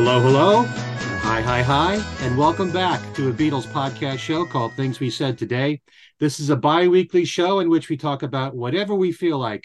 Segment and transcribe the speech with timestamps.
[0.00, 0.62] Hello, hello.
[0.62, 1.94] Hi, hi, hi.
[2.24, 5.80] And welcome back to a Beatles podcast show called Things We Said Today.
[6.20, 9.64] This is a bi weekly show in which we talk about whatever we feel like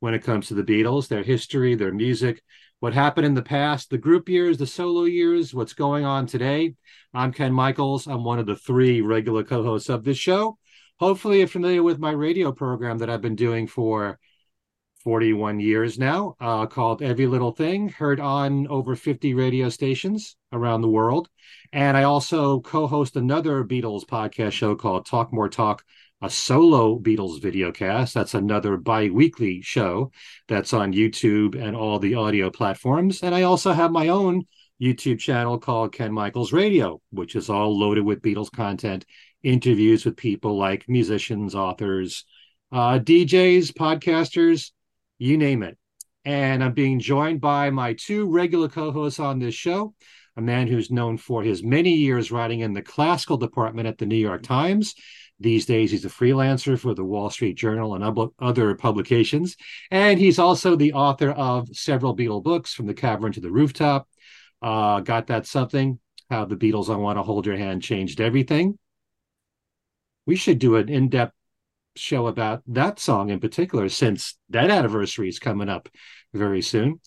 [0.00, 2.42] when it comes to the Beatles, their history, their music,
[2.80, 6.76] what happened in the past, the group years, the solo years, what's going on today.
[7.12, 8.06] I'm Ken Michaels.
[8.06, 10.56] I'm one of the three regular co hosts of this show.
[10.98, 14.18] Hopefully, you're familiar with my radio program that I've been doing for
[15.04, 20.80] 41 years now, uh, called Every Little Thing, heard on over 50 radio stations around
[20.80, 21.28] the world.
[21.72, 25.84] And I also co host another Beatles podcast show called Talk More Talk,
[26.22, 28.14] a solo Beatles videocast.
[28.14, 30.10] That's another bi weekly show
[30.48, 33.22] that's on YouTube and all the audio platforms.
[33.22, 34.44] And I also have my own
[34.80, 39.04] YouTube channel called Ken Michaels Radio, which is all loaded with Beatles content,
[39.42, 42.24] interviews with people like musicians, authors,
[42.72, 44.72] uh, DJs, podcasters,
[45.24, 45.76] you name it.
[46.24, 49.94] And I'm being joined by my two regular co hosts on this show
[50.36, 54.06] a man who's known for his many years writing in the classical department at the
[54.06, 54.94] New York Times.
[55.40, 59.56] These days, he's a freelancer for the Wall Street Journal and other publications.
[59.90, 64.08] And he's also the author of several Beatle books, From the Cavern to the Rooftop.
[64.62, 65.98] Uh, got that something?
[66.30, 68.78] How the Beatles I Want to Hold Your Hand changed everything.
[70.26, 71.34] We should do an in depth
[71.96, 75.88] show about that song in particular, since that anniversary is coming up
[76.32, 77.00] very soon.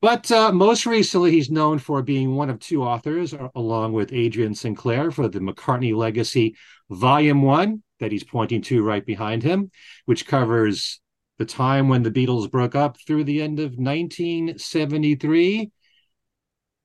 [0.00, 4.12] But uh, most recently, he's known for being one of two authors, uh, along with
[4.12, 6.56] Adrian Sinclair, for the McCartney Legacy
[6.90, 9.70] Volume One, that he's pointing to right behind him,
[10.06, 11.00] which covers
[11.38, 15.70] the time when the Beatles broke up through the end of 1973,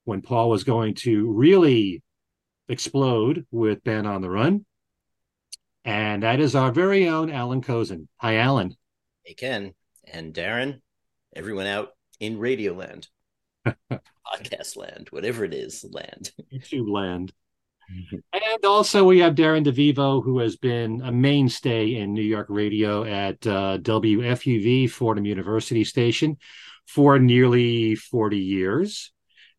[0.05, 2.03] when Paul was going to really
[2.69, 4.66] explode with Band on the Run.
[5.88, 8.07] And that is our very own Allan Kozinn.
[8.17, 8.75] Hi, Alan.
[9.23, 10.81] Hey, Ken and Darren,
[11.33, 13.08] everyone out in Radio Land,
[13.65, 16.33] Podcast Land, whatever it is, land.
[16.53, 17.31] YouTube Land.
[18.33, 23.05] and also, we have Darren DeVivo, who has been a mainstay in New York radio
[23.05, 26.36] at uh, WFUV, Fordham University Station,
[26.86, 29.14] for nearly 40 years.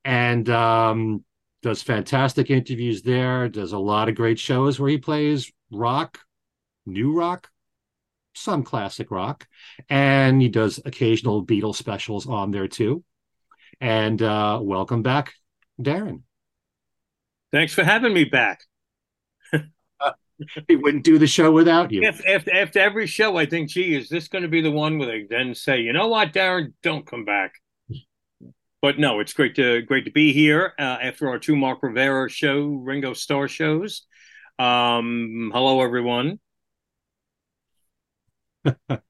[0.05, 1.25] And um,
[1.63, 6.21] does fantastic interviews there, does a lot of great shows where he plays rock,
[6.87, 7.51] new rock,
[8.35, 9.47] some classic rock,
[9.89, 13.05] and he does occasional Beatles specials on there too.
[13.81, 15.35] And uh, welcome back,
[15.81, 16.23] Darren.
[17.53, 18.61] Thanks for having me back.
[20.69, 22.03] he wouldn't do the show without you.
[22.03, 24.99] If, after, after every show, I think, gee, is this going to be the one
[24.99, 27.55] where they then say, you know what, Darren, don't come back.
[28.81, 32.31] But no, it's great to great to be here uh, after our two Mark Rivera
[32.31, 34.07] show, Ringo Starr shows.
[34.59, 36.41] Um, hello, everyone.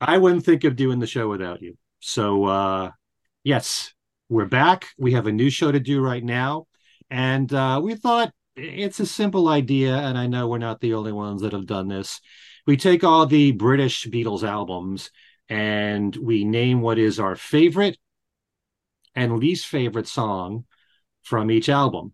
[0.00, 1.76] I wouldn't think of doing the show without you.
[2.00, 2.90] So, uh,
[3.42, 3.92] yes,
[4.28, 4.86] we're back.
[4.98, 6.66] We have a new show to do right now.
[7.10, 9.96] And uh, we thought it's a simple idea.
[9.96, 12.20] And I know we're not the only ones that have done this.
[12.66, 15.10] We take all the British Beatles albums
[15.48, 17.98] and we name what is our favorite
[19.14, 20.64] and least favorite song
[21.22, 22.12] from each album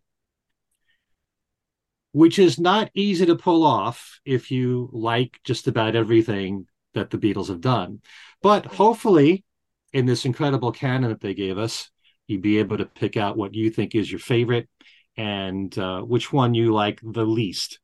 [2.14, 6.64] which is not easy to pull off if you like just about everything
[6.94, 8.00] that the Beatles have done.
[8.41, 9.44] But hopefully,
[9.92, 11.91] in this incredible canon that they gave us,
[12.28, 14.69] you'd be able to pick out what you think is your favorite
[15.16, 17.80] and uh, which one you like the least.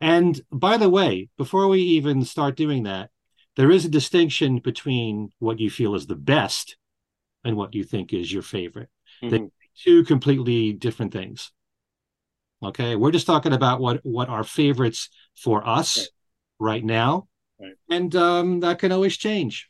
[0.00, 3.10] And by the way, before we even start doing that,
[3.56, 6.76] there is a distinction between what you feel is the best
[7.42, 8.88] and what you think is your favorite.
[9.20, 9.30] Mm-hmm.
[9.30, 9.48] They're
[9.82, 11.50] two completely different things.
[12.62, 15.98] Okay, we're just talking about what what are favorites for us
[16.58, 17.28] right, right now,
[17.60, 17.74] right.
[17.90, 19.68] and um, that can always change,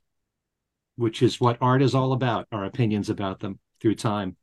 [0.94, 2.46] which is what art is all about.
[2.52, 4.36] Our opinions about them through time.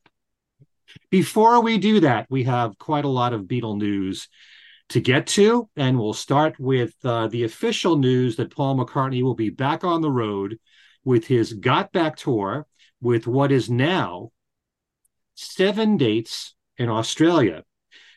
[1.09, 4.27] Before we do that, we have quite a lot of Beatle news
[4.89, 9.35] to get to, and we'll start with uh, the official news that Paul McCartney will
[9.35, 10.59] be back on the road
[11.05, 12.67] with his Got Back tour
[13.01, 14.31] with what is now
[15.35, 17.63] seven dates in Australia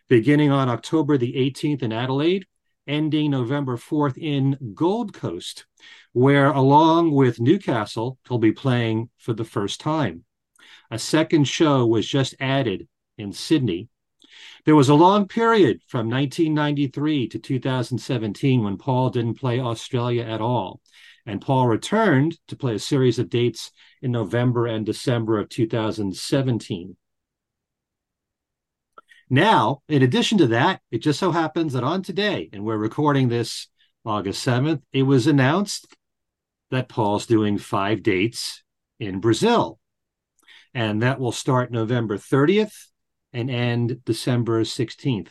[0.09, 2.47] beginning on October the 18th in Adelaide,
[2.87, 5.67] ending November 4th in Gold Coast,
[6.13, 10.25] where, along with Newcastle, he'll be playing for the first time.
[10.91, 12.87] A second show was just added
[13.19, 13.89] in Sydney.
[14.65, 20.41] There was a long period from 1993 to 2017 when Paul didn't play Australia at
[20.41, 20.81] all.
[21.25, 26.97] And Paul returned to play a series of dates in November and December of 2017.
[29.29, 33.29] Now, in addition to that, it just so happens that on today, and we're recording
[33.29, 33.69] this
[34.05, 35.97] August 7th, it was announced
[36.71, 38.63] that Paul's doing five dates
[39.01, 39.79] in Brazil.
[40.75, 42.75] and that will start November 30th
[43.33, 45.29] and end December 16th.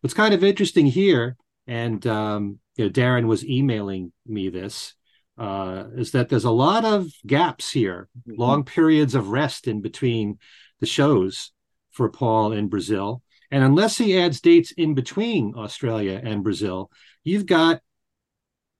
[0.00, 4.94] What's kind of interesting here, and um, you know, Darren was emailing me this,
[5.38, 8.40] uh, is that there's a lot of gaps here, mm-hmm.
[8.40, 10.38] long periods of rest in between
[10.80, 11.52] the shows
[11.92, 13.22] for Paul in Brazil.
[13.50, 16.90] And unless he adds dates in between Australia and Brazil,
[17.24, 17.80] you've got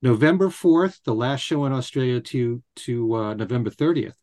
[0.03, 4.15] November 4th, the last show in Australia, to to uh, November 30th.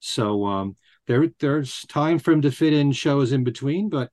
[0.00, 4.10] So um, there there's time for him to fit in shows in between, but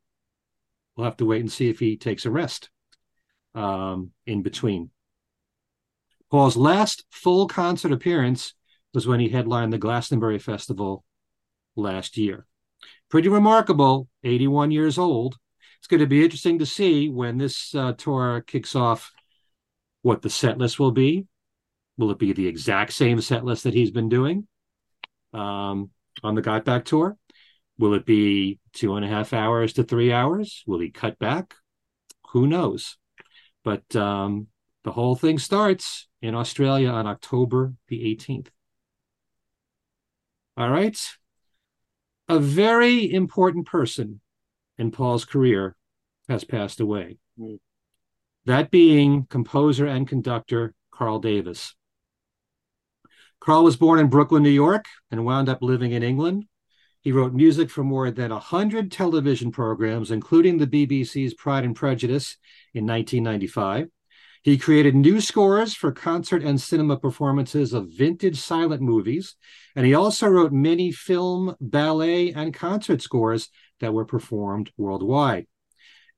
[0.96, 2.70] we'll have to wait and see if he takes a rest
[3.56, 4.92] um, in between.
[6.30, 8.54] Paul's last full concert appearance
[8.94, 11.04] was when he headlined the Glastonbury Festival
[11.76, 12.46] last year.
[13.10, 15.38] Pretty remarkable, 81 years old.
[15.80, 19.12] It's going to be interesting to see when this uh, tour kicks off
[20.02, 21.26] what the set list will be.
[21.98, 24.48] Will it be the exact same set list that he's been doing
[25.34, 25.90] um,
[26.24, 27.18] on the Got Back tour?
[27.78, 30.64] Will it be two and a half hours to three hours?
[30.68, 31.56] Will he cut back?
[32.32, 32.98] Who knows?
[33.64, 34.48] But um,
[34.84, 38.48] the whole thing starts in Australia on October the 18th.
[40.58, 41.00] All right.
[42.28, 44.20] A very important person
[44.80, 45.76] in Paul's career
[46.28, 47.18] has passed away.
[47.38, 47.60] Mm.
[48.46, 51.76] That being composer and conductor Carl Davis.
[53.40, 56.46] Carl was born in Brooklyn, New York, and wound up living in England.
[57.02, 62.38] He wrote music for more than 100 television programs, including the BBC's Pride and Prejudice
[62.74, 63.88] in 1995.
[64.42, 69.36] He created new scores for concert and cinema performances of vintage silent movies,
[69.76, 73.50] and he also wrote many film, ballet, and concert scores
[73.80, 75.48] that were performed worldwide.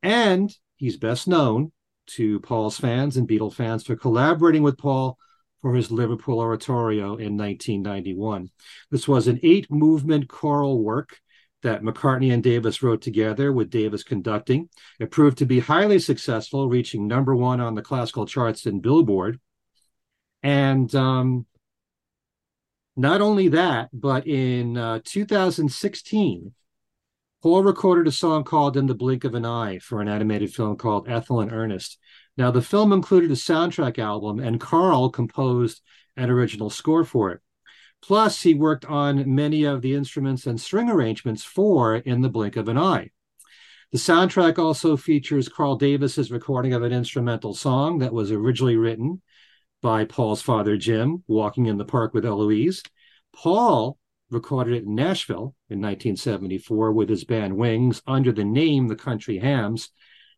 [0.04, 1.72] And he's best known
[2.08, 5.18] to Paul's fans and Beatle fans for collaborating with Paul
[5.62, 8.50] for his Liverpool oratorio in 1991.
[8.90, 11.20] This was an eight movement choral work
[11.62, 14.70] that McCartney and Davis wrote together, with Davis conducting.
[15.00, 19.40] It proved to be highly successful, reaching number one on the classical charts in Billboard.
[20.42, 21.46] And um,
[22.96, 26.54] not only that, but in uh, 2016,
[27.42, 30.76] Paul recorded a song called In the Blink of an Eye for an animated film
[30.76, 31.98] called Ethel and Ernest.
[32.38, 35.82] Now, the film included a soundtrack album, and Carl composed
[36.16, 37.42] an original score for it.
[38.00, 42.58] Plus, he worked on many of the instruments and string arrangements for In the Blink
[42.58, 43.10] of an Eye.
[43.92, 49.20] The soundtrack also features Carl Davis's recording of an instrumental song that was originally written
[49.82, 52.84] by Paul's father, Jim, Walking in the Park with Eloise.
[53.34, 53.98] Paul
[54.32, 59.38] recorded it in Nashville in 1974 with his band Wings under the name The Country
[59.38, 59.90] Hams.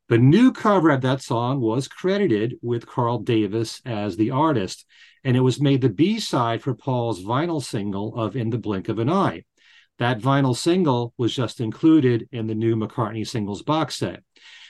[0.09, 4.85] The new cover of that song was credited with Carl Davis as the artist,
[5.23, 8.89] and it was made the B side for Paul's vinyl single of In the Blink
[8.89, 9.45] of an Eye.
[9.99, 14.23] That vinyl single was just included in the new McCartney singles box set.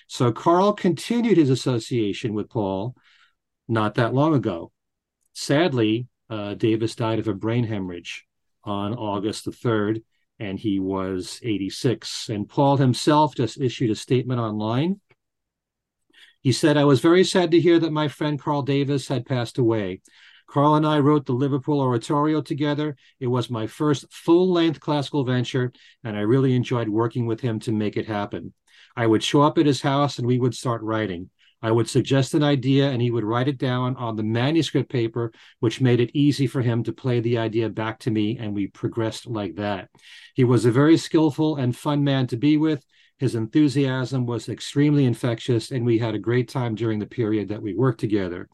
[0.07, 2.95] So Carl continued his association with Paul
[3.67, 4.71] not that long ago.
[5.31, 8.25] Sadly, uh, Davis died of a brain hemorrhage
[8.63, 10.03] on August the 3rd,
[10.39, 12.29] and he was 86.
[12.29, 14.99] And Paul himself just issued a statement online.
[16.41, 19.57] He said, I was very sad to hear that my friend Carl Davis had passed
[19.57, 20.01] away.
[20.47, 22.95] Carl and I wrote the Liverpool Oratorio together.
[23.19, 25.71] It was my first full length classical venture,
[26.03, 28.53] and I really enjoyed working with him to make it happen.
[28.95, 31.29] I would show up at his house and we would start writing.
[31.63, 35.31] I would suggest an idea and he would write it down on the manuscript paper,
[35.61, 38.67] which made it easy for him to play the idea back to me, and we
[38.67, 39.89] progressed like that.
[40.35, 42.85] He was a very skillful and fun man to be with.
[43.17, 47.61] His enthusiasm was extremely infectious, and we had a great time during the period that
[47.61, 48.49] we worked together.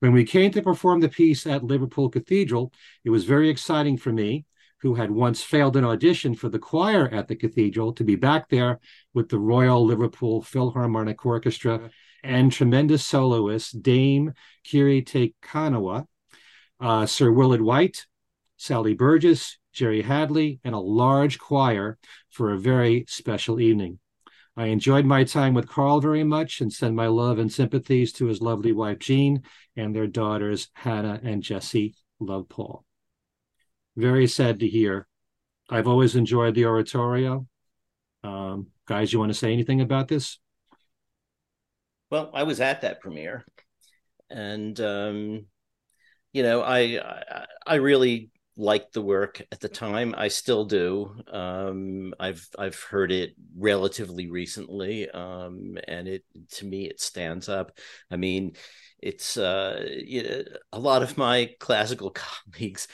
[0.00, 2.72] When we came to perform the piece at Liverpool Cathedral,
[3.04, 4.46] it was very exciting for me,
[4.80, 8.48] who had once failed an audition for the choir at the cathedral, to be back
[8.48, 8.80] there
[9.12, 11.90] with the Royal Liverpool Philharmonic Orchestra
[12.24, 14.32] and tremendous soloists Dame
[14.64, 16.06] Kiri Te Kanawa,
[16.80, 18.06] uh, Sir Willard White,
[18.56, 21.98] Sally Burgess, Jerry Hadley, and a large choir
[22.30, 23.98] for a very special evening.
[24.56, 28.26] I enjoyed my time with Carl very much and send my love and sympathies to
[28.26, 29.42] his lovely wife Jean
[29.76, 31.94] and their daughters Hannah and Jessie.
[32.20, 32.84] Love Paul.
[33.96, 35.08] Very sad to hear.
[35.68, 37.48] I've always enjoyed the oratorio.
[38.22, 40.38] Um, guys, you want to say anything about this?
[42.14, 43.44] Well, I was at that premiere,
[44.30, 45.46] and um,
[46.32, 50.14] you know, I, I really liked the work at the time.
[50.16, 51.12] I still do.
[51.32, 57.76] Um, I've I've heard it relatively recently, um, and it to me it stands up.
[58.12, 58.52] I mean,
[59.00, 62.86] it's uh, you know, a lot of my classical colleagues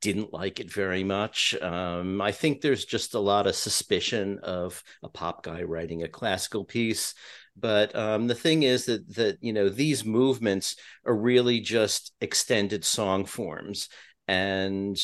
[0.00, 1.56] didn't like it very much.
[1.60, 6.08] Um, I think there's just a lot of suspicion of a pop guy writing a
[6.08, 7.14] classical piece.
[7.58, 12.84] But um, the thing is that that you know these movements are really just extended
[12.84, 13.88] song forms,
[14.26, 14.96] and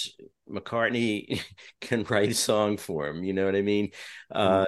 [0.51, 1.41] McCartney
[1.81, 3.25] can write a song form.
[3.25, 3.91] You know what I mean?
[4.31, 4.67] Uh,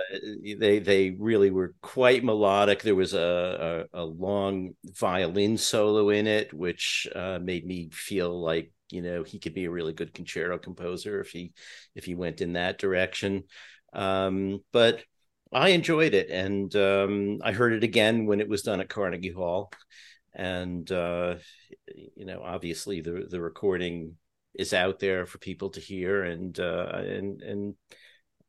[0.59, 2.83] they they really were quite melodic.
[2.83, 8.41] There was a a, a long violin solo in it, which uh, made me feel
[8.41, 11.53] like you know he could be a really good concerto composer if he
[11.95, 13.43] if he went in that direction
[13.93, 15.03] um, but
[15.53, 19.33] i enjoyed it and um, i heard it again when it was done at carnegie
[19.33, 19.71] hall
[20.35, 21.37] and uh,
[22.15, 24.17] you know obviously the the recording
[24.55, 27.75] is out there for people to hear and uh, and and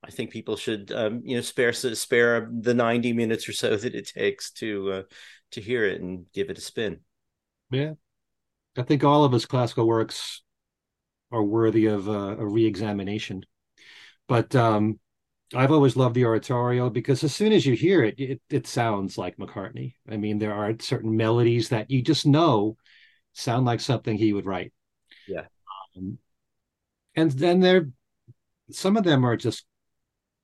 [0.04, 3.96] I think people should um, you know spare spare the 90 minutes or so that
[3.96, 5.04] it takes to uh,
[5.52, 7.00] to hear it and give it a spin.
[7.72, 7.94] Yeah,
[8.78, 10.42] I think all of his classical works
[11.32, 13.44] are worthy of uh, a re-examination.
[14.28, 15.00] But um,
[15.54, 19.18] I've always loved the oratorio because as soon as you hear it, it, it sounds
[19.18, 19.94] like McCartney.
[20.10, 22.76] I mean, there are certain melodies that you just know
[23.34, 24.74] sound like something he would write.
[25.28, 25.46] Yeah.
[25.96, 26.18] Um,
[27.16, 27.90] and then there,
[28.72, 29.66] some of them are just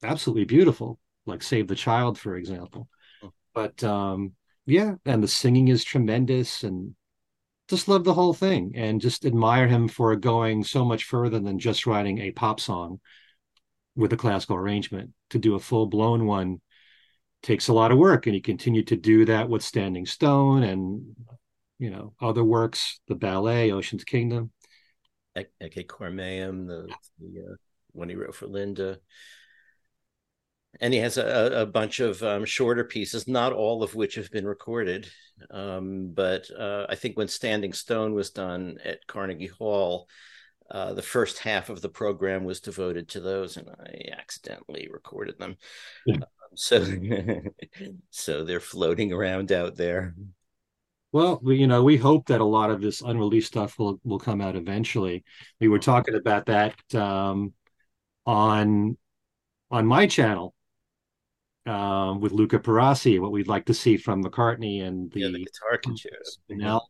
[0.03, 2.87] absolutely beautiful, like "Save the Child," for example.
[3.21, 3.33] Oh.
[3.53, 4.33] But um,
[4.65, 6.95] yeah, and the singing is tremendous, and
[7.67, 11.59] just love the whole thing and just admire him for going so much further than
[11.59, 12.99] just writing a pop song
[13.95, 15.11] with a classical arrangement.
[15.31, 16.61] To do a full blown one
[17.41, 21.15] takes a lot of work, and he continued to do that with Standing Stone and
[21.79, 24.51] you know other works, the ballet, Ocean's Kingdom,
[25.35, 26.87] Ecce Cor Meum, the,
[27.19, 27.55] the uh,
[27.91, 28.99] one he wrote for Linda
[30.79, 34.31] and he has a, a bunch of um, shorter pieces, not all of which have
[34.31, 35.07] been recorded.
[35.51, 40.07] Um, but uh, I think when Standing Stone was done at Carnegie Hall,
[40.71, 45.37] uh, the first half of the program was devoted to those, and I accidentally recorded
[45.39, 45.57] them.
[46.05, 46.15] Yeah.
[46.15, 46.23] Um,
[46.55, 46.85] so,
[48.09, 50.15] so they're floating around out there.
[51.11, 54.19] Well, we, you know, we hope that a lot of this unreleased stuff will will
[54.19, 55.23] come out eventually.
[55.59, 57.53] We were talking about that um,
[58.25, 58.97] on
[59.69, 60.55] on my channel
[61.65, 65.45] um, with Luca Perasi, what we'd like to see from McCartney and the, yeah, the
[65.45, 66.39] guitar concertos.
[66.49, 66.81] Spinell,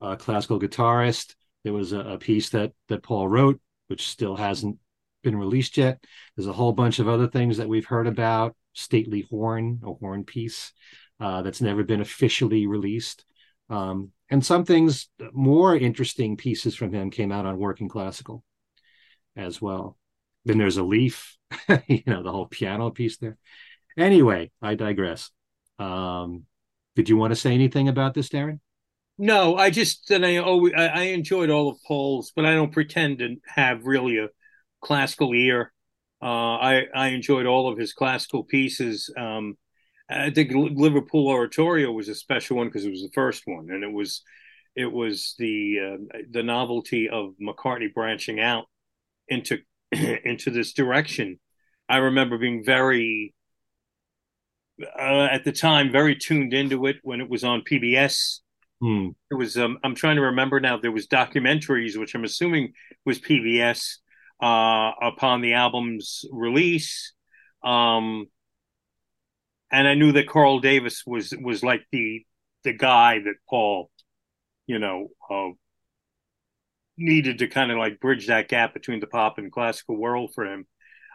[0.00, 1.34] uh, classical guitarist.
[1.66, 4.78] There was a, a, piece that that Paul wrote, which still hasn't
[5.24, 5.98] been released yet.
[6.36, 8.54] There's a whole bunch of other things that we've heard about.
[8.72, 10.72] Stately Horn, a horn piece
[11.18, 13.24] uh, that's never been officially released.
[13.68, 18.44] Um, and some things, more interesting pieces from him came out on Working Classical
[19.34, 19.98] as well.
[20.44, 21.36] Then there's a leaf,
[21.88, 23.38] you know, the whole piano piece there.
[23.98, 25.32] Anyway, I digress.
[25.80, 26.44] Um,
[26.94, 28.60] did you want to say anything about this, Darren?
[29.18, 33.18] No, I just that I always I, enjoyed all of Paul's, but I don't pretend
[33.20, 34.28] to have really a
[34.82, 35.72] classical ear.
[36.22, 39.10] Uh, I I enjoyed all of his classical pieces.
[39.16, 39.56] Um,
[40.10, 43.82] I think Liverpool Oratorio was a special one because it was the first one, and
[43.84, 44.22] it was
[44.76, 48.66] it was the uh, the novelty of McCartney branching out
[49.28, 49.60] into
[49.92, 51.40] into this direction.
[51.88, 53.34] I remember being very
[54.82, 58.40] uh, at the time very tuned into it when it was on PBS.
[58.80, 59.08] Hmm.
[59.30, 60.76] It was um, I'm trying to remember now.
[60.76, 62.74] There was documentaries, which I'm assuming
[63.06, 63.96] was PBS
[64.42, 67.14] uh, upon the album's release.
[67.64, 68.26] Um,
[69.70, 72.24] and I knew that Carl Davis was was like the
[72.64, 73.90] the guy that Paul,
[74.66, 75.50] you know, uh,
[76.96, 80.46] needed to kind of like bridge that gap between the pop and classical world for
[80.46, 80.66] him.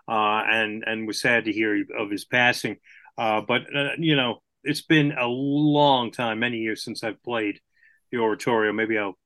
[0.07, 2.77] Uh, and and was sad to hear of his passing.
[3.17, 7.59] Uh, but uh, you know, it's been a long time, many years since I've played
[8.11, 8.73] the oratorio.
[8.73, 9.17] Maybe I'll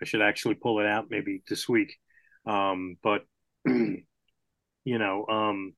[0.00, 1.96] I should actually pull it out maybe this week.
[2.46, 3.24] Um, but
[3.66, 4.04] you
[4.84, 5.74] know, um,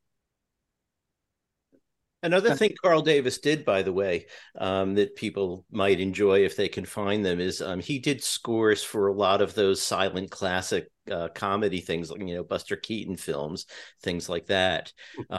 [2.22, 6.68] Another thing Carl Davis did, by the way, um, that people might enjoy if they
[6.68, 10.88] can find them is um, he did scores for a lot of those silent classic
[11.10, 13.66] uh, comedy things, like you know Buster Keaton films,
[14.02, 14.92] things like that,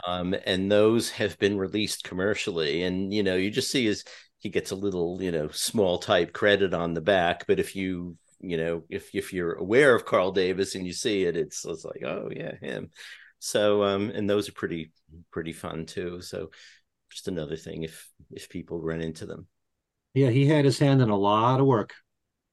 [0.06, 2.82] um, and those have been released commercially.
[2.82, 4.04] And you know, you just see as
[4.38, 8.16] he gets a little you know small type credit on the back, but if you
[8.40, 11.84] you know if if you're aware of Carl Davis and you see it, it's it's
[11.84, 12.90] like oh yeah him.
[13.40, 14.92] So um, and those are pretty
[15.32, 16.20] pretty fun too.
[16.20, 16.50] So
[17.10, 19.48] just another thing if if people run into them.
[20.14, 21.94] Yeah, he had his hand in a lot of work.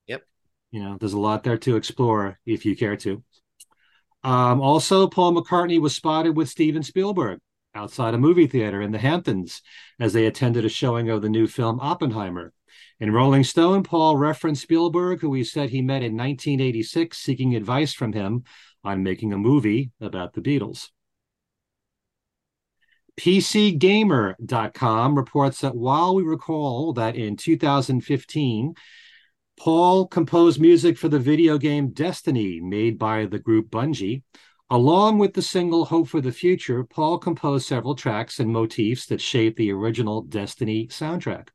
[0.08, 0.24] Yep.
[0.72, 3.24] You know, there's a lot there to explore if you care to.
[4.24, 7.39] Um, also, Paul McCartney was spotted with Steven Spielberg
[7.75, 9.62] outside a movie theater in the Hamptons
[10.00, 12.53] as they attended a showing of the new film Oppenheimer.
[13.00, 17.94] In Rolling Stone, Paul referenced Spielberg, who he said he met in 1986 seeking advice
[17.94, 18.44] from him
[18.88, 20.89] on making a movie about the Beatles.
[23.20, 28.75] PCGamer.com reports that while we recall that in 2015,
[29.60, 34.22] Paul composed music for the video game Destiny, made by the group Bungie.
[34.70, 39.22] Along with the single Hope for the Future, Paul composed several tracks and motifs that
[39.22, 41.48] shaped the original Destiny soundtrack,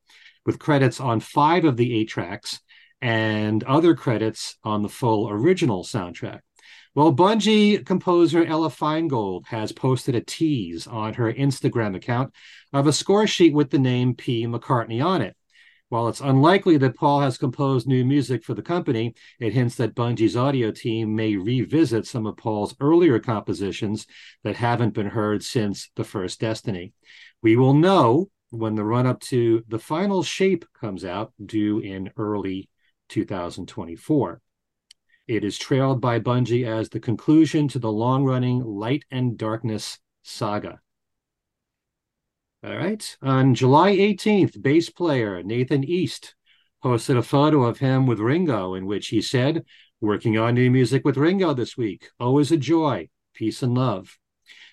[0.45, 2.61] with credits on five of the eight tracks
[3.01, 6.41] and other credits on the full original soundtrack.
[6.95, 12.35] Well, Bungie composer Ella Finegold has posted a tease on her Instagram account
[12.71, 14.47] of a score sheet with the name P.
[14.47, 15.35] McCartney on it.
[15.89, 19.95] While it's unlikely that Paul has composed new music for the company, it hints that
[19.95, 24.07] Bungie's audio team may revisit some of Paul's earlier compositions
[24.45, 26.93] that haven't been heard since the first Destiny.
[27.43, 32.11] We will know when the run up to the final shape comes out, due in
[32.19, 32.69] early
[33.09, 34.43] 2024.
[35.29, 39.99] It is trailed by Bungie as the conclusion to the long running Light and Darkness
[40.23, 40.81] saga.
[42.65, 43.17] All right.
[43.23, 46.35] On July 18th, bass player Nathan East
[46.83, 49.65] posted a photo of him with Ringo in which he said,
[50.01, 52.11] Working on new music with Ringo this week.
[52.19, 53.09] Always a joy.
[53.35, 54.19] Peace and love.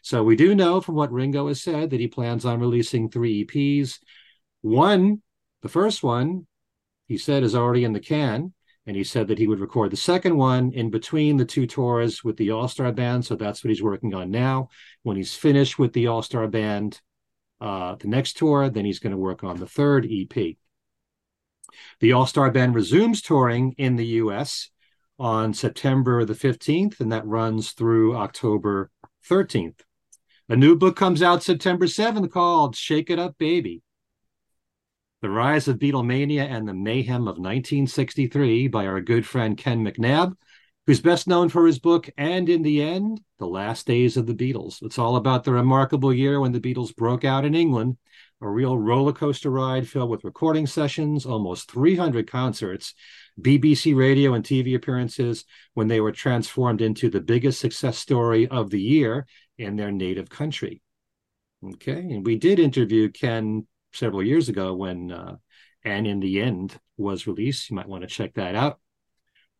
[0.02, 3.46] So we do know from what Ringo has said that he plans on releasing three
[3.46, 4.00] EPs.
[4.62, 5.22] One,
[5.62, 6.48] the first one,
[7.08, 8.54] he said is already in the can.
[8.90, 12.24] And he said that he would record the second one in between the two tours
[12.24, 13.24] with the All Star Band.
[13.24, 14.70] So that's what he's working on now.
[15.04, 17.00] When he's finished with the All Star Band,
[17.62, 20.56] uh, the next tour, then he's going to work on the third EP.
[22.00, 24.72] The All Star Band resumes touring in the US
[25.20, 28.90] on September the 15th, and that runs through October
[29.30, 29.82] 13th.
[30.50, 33.84] A new book comes out September 7th called Shake It Up Baby
[35.22, 40.34] the Rise of Beatlemania and the Mayhem of 1963 by our good friend Ken McNab,
[40.88, 44.34] who's best known for his book And in the End, The Last Days of the
[44.34, 44.82] Beatles.
[44.82, 47.98] It's all about the remarkable year when the Beatles broke out in England,
[48.42, 52.94] a real roller coaster ride filled with recording sessions, almost 300 concerts,
[53.42, 55.44] BBC radio and TV appearances
[55.74, 60.30] when they were transformed into the biggest success story of the year in their native
[60.30, 60.82] country.
[61.74, 65.36] Okay, and we did interview Ken several years ago when uh,
[65.84, 67.70] and in the end was released.
[67.70, 68.80] You might want to check that out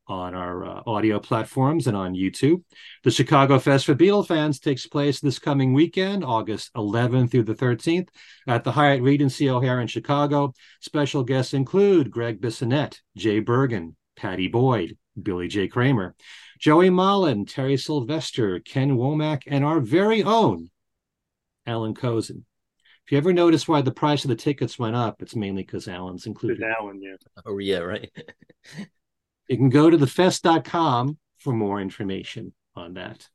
[0.10, 2.64] on our uh, audio platforms and on YouTube.
[3.04, 7.54] The Chicago Fest for Beatle fans takes place this coming weekend, August 11th through the
[7.54, 8.10] 13th,
[8.48, 10.54] at the Hyatt Regency O'Hare in Chicago.
[10.82, 15.68] Special guests include Greg Bissonette, Jay Bergen, Pattie Boyd, Billy J.
[15.68, 16.16] Kramer,
[16.60, 20.70] Joey Molland, Terry Sylvester, Ken Womack, and our very own
[21.66, 22.44] Allan Kozinn.
[23.10, 25.88] If you ever notice why the price of the tickets went up, it's mainly because
[25.88, 26.62] Allan's included.
[26.62, 27.16] Allan, yeah.
[27.44, 28.12] Oh, yeah, right.
[29.48, 33.28] you can go to thefest.com for more information on that.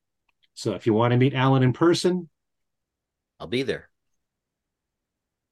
[0.54, 2.28] So if you want to meet Alan in person,
[3.40, 3.88] I'll be there.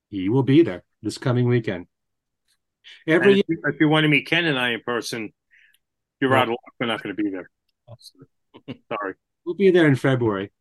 [0.09, 1.89] He will be there this coming weekend.
[3.09, 5.33] Every if, if, you want to meet Ken and I in person,
[6.21, 6.43] you're right.
[6.43, 6.75] out of luck.
[6.79, 7.51] We're not going to be there.
[8.89, 9.15] Sorry.
[9.45, 10.53] We'll be there in February.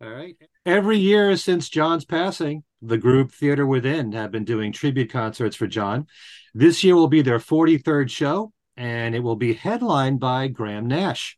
[0.00, 0.36] All right.
[0.64, 5.66] Every year since John's passing, the group Theater Within have been doing tribute concerts for
[5.66, 6.06] John.
[6.54, 11.36] This year will be their 43rd show, and it will be headlined by Graham Nash,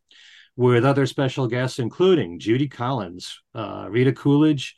[0.55, 4.75] with other special guests including Judy Collins, uh, Rita Coolidge,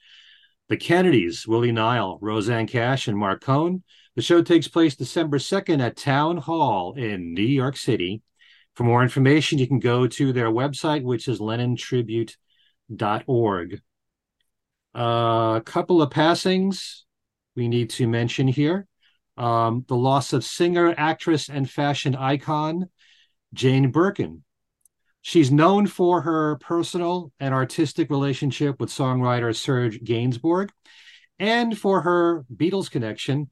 [0.69, 3.84] the Kennedys, Willie Nile, Rosanne Cash, and Marc Cohn.
[4.15, 8.22] The show takes place December 2nd at Town Hall in New York City.
[8.76, 12.38] For more information, you can go to their website, which is lennontribute.com
[13.28, 13.82] org.
[14.96, 17.06] Uh, a couple of passings
[17.56, 18.88] we need to mention here.
[19.38, 22.89] Um, the loss of singer, actress, and fashion icon
[23.54, 24.43] Jane Birkin.
[25.22, 30.69] She's known for her personal and artistic relationship with songwriter Serge Gainsbourg
[31.39, 33.50] and for her Beatles connection.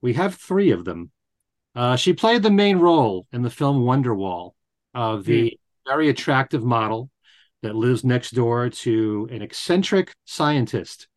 [0.00, 1.10] We have three of them.
[1.74, 4.52] Uh, she played the main role in the film Wonderwall
[4.94, 5.58] of the mm.
[5.86, 7.10] very attractive model
[7.62, 11.08] that lives next door to an eccentric scientist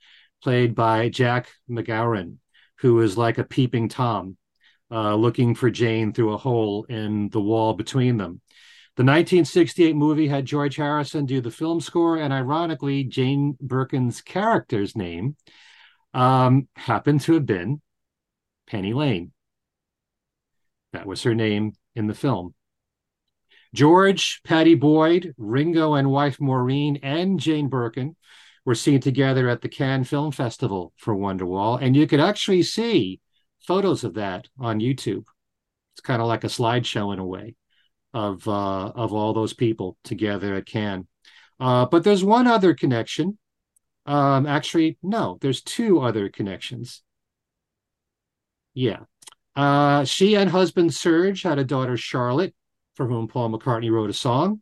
[0.41, 2.37] played by Jack MacGowran,
[2.79, 4.37] who is like a peeping Tom,
[4.91, 8.41] uh, looking for Jane through a hole in the wall between them.
[8.95, 14.95] The 1968 movie had George Harrison do the film score, and ironically, Jane Birkin's character's
[14.95, 15.35] name
[16.13, 17.81] um, happened to have been
[18.67, 19.33] Penny Lane.
[20.93, 22.53] That was her name in the film.
[23.75, 28.15] George, Pattie Boyd, Ringo and wife Maureen, and Jane Birkin
[28.65, 31.79] were seen together at the Cannes Film Festival for Wonderwall.
[31.81, 33.19] And you could actually see
[33.67, 35.25] photos of that on YouTube.
[35.93, 37.55] It's kind of like a slideshow in a way.
[38.13, 41.05] of uh, of all those people together at Cannes.
[41.59, 43.37] Uh, but there's one other connection.
[44.05, 47.03] Um, actually, no, there's two other connections.
[48.73, 49.01] Yeah.
[49.55, 52.53] Uh, she and husband Serge had a daughter, Charlotte,
[52.95, 54.61] for whom Paul McCartney wrote a song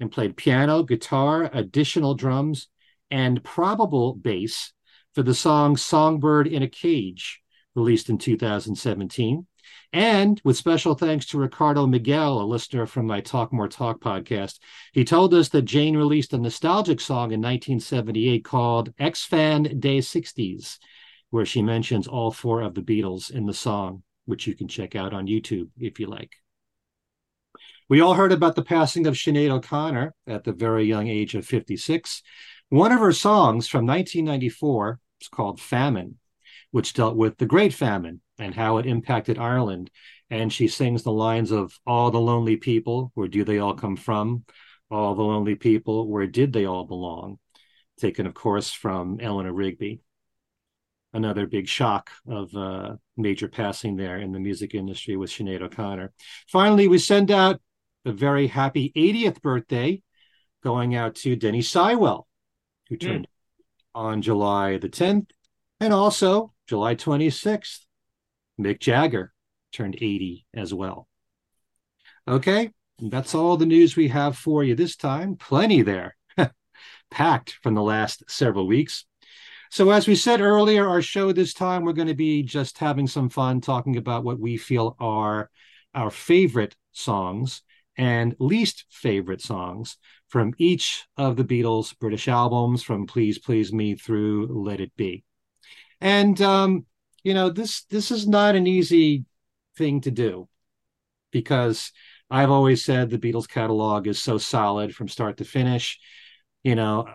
[0.00, 2.68] and played piano, guitar, additional drums,
[3.10, 4.72] and probable bass
[5.14, 7.40] for the song Songbird in a Cage,
[7.74, 9.46] released in 2017.
[9.92, 14.58] And with special thanks to Ricardo Miguel, a listener from my Talk More Talk podcast,
[14.92, 19.98] he told us that Jane released a nostalgic song in 1978 called X Fan Day
[19.98, 20.78] 60s,
[21.30, 24.96] where she mentions all four of the Beatles in the song, which you can check
[24.96, 26.32] out on YouTube if you like.
[27.86, 31.44] We all heard about the passing of Sinead O'Connor at the very young age of
[31.44, 32.22] 56.
[32.70, 36.16] One of her songs from 1994 is called Famine,
[36.70, 39.90] which dealt with the Great Famine and how it impacted Ireland.
[40.30, 43.96] And she sings the lines of All the lonely people, where do they all come
[43.96, 44.44] from?
[44.90, 47.38] All the lonely people, where did they all belong?
[48.00, 50.00] Taken, of course, from Eleanor Rigby.
[51.12, 56.12] Another big shock of uh, major passing there in the music industry with Sinead O'Connor.
[56.48, 57.60] Finally, we send out
[58.04, 60.02] a very happy 80th birthday
[60.62, 62.26] going out to Denny Seiwell,
[62.88, 63.06] who hmm.
[63.06, 64.00] turned mm.
[64.00, 65.30] on July the 10th,
[65.80, 67.80] and also July 26th.
[68.60, 69.32] Mick Jagger
[69.72, 71.08] turned 80 as well.
[72.26, 75.36] Okay, that's all the news we have for you this time.
[75.36, 76.16] Plenty there,
[77.10, 79.04] packed from the last several weeks.
[79.70, 83.08] So, as we said earlier, our show this time, we're going to be just having
[83.08, 85.50] some fun talking about what we feel are
[85.94, 87.62] our favorite songs
[87.96, 89.96] and least favorite songs
[90.28, 95.24] from each of the Beatles' British albums, from Please Please Me through Let It Be.
[96.00, 96.86] And um,
[97.22, 99.24] you know this this is not an easy
[99.76, 100.48] thing to do
[101.30, 101.92] because
[102.30, 105.98] I've always said the Beatles catalog is so solid from start to finish.
[106.62, 107.06] You know,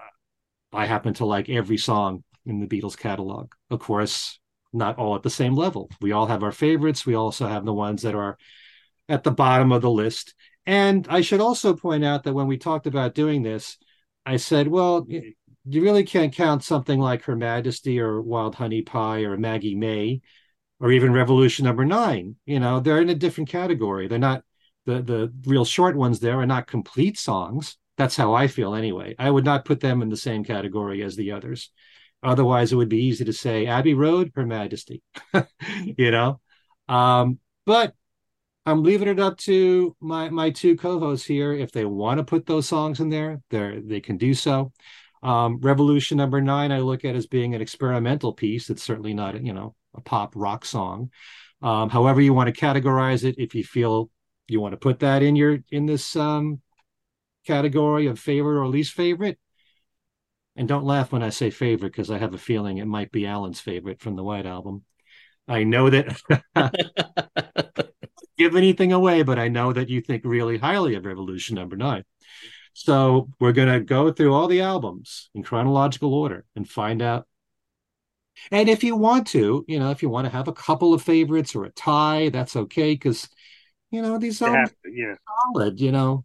[0.72, 3.52] I happen to like every song in the Beatles catalog.
[3.70, 4.40] Of course,
[4.72, 5.90] not all at the same level.
[6.02, 7.06] We all have our favorites.
[7.06, 8.38] We also have the ones that are
[9.08, 10.36] at the bottom of the list.
[10.66, 13.78] And I should also point out that when we talked about doing this,
[14.26, 19.22] I said, well, you really can't count something like Her Majesty or Wild Honey Pie
[19.22, 20.22] or Maggie May
[20.80, 22.36] or even Revolution Number Nine.
[22.46, 24.08] You know, they're in a different category.
[24.08, 24.44] They're not
[24.86, 26.20] the the real short ones.
[26.20, 27.78] There are not complete songs.
[27.98, 29.16] That's how I feel anyway.
[29.20, 31.72] I would not put them in the same category as the others.
[32.24, 35.02] Otherwise, it would be easy to say Abbey Road, Her Majesty.
[35.84, 36.40] you know,
[36.88, 37.94] um, but
[38.66, 41.54] I'm leaving it up to my my two co-hosts here.
[41.54, 44.72] If they want to put those songs in there, they they can do so.
[45.24, 48.70] Um, Revolution number nine, I look at as being an experimental piece.
[48.70, 51.12] It's certainly not, you know, a pop rock song.
[51.62, 54.10] Um, however you want to categorize it, if you feel
[54.48, 56.62] you want to put that in your in this um,
[57.48, 59.40] category of favorite or least favorite,
[60.56, 63.26] and don't laugh when I say favorite because I have a feeling it might be
[63.26, 64.84] Alan's favorite from the White Album.
[65.48, 66.22] I know that
[68.40, 72.06] give anything away, but I know that you think really highly of Revolution Number Nine.
[72.74, 77.28] So we're going to go through all the albums in chronological order and find out.
[78.52, 81.02] And if you want to, you know, if you want to have a couple of
[81.02, 83.28] favorites or a tie, that's okay because,
[83.92, 85.16] you know, these are yeah.
[85.54, 86.24] solid, you know.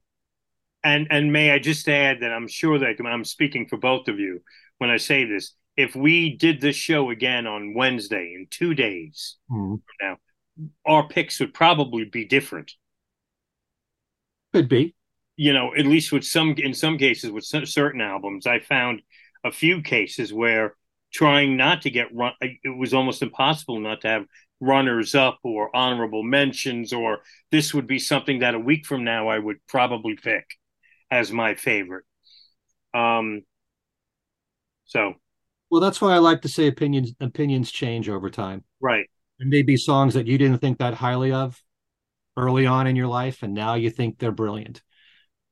[0.84, 4.20] And and may I just add that I'm sure that I'm speaking for both of
[4.20, 4.42] you
[4.78, 5.56] when I say this.
[5.76, 9.76] If we did this show again on Wednesday in two days mm-hmm.
[10.00, 10.18] now,
[10.86, 12.72] our picks would probably be different.
[14.52, 14.94] Could be
[15.36, 19.02] you know, at least with some, in some cases, with certain albums, I found
[19.44, 20.76] a few cases where
[21.12, 24.26] trying not to get run, it was almost impossible not to have
[24.60, 29.28] runners up or honorable mentions, or this would be something that a week from now
[29.28, 30.44] I would probably pick
[31.10, 32.04] as my favorite.
[32.94, 33.42] Um,
[34.84, 35.14] so,
[35.70, 38.62] well, that's why I like to say opinions opinions change over time.
[38.80, 39.08] Right.
[39.44, 41.60] Maybe songs that you didn't think that highly of
[42.36, 44.82] early on in your life, and now you think they're brilliant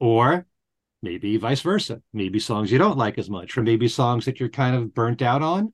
[0.00, 0.46] or
[1.02, 2.02] maybe vice versa.
[2.12, 5.22] Maybe songs you don't like as much, or maybe songs that you're kind of burnt
[5.22, 5.72] out on.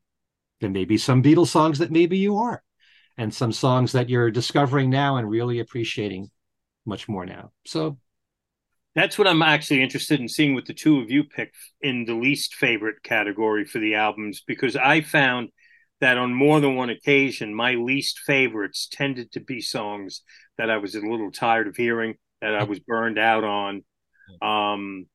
[0.61, 2.63] Then maybe some Beatles songs that maybe you are,
[3.17, 6.31] and some songs that you're discovering now and really appreciating
[6.85, 7.53] much more now.
[7.65, 7.99] So
[8.95, 12.15] that's what I'm actually interested in seeing what the two of you pick in the
[12.15, 15.51] least favorite category for the albums, because I found
[16.01, 20.23] that on more than one occasion, my least favorites tended to be songs
[20.57, 23.85] that I was a little tired of hearing, that I was burned out on,
[24.43, 25.07] um,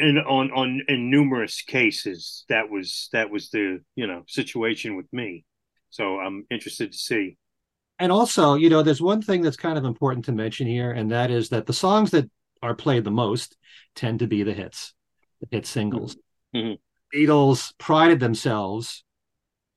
[0.00, 5.06] in on on in numerous cases that was that was the you know situation with
[5.12, 5.44] me.
[5.90, 7.36] So I'm interested to see.
[7.98, 11.12] And also, you know, there's one thing that's kind of important to mention here, and
[11.12, 12.28] that is that the songs that
[12.60, 13.56] are played the most
[13.94, 14.92] tend to be the hits,
[15.40, 16.16] the hit singles.
[16.54, 16.78] Mhm.
[17.14, 19.04] Beatles prided themselves,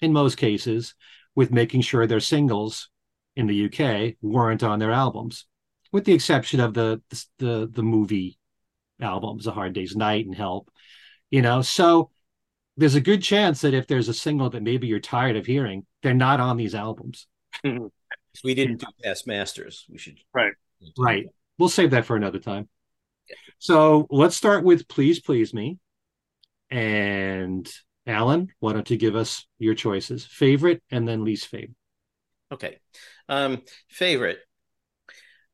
[0.01, 0.95] in most cases,
[1.35, 2.89] with making sure their singles
[3.35, 5.45] in the UK weren't on their albums,
[5.91, 7.01] with the exception of the
[7.39, 8.37] the the movie
[9.01, 10.69] albums, A Hard Day's Night and Help.
[11.29, 12.09] You know, so
[12.77, 15.85] there's a good chance that if there's a single that maybe you're tired of hearing,
[16.03, 17.27] they're not on these albums.
[17.65, 17.87] Mm-hmm.
[18.43, 19.85] We didn't do past masters.
[19.89, 20.19] We should.
[20.33, 20.53] Right.
[20.97, 21.25] Right.
[21.57, 22.69] We'll save that for another time.
[23.57, 25.79] So let's start with Please Please Me.
[26.69, 27.67] And
[28.07, 30.25] Alan, why don't you give us your choices?
[30.25, 31.75] Favorite and then least favorite.
[32.51, 32.79] Okay.
[33.27, 34.39] Um, favorite.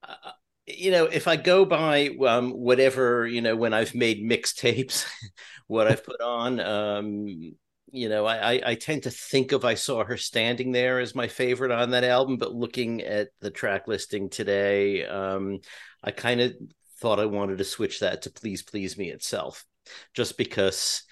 [0.08, 0.32] Uh,
[0.66, 5.06] you know, if I go by um, whatever, you know, when I've made mixtapes,
[5.68, 7.56] what I've put on, um,
[7.92, 11.16] you know, I, I, I tend to think of I Saw Her Standing There as
[11.16, 15.60] my favorite on that album, but looking at the track listing today, um,
[16.04, 16.54] I kind of
[17.00, 19.66] thought I wanted to switch that to Please Please Me itself,
[20.14, 21.04] just because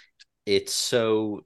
[0.45, 1.41] it's so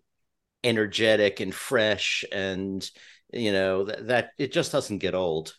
[0.63, 2.89] energetic and fresh and
[3.31, 5.53] you know that, that it just doesn't get old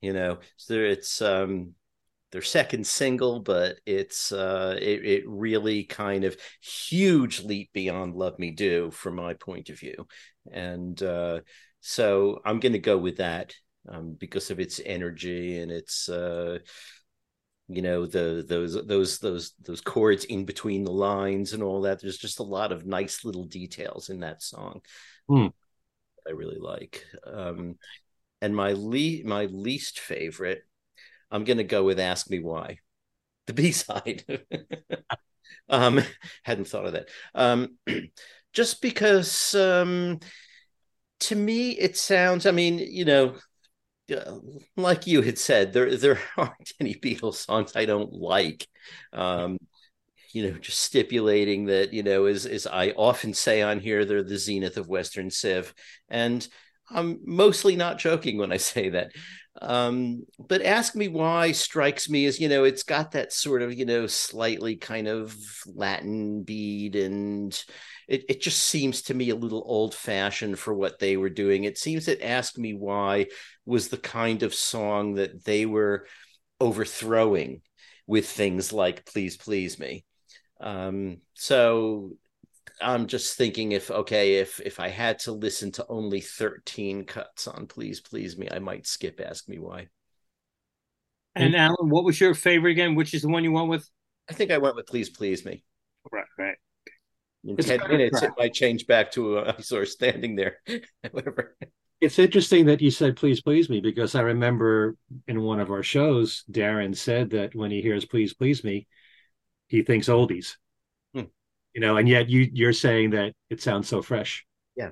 [0.00, 0.38] you know?
[0.56, 1.74] So it's um
[2.32, 8.38] their second single but it's uh it, it really kind of huge leap beyond love
[8.38, 10.06] me do from my point of view.
[10.52, 11.40] And uh
[11.80, 13.54] so i'm to go with that
[13.88, 16.58] um because of its energy and its uh
[17.68, 22.00] you know the those those those those chords in between the lines and all that.
[22.00, 24.80] There's just a lot of nice little details in that song
[25.28, 25.48] Hmm.
[26.26, 27.04] i really like.
[27.26, 27.76] Um
[28.42, 30.62] and my le- my least favorite
[31.30, 32.78] i'm gonna go with ask me why
[33.46, 34.24] the b-side.
[35.70, 36.00] Um
[36.44, 37.08] hadn't thought of that.
[37.34, 37.78] Um
[38.52, 40.20] just because um
[41.20, 43.34] to me it sounds i mean you know
[44.76, 48.66] like you had said, there there aren't any Beatles songs I don't like.
[49.12, 49.58] Um,
[50.32, 54.22] you know, just stipulating that you know, as as I often say on here, they're
[54.22, 55.74] the zenith of Western Civ,
[56.08, 56.46] and
[56.90, 59.12] I'm mostly not joking when I say that.
[59.60, 63.74] Um, but ask me why strikes me as you know, it's got that sort of
[63.74, 67.58] you know, slightly kind of Latin beat and
[68.08, 71.64] it, it just seems to me a little old fashioned for what they were doing.
[71.64, 73.26] It seems that Ask Me Why
[73.66, 76.06] was the kind of song that they were
[76.58, 77.60] overthrowing
[78.06, 80.06] with things like Please Please Me.
[80.58, 82.12] Um, so
[82.80, 87.46] I'm just thinking if okay, if if I had to listen to only 13 cuts
[87.46, 89.88] on Please Please Me, I might skip Ask Me Why.
[91.34, 92.94] And Alan, what was your favorite again?
[92.94, 93.88] Which is the one you went with?
[94.28, 95.62] I think I went with Please Please Me.
[96.10, 96.56] Right, right.
[97.44, 98.32] In It's 10 minutes, crap.
[98.32, 100.58] it might change back to a I saw her standing there.
[101.10, 101.56] Whatever.
[102.00, 104.96] It's interesting that you said please please me because I remember
[105.26, 108.86] in one of our shows, Darren said that when he hears please please me,
[109.68, 110.56] he thinks oldies.
[111.14, 111.24] Hmm.
[111.74, 114.46] You know, and yet you you're saying that it sounds so fresh.
[114.76, 114.90] Yeah.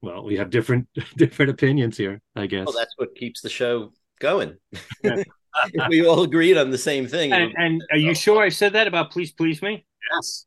[0.00, 2.66] Well, we have different different opinions here, I guess.
[2.66, 4.56] Well, that's what keeps the show going.
[5.02, 5.26] If
[5.88, 7.32] we all agreed on the same thing.
[7.32, 9.84] And, and are you sure I said that about Please Please Me?
[10.14, 10.46] yes.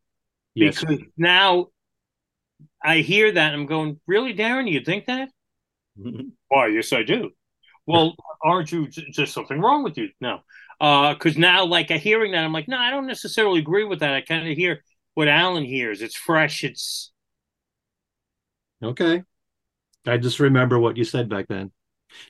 [0.56, 0.80] Yes.
[0.80, 1.68] Because now
[2.84, 4.70] I hear that and I'm going, really, Darren?
[4.70, 5.30] You think that?
[6.48, 7.32] Why, yes, I do.
[7.86, 10.10] Well, aren't you j- just something wrong with you?
[10.20, 10.40] No.
[10.80, 14.00] Uh because now, like, I hearing that, I'm like, no, I don't necessarily agree with
[14.00, 14.14] that.
[14.14, 14.84] I kind of hear
[15.14, 16.02] what Alan hears.
[16.02, 16.64] It's fresh.
[16.64, 17.12] It's
[18.84, 19.24] Okay.
[20.08, 21.72] I just remember what you said back then.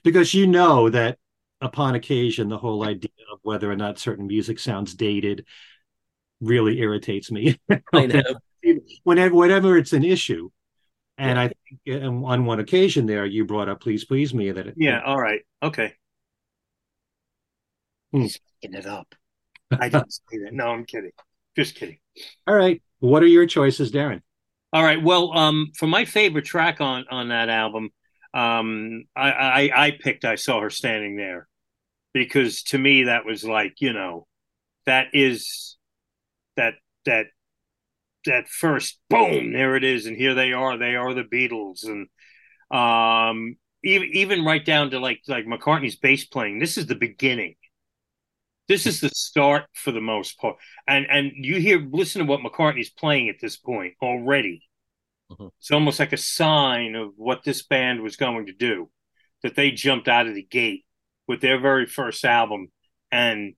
[0.04, 1.18] Because you know that
[1.60, 5.46] upon occasion, the whole idea of whether or not certain music sounds dated
[6.42, 7.58] really irritates me.
[7.92, 8.22] I know.
[9.04, 10.50] Whenever, whenever it's an issue.
[11.18, 11.50] And I
[11.86, 15.00] think um, on one occasion there, you brought up Please Please Me that it, yeah.
[15.04, 15.40] All right.
[15.62, 15.94] Okay.
[18.12, 18.26] Hmm.
[18.62, 19.14] Making it up.
[19.70, 20.52] I didn't say that.
[20.52, 21.12] No, I'm kidding.
[21.56, 21.98] Just kidding.
[22.46, 22.82] All right.
[23.00, 24.20] What are your choices, Darren?
[24.72, 25.02] All right.
[25.02, 27.90] Well, um, for my favorite track on on that album,
[28.32, 31.46] um, I, I I picked "I Saw Her Standing There"
[32.14, 34.26] because to me that was like you know,
[34.86, 35.76] that is
[36.56, 37.26] that that
[38.24, 42.08] that first boom there it is and here they are they are the Beatles and
[42.70, 47.56] um even even right down to like like McCartney's bass playing this is the beginning.
[48.68, 50.56] This is the start for the most part.
[50.86, 54.62] And and you hear listen to what McCartney's playing at this point already.
[55.30, 55.50] Mhm.
[55.58, 58.90] it's almost like a sign of what this band was going to do
[59.42, 60.84] that they jumped out of the gate
[61.26, 62.70] with their very first album
[63.10, 63.54] and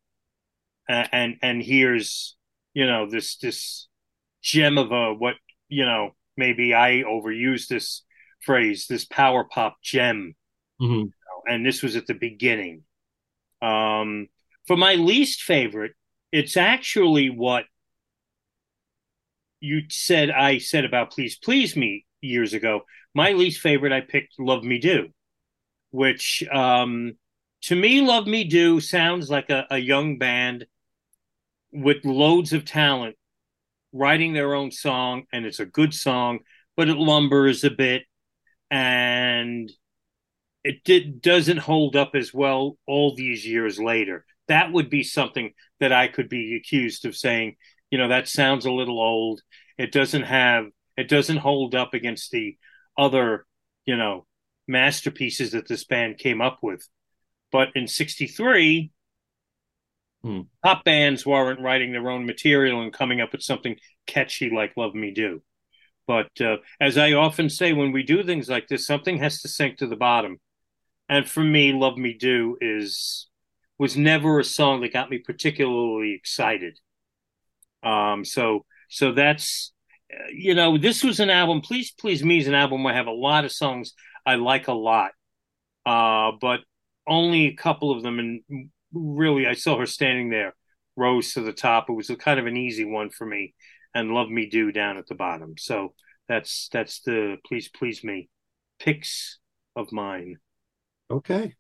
[0.88, 2.37] and and here's
[2.74, 3.88] you know this this
[4.42, 5.37] gem of a what
[5.68, 8.02] you know maybe I overuse this
[8.42, 10.34] phrase this power pop gem
[10.80, 11.12] Mhm.
[11.46, 12.82] and this was at the beginning.
[13.62, 14.28] Um,
[14.66, 15.92] for my least favorite,
[16.32, 17.64] it's actually what
[19.60, 22.82] you said I said about Please Please Me years ago.
[23.14, 25.08] My least favorite, I picked Love Me Do,
[25.90, 27.16] which um,
[27.62, 30.66] to me, Love Me Do sounds like a, a young band
[31.74, 33.16] with loads of talent
[33.92, 36.40] writing their own song, and it's a good song,
[36.76, 38.02] but it lumbers a bit
[38.70, 39.70] and
[40.64, 44.24] it did, doesn't hold up as well all these years later.
[44.48, 47.56] That would be something that I could be accused of saying,
[47.90, 49.42] you know, that sounds a little old.
[49.78, 52.56] It doesn't have, it doesn't hold up against the
[52.96, 53.46] other,
[53.84, 54.26] you know,
[54.66, 56.88] masterpieces that this band came up with.
[57.52, 58.90] But in 63,
[60.24, 60.40] hmm.
[60.62, 64.94] pop bands weren't writing their own material and coming up with something catchy like Love
[64.94, 65.42] Me Do.
[66.06, 69.48] But uh, as I often say, when we do things like this, something has to
[69.48, 70.38] sink to the bottom.
[71.08, 73.28] And for me, "Love Me Do" is
[73.78, 76.78] was never a song that got me particularly excited.
[77.82, 79.72] Um, so so that's
[80.32, 81.60] you know this was an album.
[81.60, 83.92] Please Please Me is an album where I have a lot of songs
[84.26, 85.12] I like a lot,
[85.87, 86.60] uh, but
[87.06, 88.18] only a couple of them.
[88.18, 90.54] And really, I saw her standing there
[90.96, 91.88] rose to the top.
[91.88, 93.54] It was a kind of an easy one for me
[93.94, 95.54] and Love Me Do down at the bottom.
[95.59, 95.94] So
[96.28, 98.28] that's that's the please please me
[98.78, 99.38] picks
[99.76, 100.37] of mine.
[101.11, 101.54] Okay.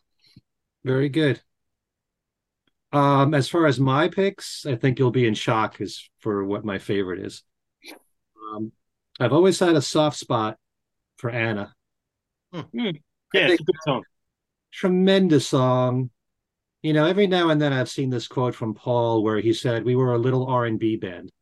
[0.84, 1.40] Very good.
[2.92, 6.64] Um, as far as my picks, I think you'll be in shock as for what
[6.64, 7.42] my favorite is.
[8.52, 8.72] Um,
[9.18, 10.58] I've always had a soft spot
[11.16, 11.74] for Anna.
[12.52, 12.60] Hmm.
[12.60, 12.90] hmm.
[13.32, 14.02] Yeah, it's a good song.
[14.72, 16.10] Tremendous song.
[16.84, 19.86] You know, every now and then I've seen this quote from Paul where he said
[19.86, 21.32] we were a little R and B band.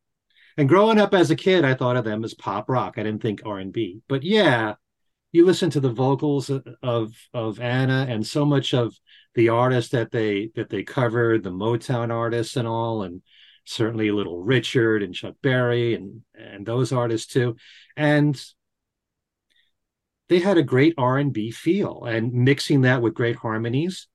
[0.56, 2.94] And growing up as a kid, I thought of them as pop rock.
[2.96, 4.02] I didn't think R and B.
[4.08, 4.74] But yeah,
[5.32, 8.94] you listen to the vocals of of Anna and so much of
[9.34, 13.20] the artists that they that they covered, the Motown artists and all, and
[13.64, 17.56] certainly Little Richard and Chuck Berry and and those artists too.
[17.96, 18.40] And
[20.28, 24.06] they had a great R&B feel and mixing that with great harmonies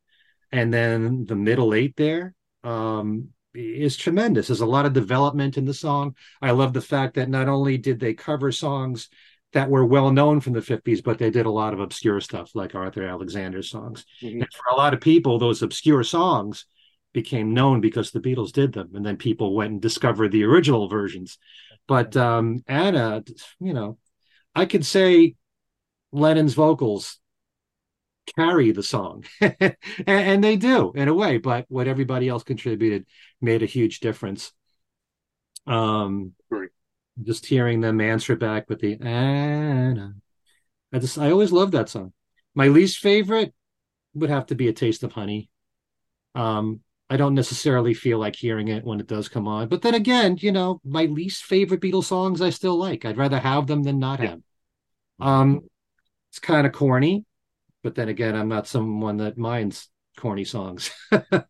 [0.51, 2.33] and then the middle eight there
[2.63, 4.47] um, is tremendous.
[4.47, 6.15] There's a lot of development in the song.
[6.41, 9.09] I love the fact that not only did they cover songs
[9.53, 12.51] that were well known from the 50s, but they did a lot of obscure stuff
[12.53, 14.05] like Arthur Alexander's songs.
[14.21, 14.41] Mm-hmm.
[14.41, 16.65] And for a lot of people, those obscure songs
[17.13, 18.91] became known because the Beatles did them.
[18.93, 21.37] And then people went and discovered the original versions.
[21.87, 23.23] But um, Anna,
[23.59, 23.97] you know,
[24.53, 25.35] I could say
[26.11, 27.19] Lennon's vocals
[28.35, 33.05] carry the song and, and, they do in a way but what everybody else contributed
[33.41, 34.51] made a huge difference
[35.67, 36.69] um right.
[37.21, 40.13] just hearing them answer back with the Anna.
[40.93, 42.13] I just I always loved that song.
[42.55, 43.53] My least favorite
[44.13, 45.49] would have to be a taste of honey.
[46.33, 49.69] Um I don't necessarily feel like hearing it when it does come on.
[49.69, 53.05] But then again, you know, my least favorite Beatles songs I still like.
[53.05, 54.39] I'd rather have them than not have.
[55.19, 55.61] Um
[56.29, 57.25] it's kind of corny,
[57.83, 60.91] but then again, I'm not someone that minds corny songs.
[61.11, 61.45] and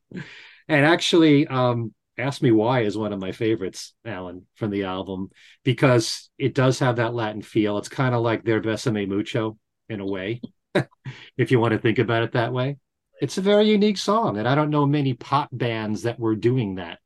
[0.67, 5.29] actually, um, Ask Me Why is one of my favorites, Alan, from the album,
[5.63, 7.77] because it does have that Latin feel.
[7.77, 10.41] It's kind of like their Besame Mucho in a way,
[11.37, 12.77] if you want to think about it that way.
[13.21, 16.75] It's a very unique song, and I don't know many pop bands that were doing
[16.75, 16.99] that,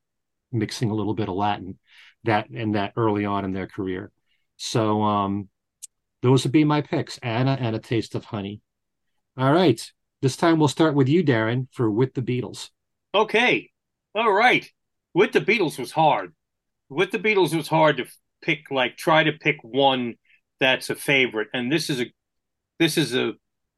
[0.51, 1.77] mixing a little bit of Latin
[2.23, 4.11] that and that early on in their career.
[4.57, 5.49] So um,
[6.21, 8.61] those would be my picks: Anna and a Taste of Honey.
[9.41, 12.69] All right, this time we'll start with you, Darren, for With the Beatles.
[13.13, 13.71] Okay,
[14.15, 14.69] all right
[15.13, 16.33] with the Beatles was hard.
[16.89, 18.05] With the Beatles was hard to
[18.41, 20.15] pick like try to pick one
[20.59, 21.49] that's a favorite.
[21.53, 22.05] And this is a
[22.79, 23.33] this is a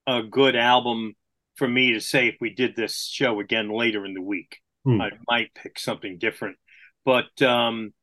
[0.08, 1.14] a good album
[1.56, 4.58] for me to say if we did this show again later in the week.
[4.84, 5.02] Hmm.
[5.02, 6.58] I might pick something different.
[7.06, 7.94] But um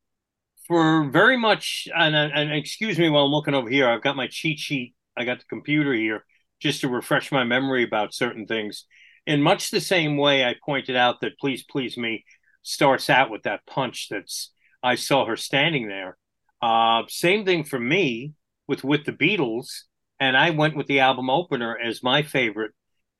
[0.66, 4.28] for very much and, and excuse me while I'm looking over here, I've got my
[4.28, 4.94] cheat sheet.
[5.16, 6.24] I got the computer here
[6.61, 8.84] just to refresh my memory about certain things.
[9.26, 12.24] In much the same way I pointed out that Please Please Me
[12.62, 14.52] starts out with that punch that's
[14.82, 16.16] I saw her standing there.
[16.62, 18.34] Uh, same thing for me
[18.66, 19.82] with with the Beatles,
[20.18, 22.72] and I went with the album opener as my favorite,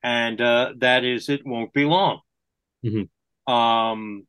[0.03, 2.21] and uh, that is "It Won't Be Long."
[2.85, 3.53] Mm-hmm.
[3.53, 4.27] Um,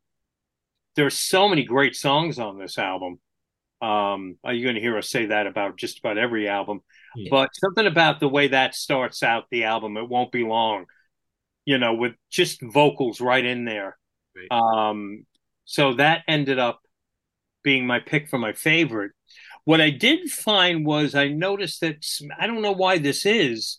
[0.97, 3.19] there's so many great songs on this album.
[3.81, 6.81] Um, are you going to hear us say that about just about every album?
[7.17, 7.29] Yeah.
[7.31, 10.87] But something about the way that starts out the album, "It Won't Be Long,"
[11.65, 13.99] you know, with just vocals right in there
[14.35, 14.51] Right.
[14.51, 15.27] Um,
[15.65, 16.81] so that ended up
[17.63, 19.13] being my pick for my favorite.
[19.65, 22.05] What I did find was I noticed that
[22.39, 23.79] I don't know why this is.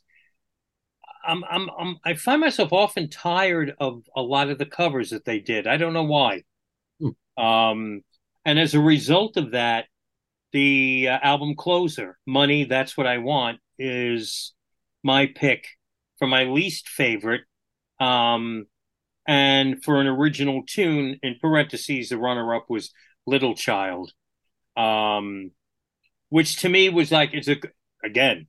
[1.26, 5.26] I'm, I'm, I'm, I find myself often tired of a lot of the covers that
[5.26, 5.68] they did.
[5.68, 6.44] I don't know why.
[7.00, 7.44] Hmm.
[7.44, 8.02] Um,
[8.46, 9.86] and as a result of that,
[10.54, 14.54] the uh, album closer, "Money," that's what I want, is
[15.04, 15.68] my pick
[16.20, 17.42] for my least favorite.
[18.00, 18.66] Um,
[19.28, 22.94] and for an original tune, in parentheses, the runner-up was
[23.26, 24.14] "Little Child,"
[24.78, 25.52] um,
[26.30, 27.58] which to me was like it's a
[28.04, 28.48] again,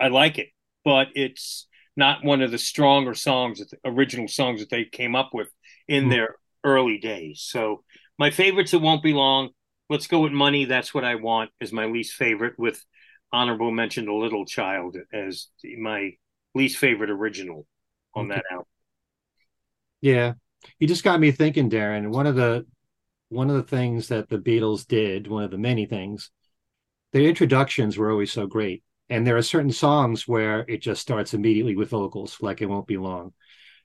[0.00, 0.48] I like it,
[0.84, 1.66] but it's
[1.96, 5.48] not one of the stronger songs, the original songs that they came up with
[5.88, 6.10] in mm.
[6.10, 7.46] their early days.
[7.48, 7.84] So
[8.18, 9.50] my favorites, it won't be long.
[9.88, 10.64] Let's go with money.
[10.64, 12.84] That's what I want is my least favorite with
[13.32, 16.12] honorable mention, a little child as my
[16.54, 17.66] least favorite original
[18.14, 18.36] on okay.
[18.36, 18.66] that album.
[20.00, 20.32] Yeah.
[20.78, 22.08] You just got me thinking, Darren.
[22.10, 22.66] One of the
[23.28, 26.30] one of the things that the Beatles did, one of the many things,
[27.12, 28.82] their introductions were always so great.
[29.08, 32.86] And there are certain songs where it just starts immediately with vocals, like it won't
[32.86, 33.32] be long,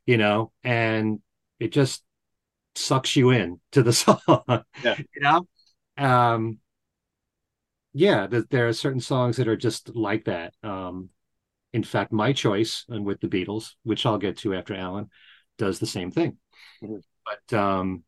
[0.06, 1.20] you know, and
[1.60, 2.04] it just
[2.76, 4.20] sucks you in to the song.
[4.84, 4.98] Yeah.
[4.98, 5.48] you know?
[5.98, 6.60] Um
[7.94, 10.54] yeah, that there are certain songs that are just like that.
[10.64, 11.10] Um
[11.74, 15.10] in fact, my choice and with the Beatles, which I'll get to after Alan,
[15.58, 16.38] does the same thing.
[16.84, 16.98] Mm-hmm.
[17.26, 18.04] But um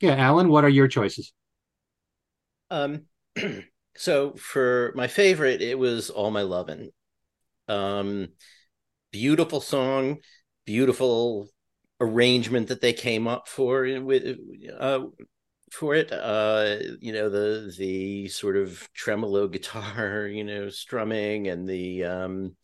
[0.00, 1.32] yeah, Alan, what are your choices?
[2.70, 3.06] Um
[3.96, 6.90] so for my favorite, it was All My Lovin'.
[7.68, 8.28] Um
[9.12, 10.18] beautiful song,
[10.66, 11.48] beautiful
[12.00, 14.38] arrangement that they came up for with
[14.78, 15.00] uh,
[15.76, 16.10] for it.
[16.10, 22.56] Uh, you know the the sort of tremolo guitar, you know, strumming and the um,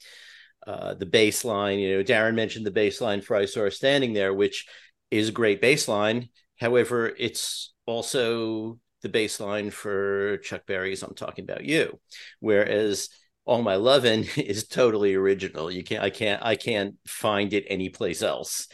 [0.67, 1.79] uh, the bass line.
[1.79, 4.67] You know, Darren mentioned the bass line for "I Saw Standing There," which
[5.11, 6.29] is a great bass line.
[6.59, 12.01] However, it's also the bass line for Chuck Berry's "I'm Talking About You,"
[12.41, 13.11] whereas
[13.45, 18.23] all my lovin' is totally original you can't i can't i can't find it anyplace
[18.23, 18.69] else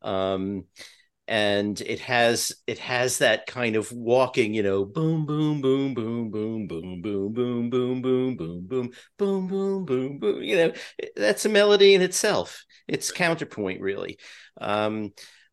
[0.00, 0.64] um,
[1.26, 6.30] and it has it has that kind of walking you know boom boom boom boom
[6.30, 10.72] boom boom boom boom boom boom boom boom boom boom boom boom you know
[11.16, 14.18] that's a melody in itself it's counterpoint really
[14.60, 15.12] um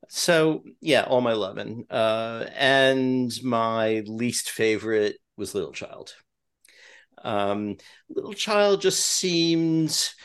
[0.09, 6.13] so yeah all my loving uh and my least favorite was little child
[7.23, 7.77] um
[8.09, 10.15] little child just seems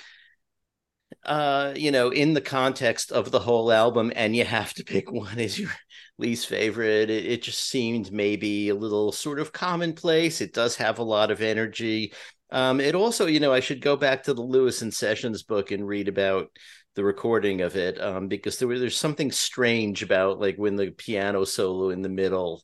[1.27, 5.11] uh, you know, in the context of the whole album, and you have to pick
[5.13, 5.71] one as your
[6.19, 10.41] least favorite, it, it, just seemed maybe a little sort of commonplace.
[10.41, 12.13] It does have a lot of energy.
[12.51, 15.87] Um, it also, you know, I should go back to the Lewisohn Sessions book and
[15.87, 16.49] read about
[16.95, 21.45] the recording of it um, because there, there's something strange about like when the piano
[21.45, 22.63] solo in the middle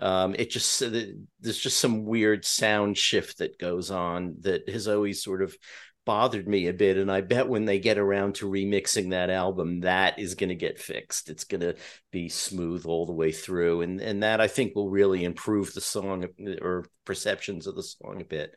[0.00, 5.22] um, it just there's just some weird sound shift that goes on that has always
[5.22, 5.56] sort of
[6.04, 9.80] bothered me a bit and i bet when they get around to remixing that album
[9.80, 11.30] that is going to get fixed.
[11.30, 11.76] It's going to
[12.10, 15.80] be smooth all the way through and and that i think will really improve the
[15.80, 16.26] song
[16.60, 18.54] or perceptions of the song a bit.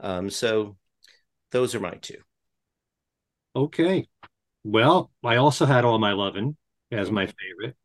[0.00, 0.76] Um, so
[1.50, 2.18] those are my two.
[3.56, 4.06] Okay.
[4.64, 6.56] Well i also had all my lovin'
[6.90, 7.76] as my favorite.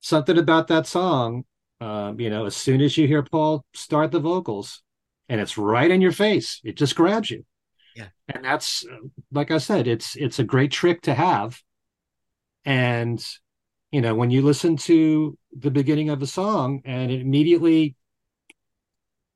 [0.00, 1.44] Something about that song
[1.80, 4.82] um, you know as soon as you hear paul start the vocals
[5.28, 7.44] and it's right in your face it just grabs you
[8.00, 8.34] yeah.
[8.34, 8.84] And that's
[9.32, 11.60] like I said, it's it's a great trick to have.
[12.64, 13.24] And
[13.90, 17.96] you know, when you listen to the beginning of the song and it immediately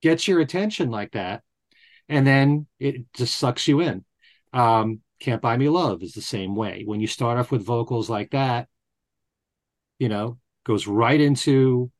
[0.02, 1.42] gets your attention like that,
[2.08, 4.04] and then it just sucks you in.
[4.52, 6.82] Um, Can't Buy Me Love is the same way.
[6.84, 8.68] When you start off with vocals like that,
[9.98, 11.90] you know, goes right into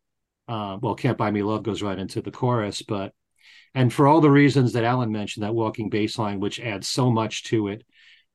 [0.47, 3.13] uh, well, Can't Buy Me Love goes right into the chorus, but
[3.75, 7.11] and for all the reasons that Alan mentioned, that walking bass line, which adds so
[7.11, 7.85] much to it,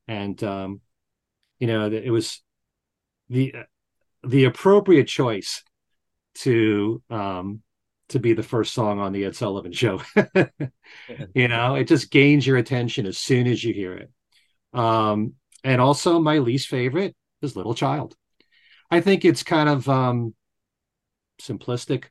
[0.08, 0.82] and um,
[1.60, 2.42] you know, it was
[3.30, 3.56] the
[4.24, 5.64] the appropriate choice
[6.36, 7.62] to um,
[8.10, 10.02] to be the first song on the Ed Sullivan Show.
[11.34, 14.12] you know, it just gains your attention as soon as you hear it.
[14.74, 18.16] Um, and also, my least favorite is Little Child.
[18.92, 20.34] I think it's kind of um,
[21.42, 22.06] simplistic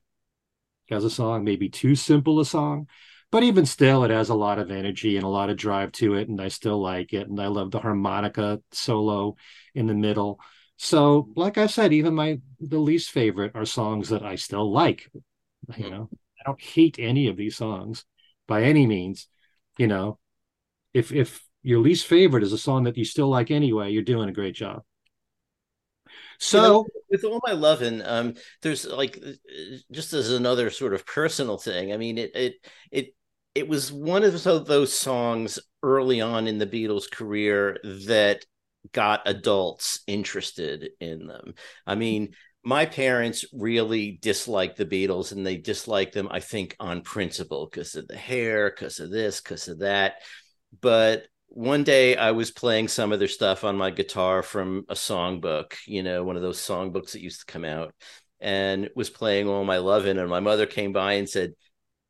[0.90, 2.86] as a song, maybe too simple a song
[3.30, 6.14] but even still it has a lot of energy and a lot of drive to
[6.14, 9.36] it and i still like it and i love the harmonica solo
[9.74, 10.40] in the middle
[10.76, 15.10] so like i said even my the least favorite are songs that i still like
[15.76, 15.90] you hmm.
[15.90, 16.10] know
[16.40, 18.04] i don't hate any of these songs
[18.46, 19.28] by any means
[19.76, 20.18] you know
[20.94, 24.28] if if your least favorite is a song that you still like anyway you're doing
[24.28, 24.82] a great job
[26.38, 29.22] so you know, with all my love and um, there's like
[29.90, 31.92] just as another sort of personal thing.
[31.92, 32.54] I mean, it it
[32.90, 33.14] it
[33.58, 38.44] it was one of those songs early on in the Beatles' career that
[38.92, 41.54] got adults interested in them.
[41.84, 47.00] I mean, my parents really disliked the Beatles and they disliked them, I think, on
[47.00, 50.22] principle because of the hair, because of this, because of that.
[50.80, 54.94] But one day I was playing some of their stuff on my guitar from a
[54.94, 57.92] songbook, you know, one of those songbooks that used to come out,
[58.38, 60.18] and was playing All My Lovin'.
[60.18, 61.54] And my mother came by and said,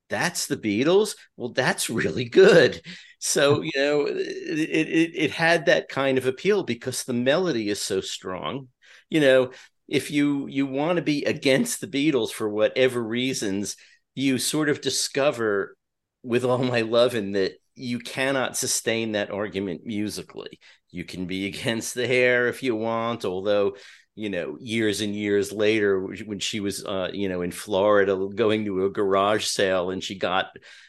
[0.09, 1.14] That's the Beatles?
[1.36, 2.80] Well, that's really good.
[3.18, 7.80] So, you know, it, it, it had that kind of appeal because the melody is
[7.80, 8.68] so strong.
[9.11, 9.50] You know,
[9.86, 13.76] if you you want to be against the Beatles for whatever reasons,
[14.14, 15.76] you sort of discover
[16.22, 20.59] with all my lovin' that you cannot sustain that argument musically.
[20.90, 23.76] You can be against the hair if you want, although
[24.19, 28.64] you know years and years later when she was uh, you know in Florida going
[28.64, 30.47] to a garage sale and she got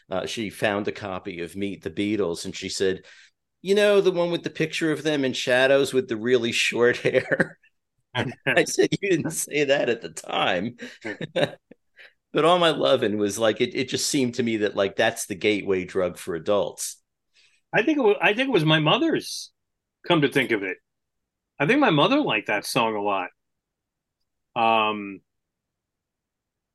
[0.10, 3.06] uh, she found a copy of Meet the Beatles and she said,
[3.62, 6.98] you know the one with the picture of them in shadows with the really short
[7.08, 7.60] hair.
[8.16, 10.78] I said you didn't say that at the time.
[12.34, 15.26] but all my loving was like it, it just seemed to me that like that's
[15.26, 16.98] the gateway drug for adults
[17.74, 19.52] i think it was, i think it was my mother's
[20.08, 20.78] come to think of it
[21.60, 23.30] i think my mother liked that song a lot.
[24.56, 25.22] Um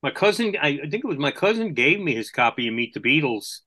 [0.02, 2.94] my cousin I, I think it was my cousin gave me his copy of meet
[2.94, 3.60] the beatles.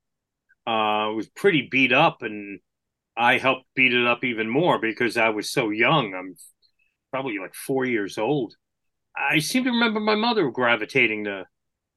[0.65, 2.59] Uh it was pretty beat up and
[3.15, 6.13] i helped beat it up even more because i was so young.
[6.13, 6.35] I'm
[7.11, 8.55] probably like four years old.
[9.15, 11.45] I seem to remember my mother gravitating to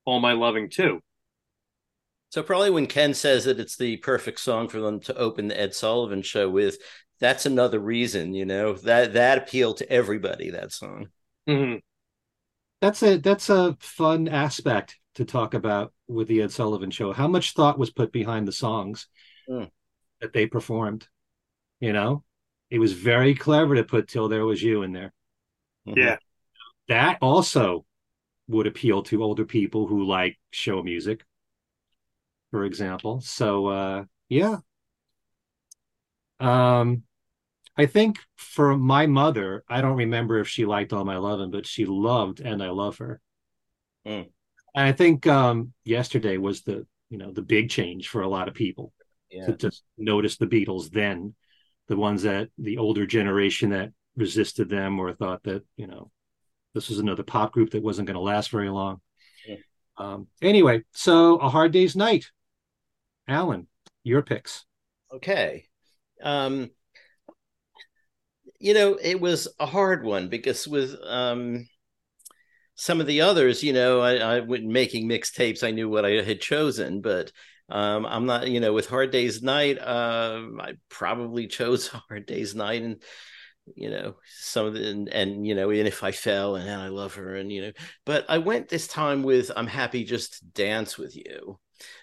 [0.05, 1.01] all my loving too.
[2.31, 5.61] So probably when Ken says that it's the perfect song for them to open the
[5.61, 6.79] Ed Sullivan show with,
[7.21, 11.09] that's another reason, you know, that that appealed to everybody, that song.
[11.49, 11.79] Mm-hmm.
[12.81, 17.13] That's a that's a fun aspect to talk about with the Ed Sullivan show.
[17.13, 19.07] How much thought was put behind the songs
[19.49, 19.71] mm.
[20.21, 21.07] that they performed?
[21.79, 22.25] You know,
[22.71, 25.13] it was very clever to put "Till There Was You" in there.
[25.87, 25.99] Mm-hmm.
[25.99, 26.17] Yeah,
[26.89, 27.85] that also
[28.49, 31.23] would appeal to older people who like show music,
[32.51, 33.21] for example.
[33.21, 34.57] So uh, yeah.
[36.39, 37.03] Um,
[37.81, 41.67] I think for my mother, I don't remember if she liked All My Lovin', but
[41.67, 43.23] she loved and I Love Her.
[44.07, 44.29] Mm.
[44.75, 48.49] And I think um, yesterday was the you know the big change for a lot
[48.49, 48.93] of people
[49.31, 49.47] yeah.
[49.47, 51.35] to just notice the Beatles then,
[51.89, 56.11] the ones that the older generation that resisted them or thought that you know
[56.75, 59.01] this was another pop group that wasn't going to last very long.
[59.49, 59.57] Yeah.
[59.97, 62.27] Um, anyway, so a hard day's night.
[63.27, 63.69] Alan,
[64.05, 64.67] your picks.
[65.11, 65.65] Okay.
[66.23, 66.69] Um,
[68.61, 71.67] you know, it was a hard one because with um,
[72.75, 75.65] some of the others, you know, I, I went making mixtapes.
[75.65, 77.33] I knew what I had chosen, but
[77.71, 82.55] um, I'm not, you know, with Hard Day's Night, uh, I probably chose Hard Day's
[82.55, 83.03] Night, and
[83.77, 86.89] you know some of the and, and, you know and if i fell and, i
[86.89, 87.73] love her and you know
[88.05, 91.59] but i went this time with i'm happy just to dance with you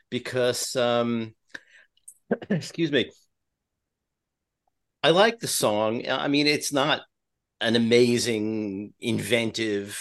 [0.10, 1.34] because um
[2.50, 3.10] excuse me
[5.08, 6.04] i like the song.
[6.10, 7.02] I mean it's not
[7.62, 9.98] an amazing inventive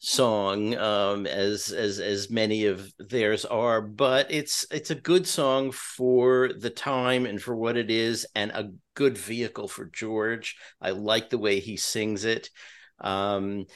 [0.00, 5.70] song um, as as as many of theirs are but it's it's a good song
[5.70, 10.56] for the time and for what it is and a good vehicle for George.
[10.80, 12.50] I like the way he sings it.
[13.00, 13.66] Um,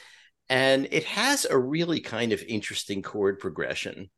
[0.49, 4.09] and it has a really kind of interesting chord progression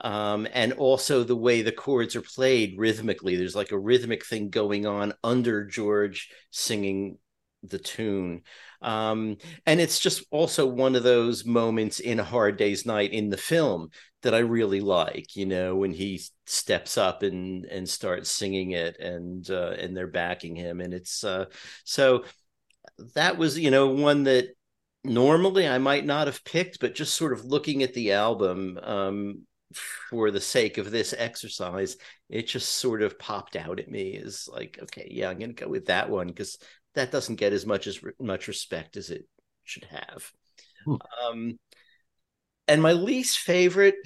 [0.00, 3.36] um, and also the way the chords are played rhythmically.
[3.36, 7.18] There's like a rhythmic thing going on under George singing
[7.62, 8.42] the tune.
[8.82, 13.30] Um, and it's just also one of those moments in a hard day's night in
[13.30, 13.90] the film
[14.22, 18.98] that i really like you know when he steps up and and starts singing it
[18.98, 20.80] and uh, and they're backing him.
[20.80, 21.46] And it's uh,
[21.84, 22.24] so
[23.14, 24.48] that was you know one that
[25.02, 29.42] normally i might not have picked but just sort of looking at the album um,
[29.74, 31.96] for the sake of this exercise,
[32.28, 35.64] it just sort of popped out at me as like, okay, yeah, I'm going to
[35.64, 36.58] go with that one because
[36.94, 39.26] that doesn't get as much as much respect as it
[39.64, 40.30] should have.
[40.84, 40.94] Hmm.
[41.26, 41.58] Um,
[42.68, 43.96] and my least favorite,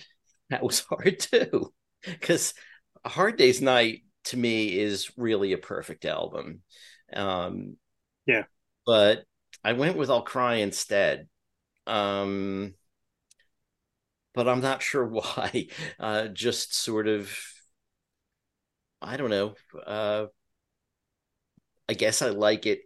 [0.50, 1.72] that was hard too,
[2.04, 2.54] because
[3.04, 6.62] A Hard Day's Night to me is really a perfect album.
[7.12, 7.76] Um,
[8.26, 8.44] yeah,
[8.86, 9.24] but
[9.64, 11.28] I went with I'll Cry instead.
[11.86, 12.74] Um,
[14.38, 15.66] but I'm not sure why.
[15.98, 17.36] Uh, just sort of,
[19.02, 19.54] I don't know.
[19.86, 20.26] Uh,
[21.88, 22.80] I guess I like it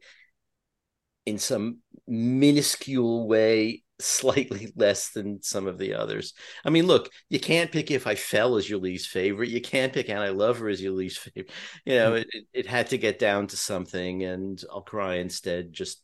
[1.27, 6.35] in some minuscule way slightly less than some of the others.
[6.65, 9.49] I mean, look, you can't pick If I Fell as your least favorite.
[9.51, 11.51] You can't pick And I Love Her as your least favorite.
[11.87, 15.73] You know, it, it had to get down to something, and I'll Cry instead.
[15.73, 16.03] Just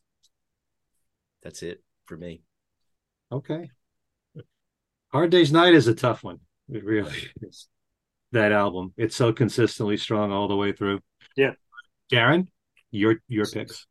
[1.43, 2.41] that's it for me.
[3.31, 3.69] Okay.
[5.11, 6.39] Hard Day's Night is a tough one.
[6.71, 7.67] It really is.
[8.31, 8.93] That album.
[8.95, 10.99] It's so consistently strong all the way through.
[11.35, 11.53] Yeah.
[12.11, 12.47] Darren,
[12.91, 13.87] your your picks.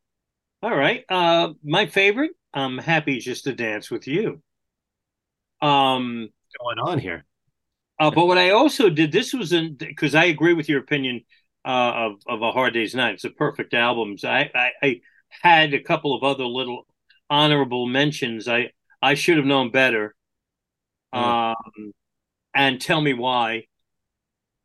[0.62, 1.05] All right.
[1.09, 4.41] Uh my favorite, I'm happy just to dance with you.
[5.61, 6.29] Um
[6.61, 7.25] going on here.
[8.01, 11.23] Uh, but what I also did, this was in because I agree with your opinion
[11.64, 13.14] uh, of of a Hard Day's Night.
[13.14, 14.16] It's a perfect album.
[14.19, 15.01] So I, I, I
[15.31, 16.87] had a couple of other little
[17.29, 18.47] honorable mentions.
[18.47, 18.71] I
[19.03, 20.14] I should have known better.
[21.13, 21.93] Um,
[22.55, 23.65] and tell me why.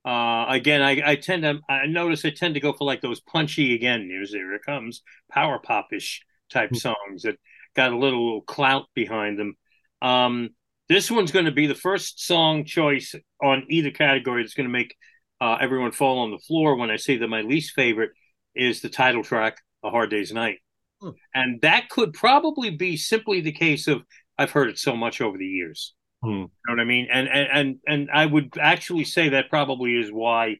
[0.06, 3.22] Uh, again, I, I tend to, I notice I tend to go for like those
[3.22, 6.22] punchy again, here's here it comes, power pop-ish
[6.52, 6.78] type mm-hmm.
[6.78, 7.40] songs that
[7.76, 9.56] got a little, little clout behind them.
[10.02, 10.50] Um,
[10.90, 14.74] this one's going to be the first song choice on either category that's going to
[14.74, 14.96] make
[15.40, 18.12] uh, everyone fall on the floor when I say that my least favorite
[18.56, 20.60] is the title track, A Hard Day's Night.
[21.02, 21.12] Hmm.
[21.34, 24.04] And that could probably be simply the case of
[24.38, 25.94] I've heard it so much over the years.
[26.24, 26.30] Hmm.
[26.30, 27.08] You know what I mean?
[27.12, 30.58] And, and and and I would actually say that probably is why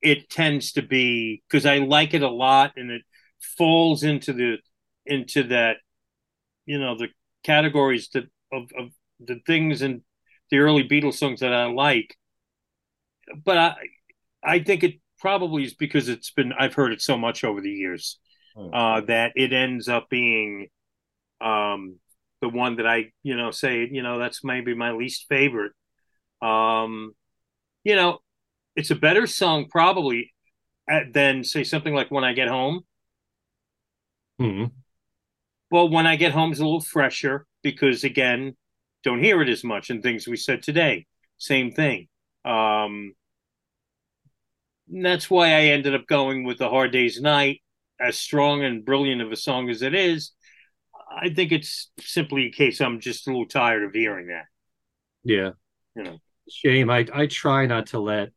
[0.00, 3.02] it tends to be because I like it a lot and it
[3.58, 4.56] falls into the
[5.04, 5.76] into that
[6.64, 7.08] you know the
[7.44, 8.88] categories that of, of
[9.20, 10.02] the things in
[10.50, 12.16] the early Beatles songs that I like.
[13.44, 13.74] But I
[14.42, 17.70] I think it probably is because it's been I've heard it so much over the
[17.70, 18.18] years
[18.56, 18.72] hmm.
[18.72, 20.68] uh, that it ends up being
[21.42, 21.98] um,
[22.42, 25.72] the one that I, you know, say, you know, that's maybe my least favorite.
[26.42, 27.14] Um,
[27.84, 28.20] you know,
[28.76, 30.32] it's a better song probably
[30.88, 32.82] at, than say something like When I Get Home.
[34.38, 34.72] hmm
[35.70, 38.56] Well, When I Get Home is a little fresher because again,
[39.02, 41.06] don't hear it as much and things we said today.
[41.38, 42.08] Same thing.
[42.44, 43.14] Um,
[44.88, 47.62] that's why I ended up going with the Hard Day's Night,
[48.00, 50.32] as strong and brilliant of a song as it is.
[51.14, 54.46] I think it's simply a case I'm just a little tired of hearing that.
[55.24, 55.50] Yeah.
[55.94, 56.18] You know.
[56.48, 56.90] Shame.
[56.90, 58.30] I I try not to let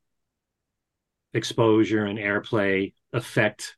[1.33, 3.75] exposure and airplay affect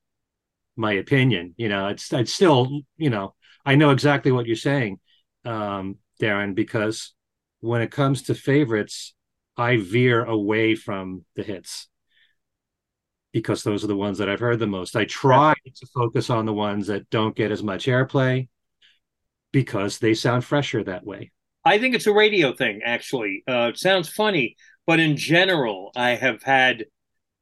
[0.75, 1.53] my opinion.
[1.57, 3.33] You know, it's it's still, you know,
[3.65, 4.99] I know exactly what you're saying,
[5.45, 7.13] um, Darren, because
[7.59, 9.13] when it comes to favorites,
[9.55, 11.87] I veer away from the hits
[13.31, 14.95] because those are the ones that I've heard the most.
[14.95, 18.47] I try to focus on the ones that don't get as much airplay
[19.51, 21.31] because they sound fresher that way.
[21.65, 23.43] I think it's a radio thing, actually.
[23.47, 26.85] Uh, it sounds funny, but in general, I have had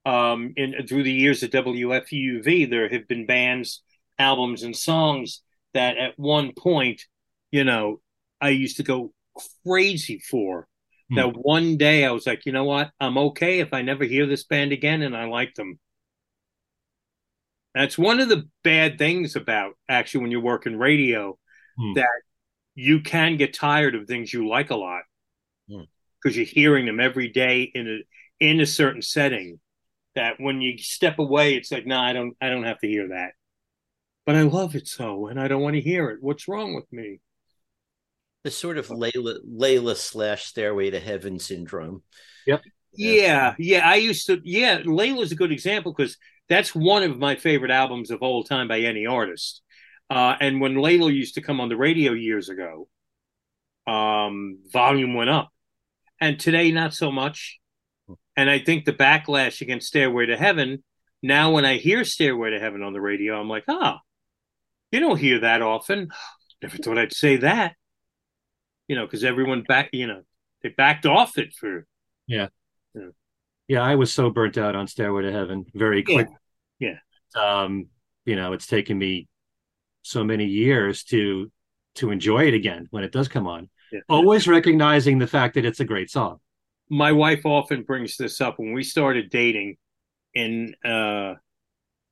[0.06, 3.84] um, in through the years at WFUV, there have been bands,
[4.20, 5.41] albums, and songs
[5.74, 7.01] that at one point,
[7.51, 8.01] you know,
[8.39, 9.14] I used to go
[9.66, 10.68] crazy for.
[11.10, 11.16] Hmm.
[11.16, 12.91] That one day I was like, you know what?
[12.99, 15.80] I'm okay if I never hear this band again and I like them.
[17.74, 21.38] That's one of the bad things about actually when you work in radio
[21.78, 21.94] hmm.
[21.94, 22.22] that
[22.76, 25.04] you can get tired of things you like a lot
[25.68, 25.86] because
[26.24, 26.32] hmm.
[26.32, 29.60] you're hearing them every day in a in a certain setting.
[30.16, 32.88] That when you step away, it's like, no, nah, I don't, I don't have to
[32.88, 33.32] hear that.
[34.26, 36.20] But I love it so, and I don't want to hear it.
[36.22, 37.20] What's wrong with me?
[38.46, 42.02] The sort of Layla, Layla slash Stairway to Heaven syndrome.
[42.48, 42.62] Yep.
[42.94, 43.88] Yeah, yeah.
[43.88, 44.40] I used to.
[44.44, 46.18] Yeah, Layla's a good example because
[46.48, 49.62] that's one of my favorite albums of all time by any artist.
[50.10, 52.88] Uh, and when Layla used to come on the radio years ago,
[53.88, 55.49] um, volume went up.
[56.22, 57.60] And today, not so much.
[58.38, 60.84] And I think the backlash against Stairway to Heaven,
[61.22, 64.06] now when I hear Stairway to Heaven on the radio, I'm like, ah, oh,
[64.91, 66.10] you don't hear that often.
[66.62, 67.76] Never thought I'd say that.
[68.88, 70.22] You know, because everyone back, you know,
[70.62, 71.86] they backed off it for.
[72.28, 72.47] Yeah.
[73.68, 76.28] Yeah, I was so burnt out on Stairway to Heaven very quick.
[76.80, 76.97] Yeah.
[77.36, 77.62] yeah.
[77.64, 77.88] Um,
[78.24, 79.28] you know, it's taken me
[80.06, 81.51] so many years to
[81.95, 83.70] to enjoy it again when it does come on.
[83.91, 84.01] Yeah.
[84.08, 86.39] Always recognizing the fact that it's a great song.
[86.89, 89.78] My wife often brings this up when we started dating
[90.36, 91.36] and uh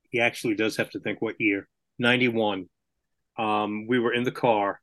[0.10, 1.68] he actually does have to think what year.
[2.00, 2.66] 91.
[3.38, 4.82] Um we were in the car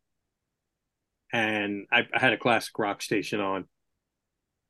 [1.32, 3.64] and I, I had a classic rock station on.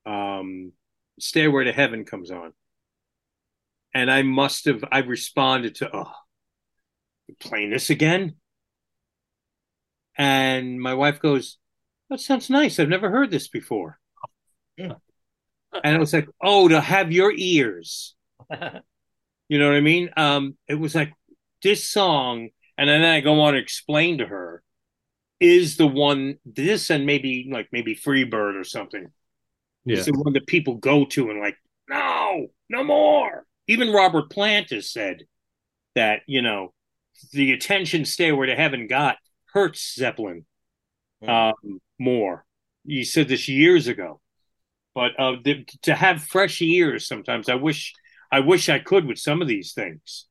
[0.07, 0.72] Um
[1.18, 2.55] Stairway to Heaven comes on.
[3.93, 6.12] And I must have I responded to oh
[7.39, 8.37] playing this again?
[10.16, 11.59] And my wife goes,
[12.09, 12.78] That sounds nice.
[12.78, 13.99] I've never heard this before.
[14.76, 14.95] Yeah.
[15.85, 18.14] And I was like, Oh, to have your ears.
[19.49, 20.11] you know what I mean?
[20.16, 21.12] Um, it was like
[21.62, 24.62] this song, and then I go on to explain to her
[25.41, 26.39] is the one.
[26.45, 29.07] This and maybe like maybe Freebird or something.
[29.85, 29.97] Yeah.
[29.97, 31.57] It's the one that people go to and like,
[31.89, 33.47] no, no more.
[33.66, 35.24] Even Robert Plant has said
[35.95, 36.72] that you know
[37.33, 39.16] the attention Stairway to Heaven got
[39.53, 40.45] hurts Zeppelin
[41.27, 41.55] um,
[41.99, 42.45] more.
[42.85, 44.21] You said this years ago,
[44.95, 47.93] but uh, the, to have fresh ears sometimes, I wish
[48.33, 50.27] I wish I could with some of these things.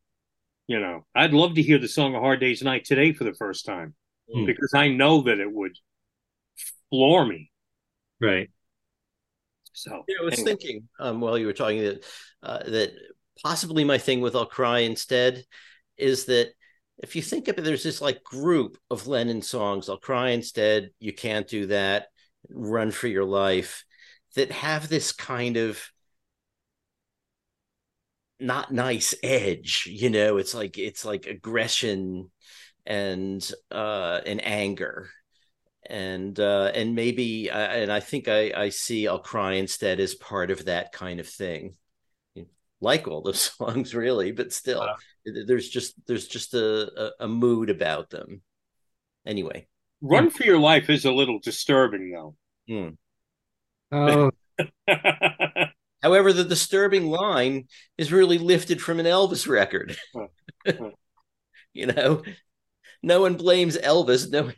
[0.68, 3.34] You know, I'd love to hear the song "A Hard Day's Night" today for the
[3.34, 3.96] first time
[4.32, 4.46] Hmm.
[4.46, 5.76] because I know that it would
[6.90, 7.52] floor me.
[8.22, 8.50] Right.
[9.74, 10.52] So Yeah, I was anyway.
[10.52, 12.06] thinking um, while you were talking that
[12.44, 12.92] uh, that
[13.44, 15.44] possibly my thing with "I'll Cry Instead"
[15.98, 16.54] is that
[17.00, 19.90] if you think of it, there's this like group of Lennon songs.
[19.90, 22.08] "I'll Cry Instead," "You Can't Do That,"
[22.50, 23.86] "Run for Your Life,"
[24.36, 25.82] that have this kind of
[28.40, 29.88] not nice edge.
[29.90, 32.32] You know, it's like it's like aggression
[32.86, 35.10] and uh, and anger
[35.86, 40.14] and uh and maybe I, and i think i i see i'll cry instead as
[40.14, 41.76] part of that kind of thing
[42.82, 44.88] like all those songs really but still.
[45.48, 48.42] There's just there's just a, a a mood about them.
[49.26, 49.68] Anyway.
[50.02, 52.36] "Run for Your Life" is a little disturbing, though.
[53.92, 54.32] Oh,
[56.04, 57.68] however the disturbing line
[57.98, 59.98] is really lifted from an elvis record.
[61.72, 62.24] You know?
[63.02, 64.30] No one blames elvis.
[64.30, 64.52] No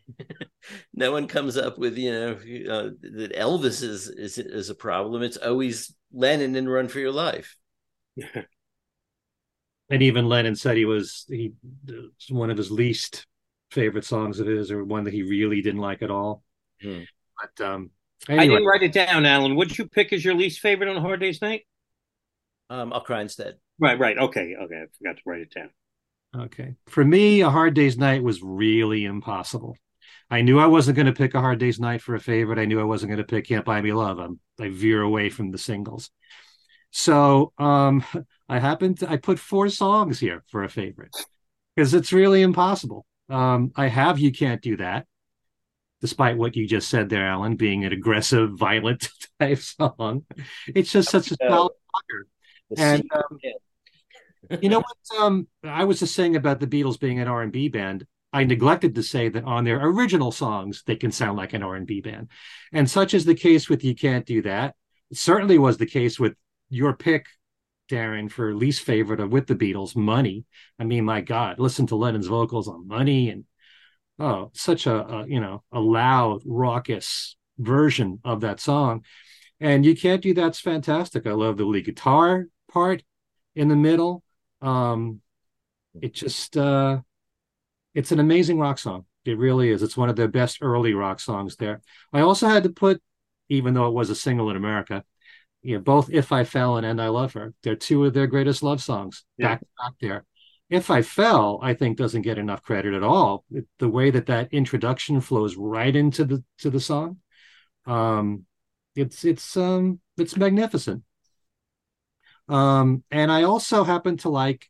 [0.93, 5.21] no one comes up with you know uh, that elvis is, is is a problem.
[5.21, 7.55] It's always lennon and run for your life
[9.91, 11.53] and even Lennon said he was he
[11.87, 13.27] it's one of his least
[13.71, 16.43] favorite songs of his, or one that he really didn't like at all.
[16.81, 17.01] Hmm.
[17.39, 17.91] But um,
[18.27, 19.55] I didn't write it down, Alan.
[19.55, 21.65] What did you pick as your least favorite on a Hard Day's Night?
[22.69, 24.15] um i'll cry instead Right, right.
[24.15, 24.75] Okay, okay.
[24.75, 25.71] I forgot to write it down.
[26.37, 26.75] Okay.
[26.85, 29.75] For me, A Hard Day's Night was really impossible.
[30.29, 32.59] I knew I wasn't going to pick A Hard Day's Night for a favorite.
[32.59, 34.19] I knew I wasn't going to pick Can't Buy Me Love.
[34.19, 36.11] I'm, I veer away from the singles.
[36.91, 38.03] So um,
[38.49, 41.15] I happened to, I put four songs here for a favorite
[41.75, 43.05] because it's really impossible.
[43.29, 45.07] Um, I have You Can't Do That,
[46.01, 50.25] despite what you just said there, Alan, being an aggressive, violent type song.
[50.67, 52.27] It's just such a solid rocker.
[52.77, 53.39] And, um,
[54.61, 55.21] You know what?
[55.21, 58.05] Um, I was just saying about the Beatles being an R and B band.
[58.33, 61.75] I neglected to say that on their original songs, they can sound like an R
[61.75, 62.29] and B band,
[62.73, 64.75] and such is the case with "You Can't Do That."
[65.09, 66.35] It certainly was the case with
[66.71, 67.27] your pick,
[67.89, 70.45] Darren, for least favorite of with the Beatles, "Money."
[70.79, 73.45] I mean, my God, listen to Lennon's vocals on "Money," and
[74.19, 79.03] oh, such a, a you know a loud, raucous version of that song.
[79.59, 81.27] And "You Can't Do That's fantastic.
[81.27, 83.03] I love the lead guitar part
[83.55, 84.23] in the middle.
[84.61, 85.21] Um,
[86.01, 87.01] it just uh,
[87.93, 89.05] it's an amazing rock song.
[89.25, 89.83] It really is.
[89.83, 91.81] It's one of the best early rock songs there.
[92.13, 93.01] I also had to put,
[93.49, 95.03] even though it was a single in America,
[95.63, 98.27] you know, both "If I Fell" and "And I Love Her." They're two of their
[98.27, 99.49] greatest love songs Yeah.
[99.49, 100.25] back back there.
[100.69, 103.45] "If I Fell," I think doesn't get enough credit at all.
[103.51, 107.19] It, the way that that introduction flows right into the to the song,
[107.85, 108.45] um,
[108.95, 111.03] it's it's um it's magnificent.
[112.47, 114.67] Um, and I also happen to like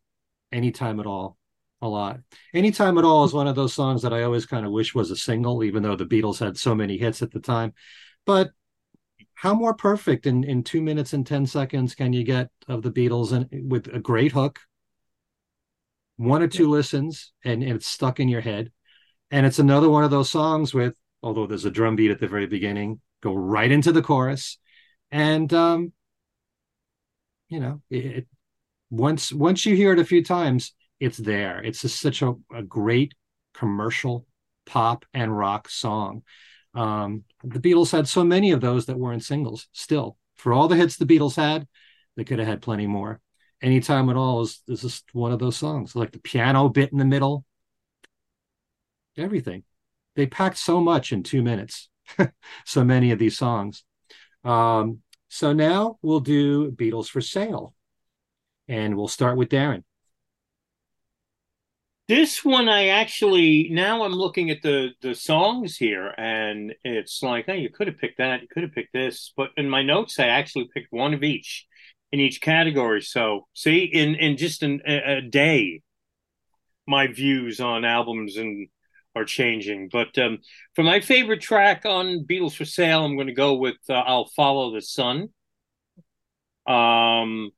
[0.53, 1.37] Anytime at All
[1.81, 2.19] a lot.
[2.53, 5.11] Anytime at All is one of those songs that I always kind of wish was
[5.11, 7.73] a single, even though the Beatles had so many hits at the time.
[8.25, 8.51] But
[9.41, 12.91] how more perfect in, in two minutes and 10 seconds can you get of the
[12.91, 14.59] Beatles and with a great hook,
[16.17, 18.71] one or two listens, and, and it's stuck in your head.
[19.31, 22.27] And it's another one of those songs with, although there's a drum beat at the
[22.27, 24.59] very beginning, go right into the chorus.
[25.09, 25.91] And um,
[27.49, 28.27] you know, it,
[28.91, 31.63] once once you hear it a few times, it's there.
[31.63, 33.13] It's just such a, a great
[33.55, 34.27] commercial
[34.67, 36.21] pop and rock song.
[36.74, 39.67] Um, the Beatles had so many of those that weren't singles.
[39.74, 41.67] Still, for all the hits the Beatles had,
[42.15, 43.19] they could have had plenty more.
[43.61, 46.97] Anytime at all is, this is one of those songs, like the piano bit in
[46.97, 47.45] the middle.
[49.17, 49.63] Everything.
[50.15, 51.89] They packed so much in two minutes.
[52.65, 53.84] so many of these songs.
[54.43, 54.99] Um,
[55.30, 57.74] so now we'll do Beatles for sale.
[58.67, 59.84] And we'll start with Darren.
[62.12, 67.45] This one, I actually now I'm looking at the the songs here, and it's like,
[67.47, 70.20] oh, you could have picked that, you could have picked this, but in my notes,
[70.20, 71.66] I actually picked one of each
[72.12, 73.01] in each category.
[73.01, 75.84] So, see, in in just an, a, a day,
[76.86, 78.68] my views on albums and
[79.16, 79.88] are changing.
[79.89, 80.39] But um,
[80.76, 84.28] for my favorite track on Beatles for Sale, I'm going to go with uh, "I'll
[84.36, 85.30] Follow the Sun."
[86.68, 87.51] Um,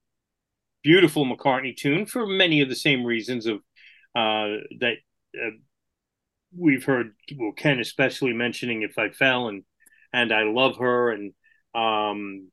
[0.84, 3.62] beautiful McCartney tune for many of the same reasons of
[4.16, 4.96] uh, that
[5.36, 5.50] uh,
[6.58, 9.64] we've heard well Ken especially mentioning if I fell and
[10.14, 11.34] and I love her and
[11.74, 12.52] um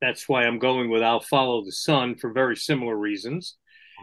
[0.00, 3.56] that's why I'm going with I'll follow the sun for very similar reasons.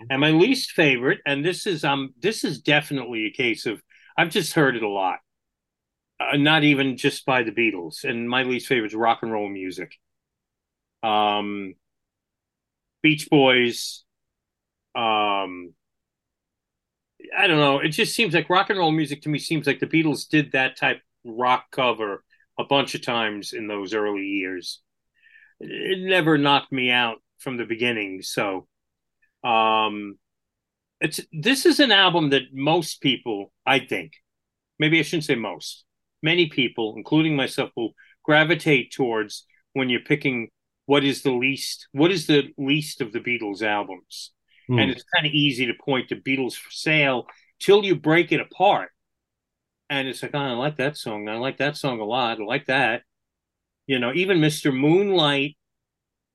[0.09, 3.81] And my least favorite, and this is um this is definitely a case of
[4.17, 5.19] I've just heard it a lot.
[6.19, 8.03] Uh, not even just by the Beatles.
[8.03, 9.93] And my least favorite is rock and roll music.
[11.03, 11.75] Um
[13.01, 14.03] Beach Boys,
[14.95, 15.73] um
[17.37, 17.79] I don't know.
[17.79, 20.51] It just seems like rock and roll music to me seems like the Beatles did
[20.51, 22.23] that type rock cover
[22.57, 24.81] a bunch of times in those early years.
[25.59, 28.21] It never knocked me out from the beginning.
[28.21, 28.67] So,
[29.43, 30.17] um,
[31.01, 34.13] it's this is an album that most people, I think,
[34.77, 35.85] maybe I shouldn't say most,
[36.21, 40.49] many people, including myself, will gravitate towards when you're picking
[40.85, 44.31] what is the least, what is the least of the Beatles albums
[44.69, 44.81] Mm.
[44.81, 47.27] And it's kind of easy to point to Beatles for Sale
[47.59, 48.89] till you break it apart.
[49.89, 51.27] And it's like, oh, I like that song.
[51.27, 52.39] I like that song a lot.
[52.39, 53.01] I like that.
[53.87, 54.75] You know, even Mr.
[54.75, 55.57] Moonlight,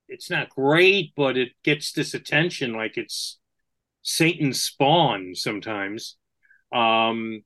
[0.08, 3.38] it's not great, but it gets this attention like it's
[4.02, 6.16] Satan's spawn sometimes.
[6.72, 7.42] Um,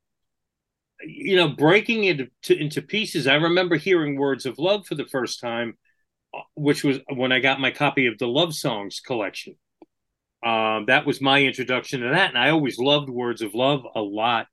[1.04, 3.26] you know, breaking it to, into pieces.
[3.26, 5.76] I remember hearing Words of Love for the first time,
[6.34, 9.56] uh, which was when I got my copy of the Love Songs collection.
[10.42, 14.00] Um, that was my introduction to that, and I always loved Words of Love a
[14.00, 14.46] lot.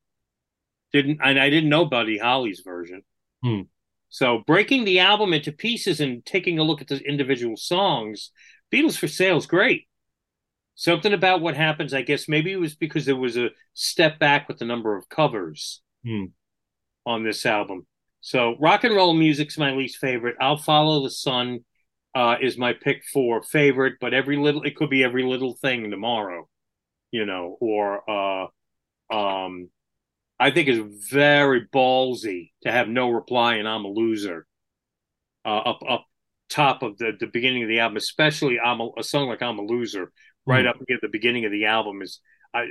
[0.92, 3.04] Didn't and I didn't know Buddy Holly's version.
[3.44, 3.62] Hmm.
[4.10, 8.32] So breaking the album into pieces and taking a look at the individual songs,
[8.72, 9.88] Beatles for Sale is great.
[10.76, 14.48] Something about what happens, I guess maybe it was because there was a step back
[14.48, 16.26] with the number of covers hmm.
[17.06, 17.86] on this album.
[18.22, 20.36] So rock and roll music's my least favorite.
[20.42, 21.60] I'll follow the sun
[22.16, 25.92] uh, is my pick for favorite, but every little it could be every little thing
[25.92, 26.48] tomorrow,
[27.12, 28.48] you know, or uh,
[29.14, 29.70] um,
[30.40, 34.48] I think it's very ballsy to have no reply and I'm a loser
[35.44, 36.06] uh, up up
[36.50, 39.60] top of the the beginning of the album, especially I'm a, a song like I'm
[39.60, 40.14] a loser
[40.46, 40.70] right mm-hmm.
[40.70, 42.22] up at the beginning of the album is
[42.54, 42.68] I,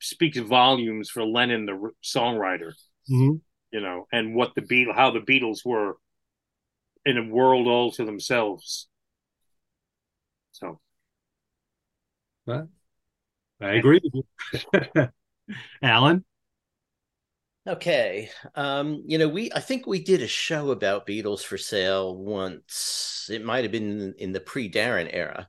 [0.00, 2.72] speaks volumes for Lennon the songwriter,
[3.10, 3.36] mm-hmm.
[3.72, 5.96] you know, and what the Beatles how the Beatles were
[7.04, 8.88] in a world all to themselves.
[10.52, 10.80] So,
[12.46, 12.68] but
[13.60, 14.00] I agree.
[15.82, 16.24] Alan.
[17.68, 18.30] Okay.
[18.54, 23.28] Um, you know, we I think we did a show about Beatles for sale once.
[23.30, 25.48] It might have been in the pre-Darren era.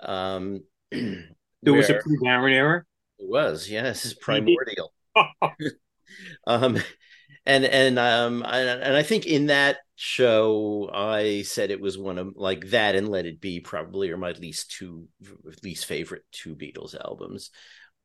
[0.00, 2.84] Um there was a pre-Darren era?
[3.18, 4.92] It was, yes, yeah, primordial.
[6.46, 6.78] um
[7.44, 12.18] and and um and, and I think in that show I said it was one
[12.18, 15.08] of like that and Let It Be probably are my least two
[15.64, 17.50] least favorite two Beatles albums.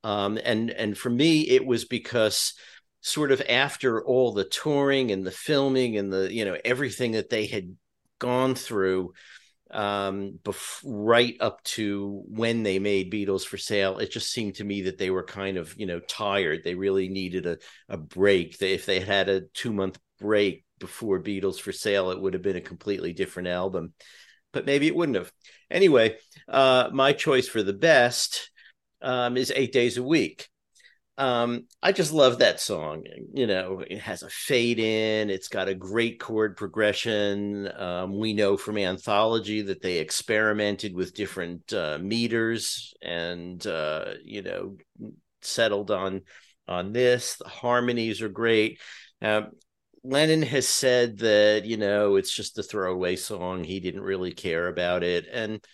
[0.03, 2.55] Um and and for me it was because
[3.01, 7.29] sort of after all the touring and the filming and the you know everything that
[7.29, 7.75] they had
[8.17, 9.13] gone through
[9.71, 14.63] um, bef- right up to when they made Beatles for Sale, it just seemed to
[14.63, 16.61] me that they were kind of you know tired.
[16.63, 17.57] They really needed a
[17.89, 18.57] a break.
[18.57, 22.43] They, if they had a two month break before Beatles for Sale, it would have
[22.43, 23.93] been a completely different album.
[24.51, 25.31] But maybe it wouldn't have.
[25.71, 26.17] Anyway,
[26.47, 28.51] uh, my choice for the best
[29.01, 30.47] um, is Eight Days a Week
[31.19, 33.03] um i just love that song
[33.35, 38.33] you know it has a fade in it's got a great chord progression um, we
[38.33, 44.75] know from anthology that they experimented with different uh, meters and uh, you know
[45.43, 46.21] settled on
[46.67, 48.79] on this the harmonies are great
[49.21, 49.51] um,
[50.03, 54.67] lennon has said that you know it's just a throwaway song he didn't really care
[54.67, 55.65] about it and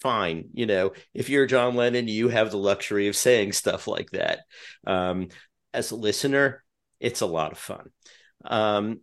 [0.00, 4.10] fine you know if you're john lennon you have the luxury of saying stuff like
[4.10, 4.40] that.
[4.86, 5.28] Um,
[5.72, 6.64] as a listener
[6.98, 7.90] it's a lot of fun.
[8.44, 9.00] Um,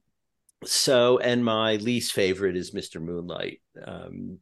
[0.65, 4.39] so and my least favorite is mr moonlight um,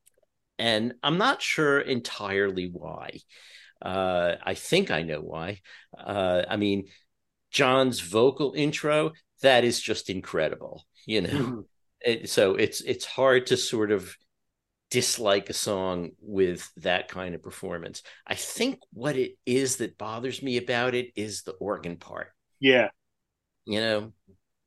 [0.58, 3.20] and i'm not sure entirely why.
[3.82, 5.60] Uh, i think i know why.
[5.96, 6.88] Uh, i mean
[7.52, 9.12] john's vocal intro
[9.42, 11.60] that is just incredible you know mm-hmm.
[12.02, 14.16] it, so it's it's hard to sort of
[14.96, 18.04] dislike a song with that kind of performance.
[18.26, 22.30] I think what it is that bothers me about it is the organ part.
[22.60, 22.90] Yeah.
[23.66, 24.14] You know,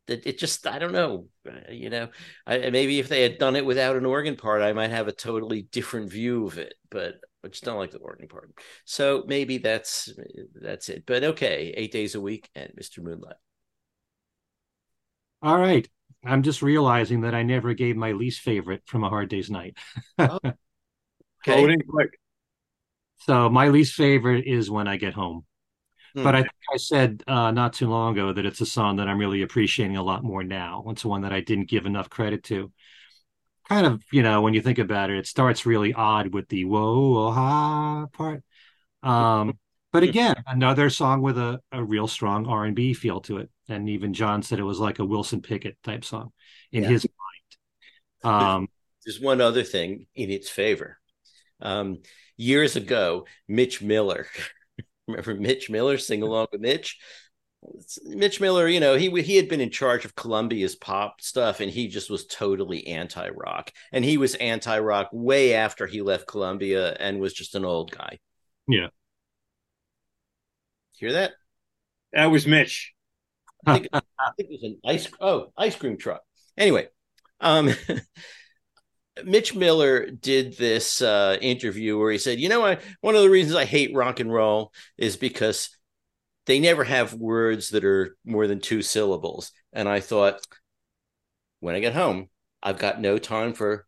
[0.07, 2.09] that it just I don't know, uh, you know,
[2.47, 5.13] I, maybe if they had done it without an organ part, I might have a
[5.13, 7.15] totally different view of it, but
[7.45, 8.51] I just don't like the organ part.
[8.85, 10.13] So maybe that's
[10.61, 11.05] that's it.
[11.07, 13.03] But okay, 8 days a week and Mr.
[13.03, 13.37] Moonlight.
[15.43, 15.89] All right.
[16.25, 19.77] I'm just realizing that I never gave my least favorite from A Hard Day's Night.
[20.19, 20.39] oh.
[21.47, 21.77] Okay.
[21.89, 22.19] quick.
[23.19, 25.45] So my least favorite is When I Get Home.
[26.15, 26.23] Hmm.
[26.25, 29.09] But I think I said uh, not too long ago that it's a song that
[29.09, 30.85] I'm really appreciating a lot more now.
[30.89, 32.73] It's one that I didn't give enough credit to.
[33.69, 36.65] Kind of, you know, when you think about it, it starts really odd with the
[36.65, 38.43] whoa ha part.
[39.03, 39.59] Um,
[39.93, 43.51] but again, another song with a, a real strong R and B feel to it.
[43.69, 46.33] And even John said it was like a Wilson Pickett type song
[46.73, 46.89] in yeah.
[46.89, 47.07] his
[48.25, 48.35] mind.
[48.35, 48.69] Um,
[49.05, 50.99] There's one other thing in its favor.
[51.61, 51.99] Um,
[52.37, 54.27] years ago, Mitch Miller
[55.09, 56.99] Remember Mitch Miller sing along with Mitch?
[58.05, 61.71] Mitch Miller, you know, he he had been in charge of Columbia's pop stuff, and
[61.71, 63.73] he just was totally anti rock.
[63.91, 67.91] And he was anti rock way after he left Columbia and was just an old
[67.91, 68.19] guy.
[68.69, 68.89] Yeah.
[70.93, 71.33] Hear that?
[72.13, 72.93] That was Mitch.
[73.67, 74.01] I think, I
[74.37, 76.23] think it was an ice oh ice cream truck.
[76.57, 76.89] Anyway,
[77.41, 77.73] um,
[79.25, 83.31] Mitch Miller did this uh, interview where he said, "You know, I, one of the
[83.31, 85.71] reasons I hate rock and roll is because
[86.47, 90.41] they never have words that are more than two syllables." And I thought,
[91.61, 92.29] when I get home,
[92.63, 93.87] I've got no time for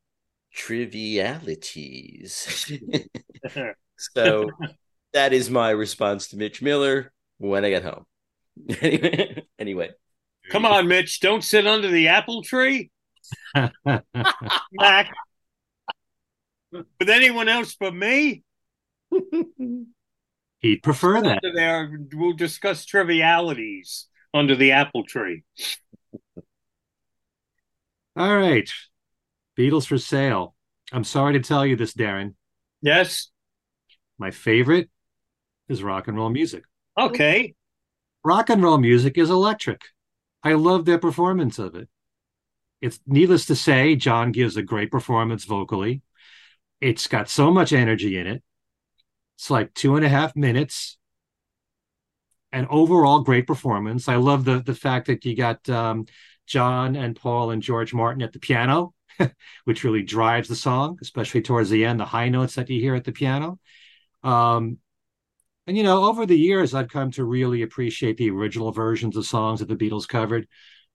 [0.53, 2.73] trivialities.
[3.99, 4.51] so
[5.13, 8.05] that is my response to Mitch Miller when I get home.
[9.59, 9.91] anyway,
[10.51, 12.91] come on, Mitch, don't sit under the apple tree.
[14.73, 15.13] Mac.
[16.73, 18.45] With anyone else but me?
[20.61, 21.41] He'd prefer that.
[21.55, 25.43] There, we'll discuss trivialities under the apple tree.
[28.17, 28.71] All right.
[29.59, 30.55] Beatles for sale.
[30.93, 32.35] I'm sorry to tell you this, Darren.
[32.83, 33.31] Yes.
[34.19, 34.91] My favorite
[35.69, 36.65] is rock and roll music.
[36.99, 37.55] Okay.
[38.25, 39.83] Rock and roll music is electric.
[40.43, 41.89] I love their performance of it
[42.81, 46.03] it's needless to say, John gives a great performance vocally.
[46.81, 48.43] It's got so much energy in it.
[49.37, 50.97] It's like two and a half minutes.
[52.53, 54.09] An overall great performance.
[54.09, 56.07] I love the the fact that you got um,
[56.47, 58.93] John and Paul and George Martin at the piano,
[59.65, 62.95] which really drives the song, especially towards the end, the high notes that you hear
[62.95, 63.61] at the piano.
[64.25, 64.79] Um,
[65.71, 69.25] and you know, over the years, I've come to really appreciate the original versions of
[69.25, 70.49] songs that the Beatles covered.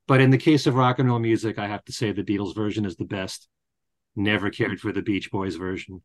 [0.06, 2.54] But in the case of rock and roll music, I have to say the Beatles
[2.54, 3.48] version is the best.
[4.18, 6.02] Never cared for the Beach Boys version.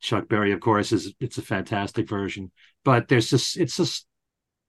[0.00, 2.50] Chuck Berry, of course, is it's a fantastic version.
[2.84, 4.08] But there's just it's just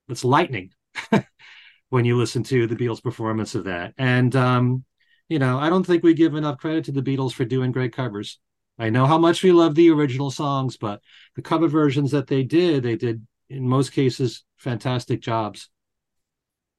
[0.08, 0.70] it's lightning
[1.90, 3.96] when you listen to the Beatles performance of that.
[3.98, 4.86] And um,
[5.30, 7.96] you know, I don't think we give enough credit to the Beatles for doing great
[7.96, 8.38] covers.
[8.78, 11.02] I know how much we love the original songs, but
[11.36, 15.70] the cover versions that they did, they did in most cases fantastic jobs.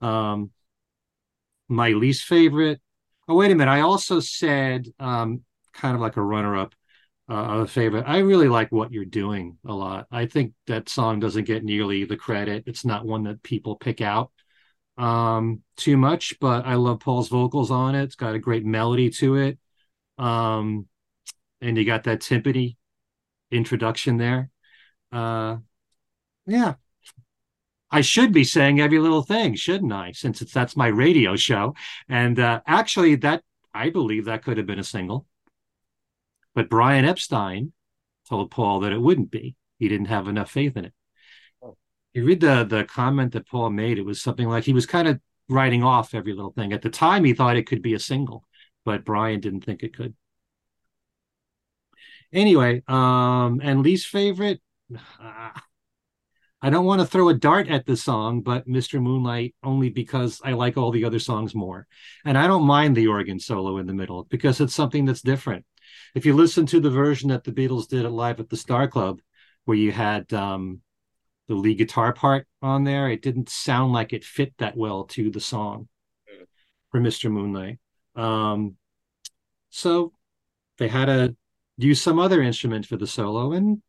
[0.00, 0.50] Um,
[1.68, 2.80] my least favorite.
[3.28, 3.70] Oh, wait a minute.
[3.70, 5.42] I also said um,
[5.72, 6.74] kind of like a runner up
[7.30, 8.04] uh, a favorite.
[8.06, 10.06] I really like what you're doing a lot.
[10.10, 12.64] I think that song doesn't get nearly the credit.
[12.66, 14.32] It's not one that people pick out
[14.98, 18.02] um, too much, but I love Paul's vocals on it.
[18.04, 19.58] It's got a great melody to it.
[20.18, 20.88] Um,
[21.60, 22.76] and you got that timpani
[23.50, 24.50] introduction there.
[25.10, 25.58] Uh,
[26.47, 26.74] yeah,
[27.90, 30.12] I should be saying every little thing, shouldn't I?
[30.12, 31.74] Since it's that's my radio show.
[32.09, 33.43] And uh, actually, that
[33.74, 35.26] I believe that could have been a single,
[36.55, 37.72] but Brian Epstein
[38.28, 39.57] told Paul that it wouldn't be.
[39.78, 40.95] He didn't have enough faith in it.
[41.62, 41.76] Oh.
[42.14, 43.99] You read the the comment that Paul made.
[43.99, 46.72] It was something like he was kind of writing off every little thing.
[46.72, 48.45] At the time, he thought it could be a single,
[48.84, 50.14] but Brian didn't think it could.
[52.32, 54.61] Anyway, um, and least favorite.
[55.20, 55.51] Uh,
[56.64, 59.02] I don't want to throw a dart at the song, but Mr.
[59.02, 61.88] Moonlight only because I like all the other songs more.
[62.24, 65.66] And I don't mind the organ solo in the middle because it's something that's different.
[66.14, 69.20] If you listen to the version that the Beatles did live at the Star Club,
[69.64, 70.80] where you had um,
[71.48, 75.30] the lead guitar part on there, it didn't sound like it fit that well to
[75.30, 75.88] the song
[76.92, 77.28] for Mr.
[77.28, 77.78] Moonlight.
[78.14, 78.76] Um,
[79.70, 80.12] so
[80.78, 81.34] they had to
[81.76, 83.82] use some other instrument for the solo, and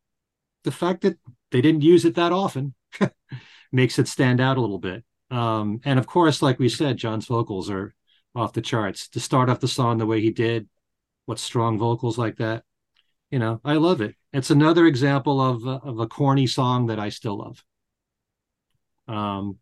[0.63, 1.17] the fact that
[1.53, 2.73] they didn't use it that often
[3.71, 5.05] makes it stand out a little bit.
[5.29, 7.93] Um, and of course, like we said, John's vocals are
[8.35, 9.07] off the charts.
[9.09, 10.67] To start off the song the way he did,
[11.27, 12.63] what strong vocals like that,
[13.29, 14.15] you know, I love it.
[14.33, 17.63] It's another example of uh, of a corny song that I still love.
[19.07, 19.59] Um,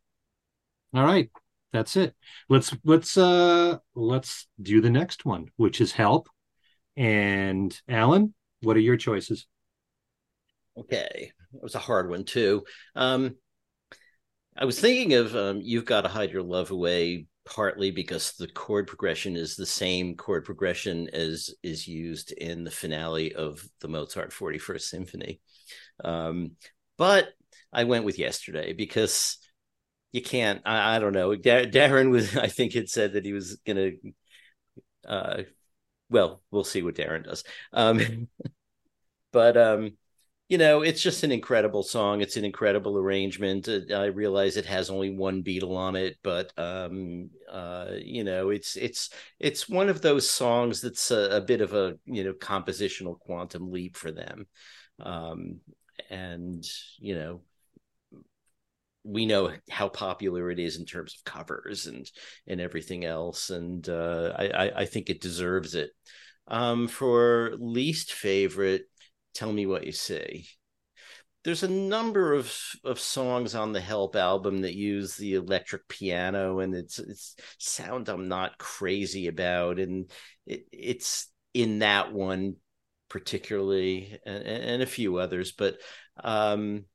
[0.93, 1.29] all right,
[1.73, 2.15] that's it.
[2.47, 6.29] Let's let's uh let's do the next one, which is help.
[6.95, 9.45] And Allan, what are your choices?
[10.77, 12.63] Okay, it was a hard one too.
[12.95, 13.35] Um,
[14.57, 18.47] I was thinking of um, "You've Got to Hide Your Love Away" partly because the
[18.47, 23.87] chord progression is the same chord progression as is used in the finale of the
[23.87, 25.41] Mozart 41st Symphony.
[26.03, 26.51] Um,
[26.97, 27.29] but
[27.73, 29.37] I went with yesterday because
[30.11, 30.61] you can't.
[30.65, 31.35] I, I don't know.
[31.35, 33.91] Darren was, I think, had said that he was gonna.
[35.07, 35.43] Uh,
[36.09, 37.43] well, we'll see what Darren does.
[37.73, 38.27] Um,
[39.31, 39.91] but um,
[40.51, 42.19] you know, it's just an incredible song.
[42.19, 43.69] It's an incredible arrangement.
[43.69, 48.49] Uh, I realize it has only one Beatle on it, but um, uh, you know,
[48.49, 52.33] it's it's it's one of those songs that's a, a bit of a you know
[52.33, 54.45] compositional quantum leap for them,
[54.99, 55.61] um,
[56.09, 56.65] and
[56.99, 57.41] you know,
[59.05, 62.11] we know how popular it is in terms of covers and
[62.45, 65.91] and everything else, and uh, I, I think it deserves it.
[66.49, 68.90] Um, for least favorite,
[69.33, 70.47] tell me what you see.
[71.43, 76.59] There's a number of of songs on the help album that use the electric piano
[76.59, 80.11] and it's it's sound i'm not crazy about and
[80.45, 82.57] it, it's in that one
[83.09, 85.77] particularly and, and a few others but
[86.23, 86.85] um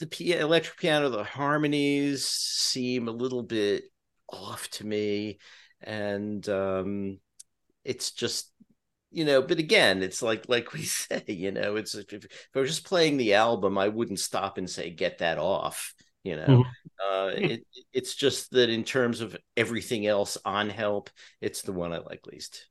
[0.00, 3.84] the electric piano the harmonies seem a little bit
[4.28, 5.38] off to me
[5.80, 7.18] and um
[7.84, 8.52] it's just
[9.10, 12.60] you know but again it's like like we say you know it's if, if i
[12.60, 15.94] was just playing the album i wouldn't stop and say get that off
[16.24, 16.46] you know?
[16.46, 17.16] Mm-hmm.
[17.16, 21.92] uh it, it's just that in terms of everything else on help it's the one
[21.92, 22.66] i like least.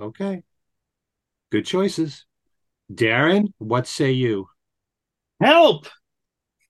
[0.00, 0.42] Okay.
[1.50, 2.24] Good choices.
[2.92, 4.48] Darren what say you?
[5.40, 5.86] Help!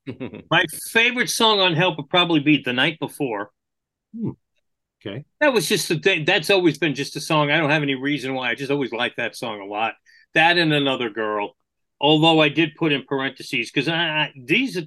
[0.50, 3.50] My favorite song on help would probably be the night before.
[4.18, 4.30] Hmm.
[5.06, 5.24] Okay.
[5.40, 7.50] That was just a, that's always been just a song.
[7.50, 8.50] I don't have any reason why.
[8.50, 9.94] I just always like that song a lot.
[10.34, 11.56] That and another girl.
[12.00, 14.78] Although I did put in parentheses because I, these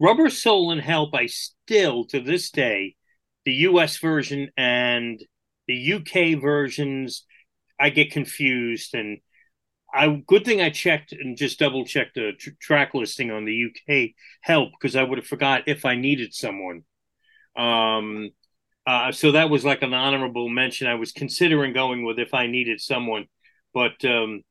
[0.00, 1.14] Rubber Soul and Help.
[1.14, 2.96] I still to this day,
[3.44, 3.98] the U.S.
[3.98, 5.22] version and
[5.68, 6.34] the U.K.
[6.34, 7.24] versions,
[7.78, 8.94] I get confused.
[8.94, 9.18] And
[9.92, 13.54] I good thing I checked and just double checked the tr- track listing on the
[13.54, 14.14] U.K.
[14.40, 16.82] Help because I would have forgot if I needed someone.
[17.56, 18.30] Um,
[18.86, 20.86] uh, so that was like an honorable mention.
[20.86, 23.26] I was considering going with if I needed someone,
[23.74, 24.42] but um,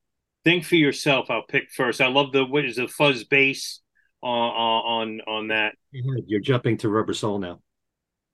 [0.43, 1.29] think for yourself.
[1.29, 2.01] I'll pick first.
[2.01, 3.81] I love the what is the fuzz bass
[4.21, 5.73] on on on that.
[5.91, 7.59] You're jumping to Rubber Soul now.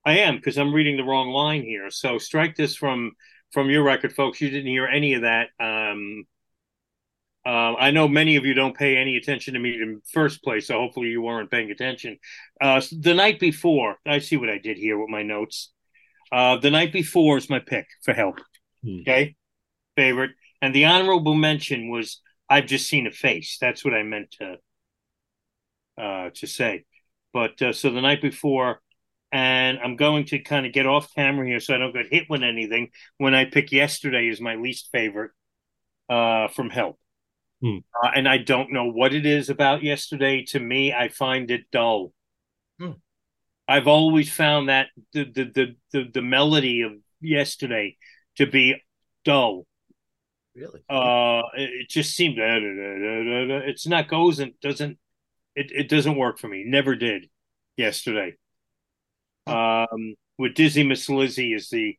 [0.05, 1.89] I am because I'm reading the wrong line here.
[1.89, 3.13] So strike this from
[3.51, 4.41] from your record, folks.
[4.41, 5.49] You didn't hear any of that.
[5.59, 6.25] Um,
[7.45, 10.67] uh, I know many of you don't pay any attention to me in first place,
[10.67, 12.17] so hopefully you weren't paying attention.
[12.59, 15.71] Uh, the night before, I see what I did here with my notes.
[16.35, 18.41] Uh, the night before is my pick for help.
[18.83, 18.99] Hmm.
[19.01, 19.35] Okay,
[19.95, 20.31] favorite,
[20.61, 23.57] and the honorable mention was I've just seen a face.
[23.61, 24.57] That's what I meant to
[25.97, 26.83] uh, to say.
[27.31, 28.81] But uh, so the night before,
[29.31, 32.25] and I'm going to kind of get off camera here so I don't get hit
[32.29, 32.89] with anything.
[33.17, 35.31] When I pick yesterday is my least favorite
[36.09, 36.99] uh, from Help.
[37.61, 37.77] Hmm.
[38.03, 40.43] Uh, and I don't know what it is about yesterday.
[40.49, 42.11] To me, I find it dull.
[42.77, 42.91] Hmm.
[43.67, 47.97] I've always found that the the the the, the melody of yesterday
[48.37, 48.75] to be
[49.23, 49.65] dull.
[50.55, 50.81] Really?
[50.89, 54.97] Uh, it just seemed it's not goes and doesn't
[55.55, 56.63] it it doesn't work for me.
[56.65, 57.29] Never did
[57.75, 58.35] yesterday.
[59.47, 61.97] Um, with Dizzy Miss Lizzy is the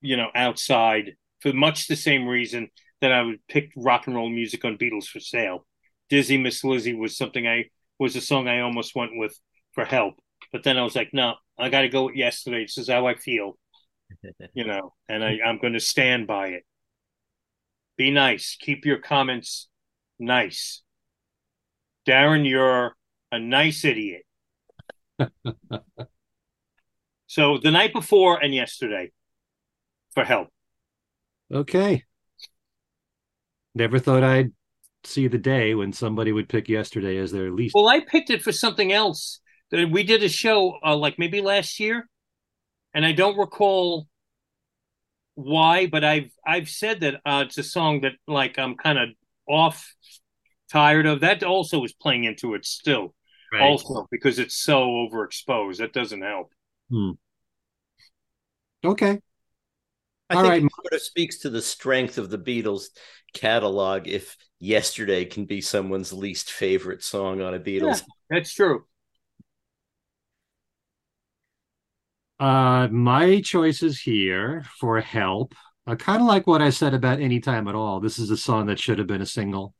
[0.00, 2.68] you know outside for much the same reason
[3.00, 5.64] that I would pick rock and roll music on Beatles for sale.
[6.10, 7.66] Dizzy Miss Lizzy was something I
[7.98, 9.38] was a song I almost went with
[9.72, 10.20] for help
[10.52, 12.64] but then I was like, no, I got to go with yesterday.
[12.64, 13.58] This is how I feel,
[14.54, 16.64] you know, and I, I'm going to stand by it.
[17.96, 18.56] Be nice.
[18.60, 19.68] Keep your comments
[20.18, 20.82] nice.
[22.06, 22.96] Darren, you're
[23.32, 24.22] a nice idiot.
[27.26, 29.10] so the night before and yesterday
[30.12, 30.48] for help.
[31.52, 32.04] Okay.
[33.74, 34.52] Never thought I'd
[35.04, 37.74] see the day when somebody would pick yesterday as their least.
[37.74, 39.40] Well, I picked it for something else
[39.72, 42.08] we did a show uh, like maybe last year,
[42.94, 44.06] and I don't recall
[45.34, 49.08] why, but I've I've said that uh, it's a song that like I'm kind of
[49.46, 49.94] off,
[50.70, 51.20] tired of.
[51.20, 53.14] That also is playing into it still,
[53.52, 53.62] right.
[53.62, 55.78] also because it's so overexposed.
[55.78, 56.52] That doesn't help.
[56.90, 57.10] Hmm.
[58.84, 59.20] Okay.
[60.30, 60.62] I All think right.
[60.62, 62.88] it sort of speaks to the strength of the Beatles
[63.32, 68.00] catalog if yesterday can be someone's least favorite song on a Beatles.
[68.00, 68.84] Yeah, that's true.
[72.38, 75.54] Uh, my choices here for help
[75.86, 78.00] are kind of like what I said about Anytime at All.
[78.00, 79.74] This is a song that should have been a single.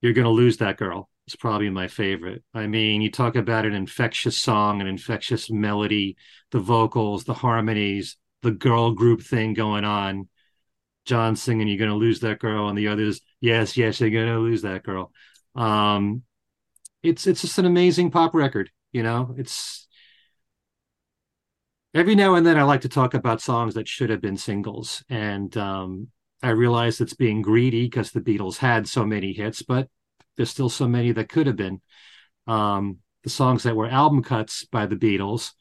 [0.00, 1.08] You're Gonna Lose That Girl.
[1.26, 2.42] It's probably my favorite.
[2.52, 6.16] I mean, you talk about an infectious song, an infectious melody,
[6.50, 10.28] the vocals, the harmonies, the girl group thing going on.
[11.04, 14.62] John singing, You're Gonna Lose That Girl, and the others, Yes, yes, you're gonna lose
[14.62, 15.12] that girl.
[15.54, 16.22] Um,
[17.02, 18.70] it's it's just an amazing pop record.
[18.92, 19.86] You know, it's
[21.94, 25.02] every now and then I like to talk about songs that should have been singles,
[25.08, 26.08] and um,
[26.42, 29.88] I realize it's being greedy because the Beatles had so many hits, but
[30.36, 31.80] there's still so many that could have been.
[32.46, 35.52] Um, the songs that were album cuts by the Beatles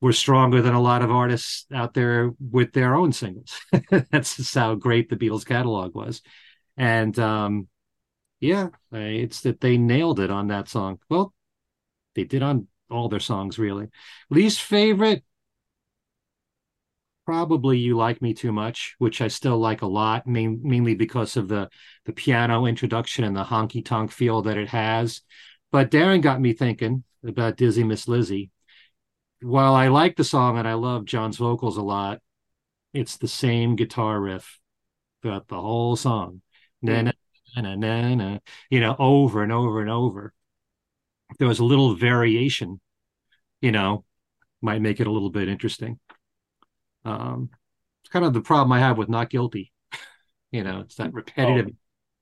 [0.00, 3.58] were stronger than a lot of artists out there with their own singles.
[4.10, 6.22] That's just how great the Beatles catalog was.
[6.76, 7.68] And um,
[8.40, 10.98] yeah, it's that they nailed it on that song.
[11.08, 11.34] Well,
[12.14, 13.88] they did on all their songs, really.
[14.30, 15.24] Least favorite,
[17.24, 21.36] probably "You Like Me Too Much," which I still like a lot, main, mainly because
[21.36, 21.68] of the
[22.04, 25.22] the piano introduction and the honky tonk feel that it has.
[25.70, 28.50] But Darren got me thinking about Dizzy Miss Lizzy.
[29.42, 32.20] While I like the song and I love John's vocals a lot,
[32.92, 34.58] it's the same guitar riff
[35.22, 36.42] throughout the whole song.
[36.84, 37.12] Mm.
[37.56, 38.38] Na, na, na, na,
[38.70, 40.32] you know, over and over and over.
[41.38, 42.80] There was a little variation,
[43.60, 44.04] you know,
[44.60, 45.98] might make it a little bit interesting.
[47.04, 47.50] Um,
[48.02, 49.72] it's kind of the problem I have with Not Guilty.
[50.52, 51.70] you know, it's that repetitive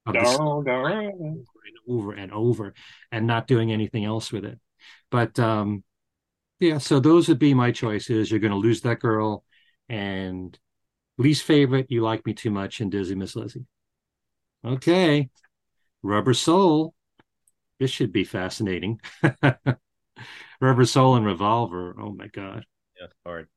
[0.07, 2.75] oh over and over and over
[3.13, 4.59] and not doing anything else with it.
[5.11, 5.85] But um,
[6.61, 8.31] yeah, so those would be my choices.
[8.31, 9.45] You're going to lose that girl,
[9.89, 10.59] and
[11.19, 13.65] least favorite, you like me too much, and Dizzy Miss Lizzy.
[14.65, 15.31] Okay,
[16.03, 16.95] Rubber Soul.
[17.79, 19.01] This should be fascinating.
[20.61, 21.95] Rubber Soul and Revolver.
[22.01, 22.65] Oh my god.
[23.01, 23.49] Yeah, hard.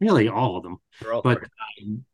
[0.00, 0.78] Really, all of them.
[1.02, 1.42] but
[1.82, 2.04] um,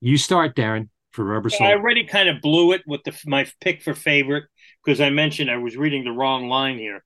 [0.00, 1.66] you start, Darren for Rubber Soul.
[1.66, 4.44] I already kind of blew it with the, my pick for favorite
[4.84, 7.02] because I mentioned I was reading the wrong line here.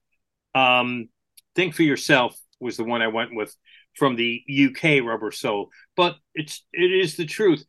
[0.53, 1.07] Um,
[1.55, 3.55] Think for yourself was the one I went with
[3.95, 7.63] from the UK Rubber Soul, but it's it is the truth.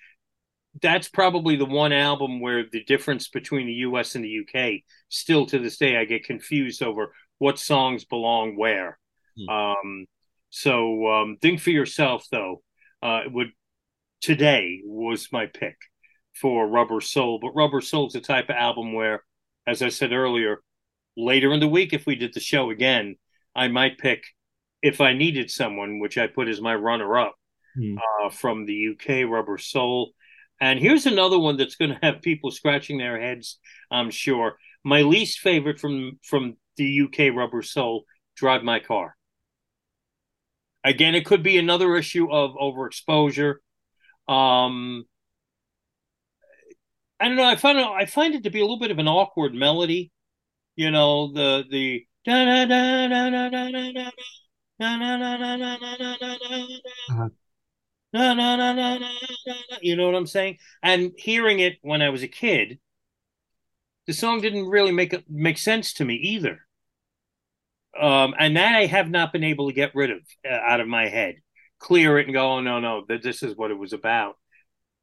[0.82, 5.46] That's probably the one album where the difference between the US and the UK still
[5.46, 8.98] to this day I get confused over what songs belong where.
[9.36, 9.48] Hmm.
[9.48, 10.06] Um,
[10.50, 12.62] so um, think for yourself though.
[13.02, 13.48] Uh, would
[14.22, 15.76] today was my pick
[16.34, 17.38] for Rubber Soul.
[17.40, 19.22] But Rubber Soul is the type of album where,
[19.66, 20.62] as I said earlier,
[21.16, 23.16] later in the week, if we did the show again,
[23.54, 24.24] I might pick
[24.82, 27.34] if I needed someone, which I put as my runner up
[27.78, 27.96] mm.
[27.96, 30.12] uh, from the UK Rubber Soul.
[30.64, 33.58] And here's another one that's going to have people scratching their heads,
[33.90, 34.56] I'm sure.
[34.82, 38.04] My least favorite from from the UK Rubber Soul,
[38.34, 39.14] Drive My Car.
[40.82, 43.56] Again, it could be another issue of overexposure.
[44.26, 45.04] Um,
[47.20, 47.44] I don't know.
[47.44, 50.12] I find it, I find it to be a little bit of an awkward melody.
[50.76, 52.06] You know, the the
[59.82, 60.58] you know what I'm saying?
[60.82, 62.78] And hearing it when I was a kid,
[64.06, 66.60] the song didn't really make make sense to me either.
[68.00, 70.18] Um, and that I have not been able to get rid of
[70.48, 71.36] uh, out of my head,
[71.78, 74.36] clear it and go, oh no, no, that this is what it was about.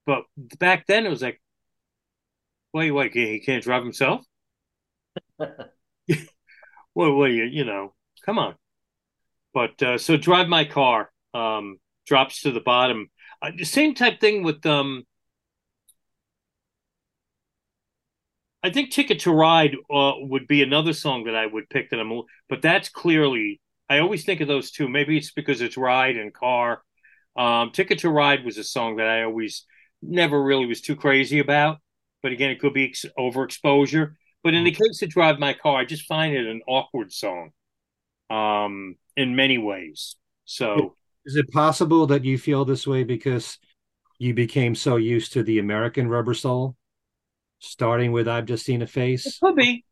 [0.06, 0.24] But
[0.60, 1.42] back then it was like,
[2.74, 4.26] Wait, wait, he can't drive himself?
[5.40, 5.68] well,
[6.96, 7.94] what you, you know,
[8.26, 8.56] come on.
[9.54, 13.10] But uh, so drive my car um, drops to the bottom.
[13.42, 15.04] Uh, the same type thing with um.
[18.64, 21.90] I think "Ticket to Ride" uh, would be another song that I would pick.
[21.90, 23.60] That I'm, but that's clearly.
[23.90, 24.88] I always think of those two.
[24.88, 26.82] Maybe it's because it's ride and car.
[27.36, 29.66] Um, "Ticket to Ride" was a song that I always
[30.02, 31.80] never really was too crazy about
[32.22, 34.14] but again, it could be ex- overexposure.
[34.44, 34.78] But in the mm.
[34.78, 37.52] case of Drive My Car, I just find it an awkward song
[38.30, 40.16] um, in many ways.
[40.46, 40.96] So,
[41.26, 43.58] is it possible that you feel this way because
[44.20, 46.76] you became so used to the American Rubber Soul,
[47.60, 49.26] starting with "I've Just Seen a Face"?
[49.26, 49.84] It could be.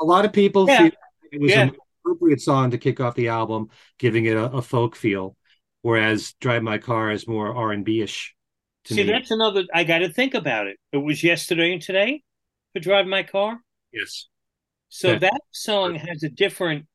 [0.00, 0.78] A lot of people yeah.
[0.78, 0.92] feel
[1.32, 1.62] it was yeah.
[1.62, 5.36] an appropriate song to kick off the album, giving it a, a folk feel,
[5.82, 8.34] whereas "Drive My Car" is more R and B ish.
[8.86, 9.02] See, me.
[9.04, 9.64] that's another.
[9.74, 10.78] I got to think about it.
[10.92, 12.22] It was yesterday and today
[12.74, 13.60] to drive my car.
[13.92, 14.26] Yes.
[14.88, 15.18] So yeah.
[15.18, 16.86] that song has a different.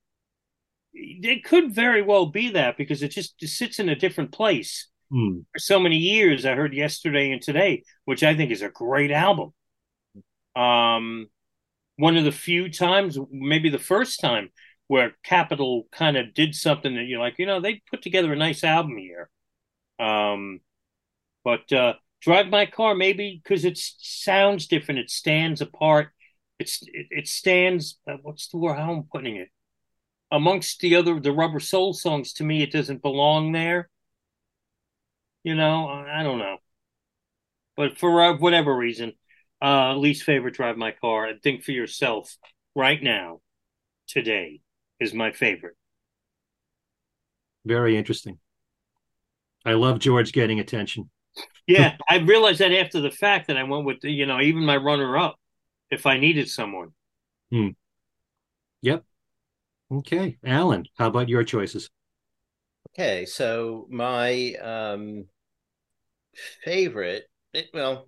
[0.98, 4.88] It could very well be that because it just, just sits in a different place
[5.12, 5.40] hmm.
[5.52, 6.46] for so many years.
[6.46, 9.54] I heard yesterday and today, which I think is a great album.
[10.56, 11.28] Um,
[11.98, 14.50] one of the few times, maybe the first time,
[14.88, 18.38] where Capitol kind of did something that you're like, you know, they put together a
[18.38, 19.30] nice album here.
[20.00, 20.60] Um,
[21.44, 25.00] but uh, drive my car maybe because it sounds different.
[25.00, 26.10] It stands apart.
[26.60, 28.00] It's it, it stands.
[28.08, 28.78] Uh, what's the word?
[28.78, 29.50] How I'm putting it?
[30.32, 33.90] Amongst the other the Rubber Soul songs, to me, it doesn't belong there.
[35.44, 36.58] You know, I, I don't know.
[37.78, 39.14] But for uh, whatever reason,
[39.62, 41.26] uh, least favorite drive my car.
[41.26, 42.36] And think for yourself
[42.76, 43.42] right now,
[44.08, 44.62] today,
[45.00, 45.76] is my favorite.
[47.66, 48.40] Very interesting.
[49.66, 51.10] I love George getting attention.
[51.68, 54.78] Yeah, I realized that after the fact that I went with, you know, even my
[54.78, 55.36] runner up
[55.90, 56.90] if I needed someone.
[57.52, 57.70] Hmm.
[58.82, 59.04] Yep.
[59.92, 60.38] Okay.
[60.46, 61.90] Allan, how about your choices?
[62.92, 65.26] Okay, so my um
[66.64, 68.08] favorite, it, well,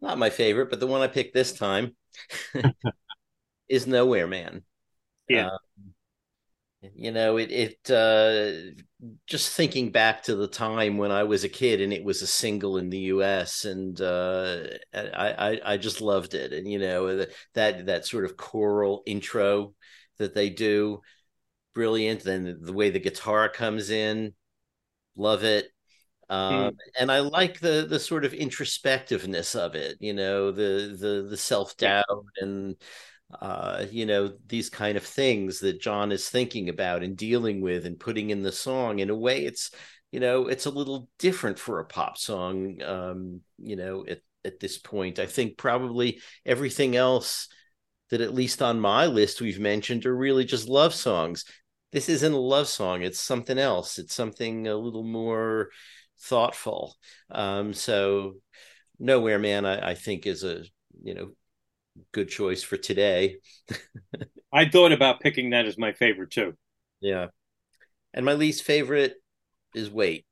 [0.00, 1.96] not my favorite, but the one I picked this time
[3.68, 4.62] is Nowhere Man.
[5.28, 5.48] Yeah.
[5.48, 5.58] Uh,
[6.94, 8.72] you know, it it uh
[9.26, 12.26] just thinking back to the time when I was a kid and it was a
[12.26, 14.64] single in the US and uh
[14.94, 15.10] I
[15.56, 16.52] I, I just loved it.
[16.52, 19.74] And you know, that that sort of choral intro
[20.18, 21.00] that they do,
[21.74, 22.24] brilliant.
[22.24, 24.34] Then the way the guitar comes in,
[25.16, 25.68] love it.
[26.30, 26.76] Um, mm.
[27.00, 31.36] and I like the the sort of introspectiveness of it, you know, the the the
[31.36, 32.04] self doubt
[32.40, 32.76] and
[33.40, 37.84] uh, you know, these kind of things that John is thinking about and dealing with
[37.84, 39.00] and putting in the song.
[39.00, 39.70] In a way, it's,
[40.10, 44.60] you know, it's a little different for a pop song, um, you know, at, at
[44.60, 45.18] this point.
[45.18, 47.48] I think probably everything else
[48.10, 51.44] that, at least on my list, we've mentioned are really just love songs.
[51.92, 55.70] This isn't a love song, it's something else, it's something a little more
[56.20, 56.96] thoughtful.
[57.30, 58.34] Um, so,
[58.98, 60.64] Nowhere Man, I, I think, is a,
[61.02, 61.30] you know,
[62.12, 63.38] good choice for today.
[64.52, 66.54] I thought about picking that as my favorite too.
[67.00, 67.26] Yeah.
[68.14, 69.14] And my least favorite
[69.74, 70.24] is Wait.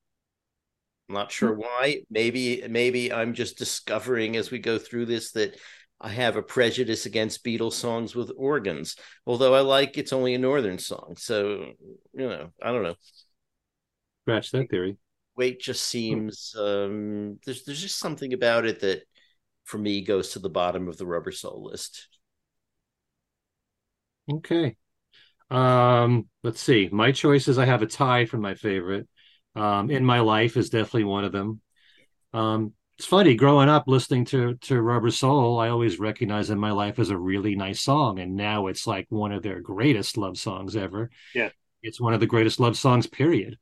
[1.09, 1.61] I'm not sure hmm.
[1.61, 2.03] why.
[2.11, 5.57] Maybe maybe I'm just discovering as we go through this that
[6.01, 8.97] I have a prejudice against Beatles songs with organs.
[9.27, 11.14] Although I like it's only a northern song.
[11.18, 11.73] So,
[12.12, 12.97] you know, I don't know.
[14.24, 14.98] Scratch that theory.
[15.36, 19.02] Wait just seems um there's there's just something about it that
[19.64, 22.09] for me goes to the bottom of the rubber soul list.
[24.31, 24.77] Okay.
[25.51, 26.89] Um, let's see.
[26.93, 29.09] My choices, I have a tie for my favorite.
[29.55, 31.60] Um, in my life is definitely one of them.
[32.35, 35.59] Um, it's funny growing up listening to to Rubber Soul.
[35.59, 39.06] I always recognized in my life as a really nice song, and now it's like
[39.10, 41.10] one of their greatest love songs ever.
[41.35, 41.51] Yeah,
[41.82, 43.06] it's one of the greatest love songs.
[43.06, 43.59] Period.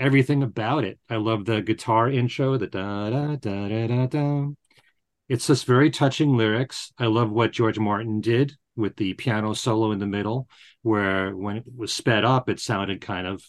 [0.00, 0.98] Everything about it.
[1.08, 4.46] I love the guitar intro, the da da da da da da
[5.28, 6.92] it's just very touching lyrics.
[6.98, 10.48] I love what George Martin did with the piano solo in the middle,
[10.82, 13.42] where when it was sped up, it sounded kind of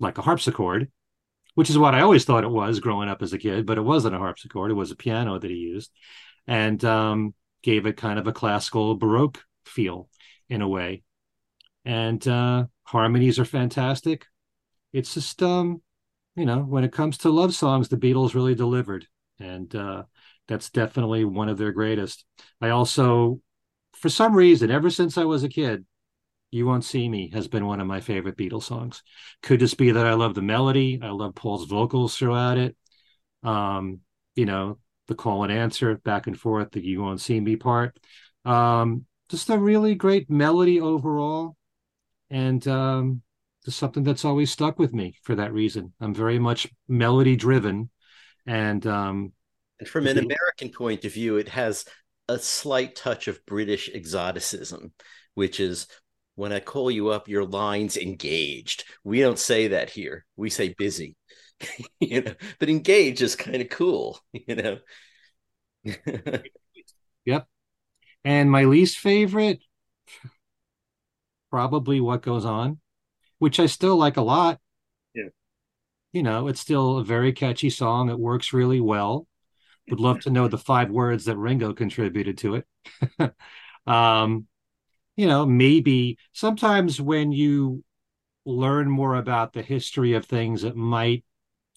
[0.00, 0.90] like a harpsichord,
[1.54, 3.82] which is what I always thought it was growing up as a kid, but it
[3.82, 4.70] wasn't a harpsichord.
[4.70, 5.90] It was a piano that he used
[6.46, 10.08] and um, gave it kind of a classical Baroque feel
[10.48, 11.02] in a way.
[11.84, 14.26] And uh, harmonies are fantastic.
[14.92, 15.82] It's just, um,
[16.36, 19.06] you know, when it comes to love songs, the Beatles really delivered.
[19.38, 20.04] And uh,
[20.48, 22.24] that's definitely one of their greatest.
[22.60, 23.40] I also,
[23.94, 25.84] for some reason, ever since I was a kid,
[26.54, 29.02] You Won't See Me has been one of my favorite Beatles songs.
[29.42, 32.76] Could just be that I love the melody, I love Paul's vocals throughout it.
[33.42, 34.00] Um,
[34.36, 34.78] you know,
[35.08, 37.98] the call and answer back and forth, the You Won't See Me part.
[38.44, 41.56] Um, just a really great melody overall.
[42.30, 43.22] And um,
[43.64, 45.92] just something that's always stuck with me for that reason.
[46.00, 47.90] I'm very much melody driven.
[48.46, 49.32] And um,
[49.80, 51.84] and from an American point of view, it has
[52.28, 54.92] a slight touch of British exoticism,
[55.34, 55.88] which is
[56.36, 58.84] when I call you up, your line's engaged.
[59.04, 60.24] We don't say that here.
[60.36, 61.16] We say busy.
[62.00, 64.78] you know, but engaged is kind of cool, you know.
[67.24, 67.46] yep.
[68.24, 69.60] And my least favorite,
[71.50, 72.80] probably what goes on,
[73.38, 74.58] which I still like a lot.
[75.14, 75.28] Yeah.
[76.12, 78.08] You know, it's still a very catchy song.
[78.08, 79.26] It works really well.
[79.90, 83.34] Would love to know the five words that Ringo contributed to it.
[83.86, 84.46] um,
[85.16, 87.84] you know, maybe sometimes when you
[88.44, 91.24] learn more about the history of things, it might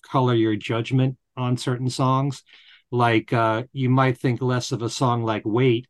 [0.02, 2.44] color your judgment on certain songs.
[2.92, 5.88] Like uh, you might think less of a song like Wait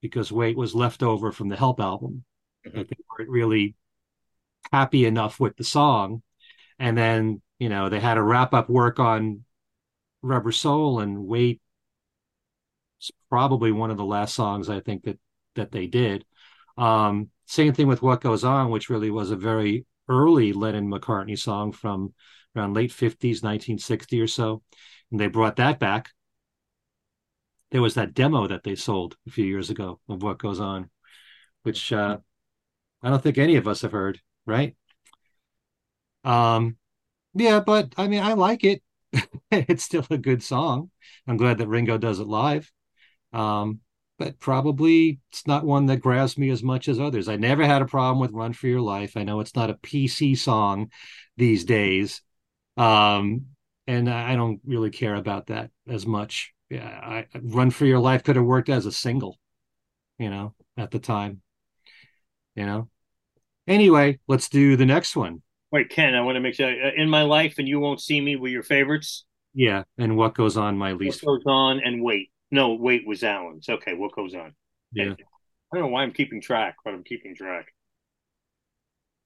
[0.00, 2.24] because Wait was left over from the Help album.
[2.66, 2.82] Mm-hmm.
[2.82, 3.74] They weren't really
[4.72, 6.22] happy enough with the song.
[6.78, 9.44] And then, you know, they had to wrap up work on
[10.22, 11.60] Rubber Soul and Wait
[13.00, 15.18] is probably one of the last songs I think that
[15.54, 16.24] that they did.
[16.78, 21.38] Um, same thing with What Goes On, which really was a very early Lennon McCartney
[21.38, 22.14] song from
[22.56, 24.62] around late 50s, 1960 or so.
[25.10, 26.10] And they brought that back.
[27.70, 30.88] There was that demo that they sold a few years ago of What Goes On,
[31.62, 32.18] which uh,
[33.02, 34.76] I don't think any of us have heard, right?
[36.24, 36.76] Um,
[37.34, 38.82] yeah, but I mean, I like it.
[39.50, 40.90] it's still a good song.
[41.26, 42.70] I'm glad that Ringo does it live.
[43.32, 43.80] Um,
[44.18, 47.28] but probably it's not one that grabs me as much as others.
[47.28, 49.16] I never had a problem with Run for Your Life.
[49.16, 50.90] I know it's not a PC song
[51.36, 52.20] these days.
[52.76, 53.46] Um,
[53.86, 56.52] and I don't really care about that as much.
[56.68, 59.38] Yeah, I, Run for Your Life could have worked as a single,
[60.18, 61.40] you know, at the time.
[62.54, 62.88] You know.
[63.66, 65.42] Anyway, let's do the next one.
[65.70, 66.68] Wait, Ken, I want to make sure.
[66.68, 69.24] Uh, in my life, and you won't see me were your favorites.
[69.54, 71.22] Yeah, and what goes on my least.
[71.22, 72.30] What goes on and wait.
[72.50, 73.68] No, wait was Allan's.
[73.68, 74.54] Okay, what goes on?
[74.92, 75.12] Yeah.
[75.72, 77.66] I don't know why I'm keeping track, but I'm keeping track.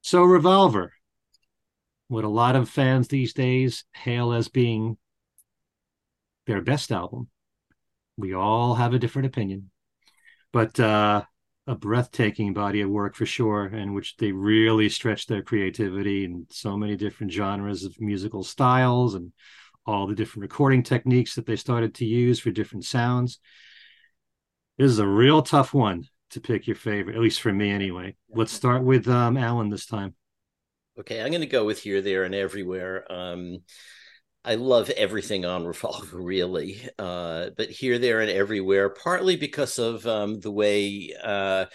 [0.03, 0.93] So Revolver,
[2.09, 4.97] what a lot of fans these days hail as being
[6.47, 7.29] their best album.
[8.17, 9.71] We all have a different opinion,
[10.53, 11.23] but uh,
[11.67, 16.47] a breathtaking body of work for sure, in which they really stretch their creativity in
[16.51, 19.33] so many different genres of musical styles and
[19.87, 23.39] all the different recording techniques that they started to use for different sounds.
[24.79, 28.17] This is a real tough one to pick your favorite, at least for me anyway.
[28.31, 30.15] Let's start with um, Allan this time.
[30.99, 33.11] Okay, I'm going to go with Here, There, and Everywhere.
[33.11, 33.59] Um,
[34.45, 40.07] I love everything on Revolver, really, uh, but Here, There, and Everywhere, partly because of
[40.07, 41.67] um, the way uh,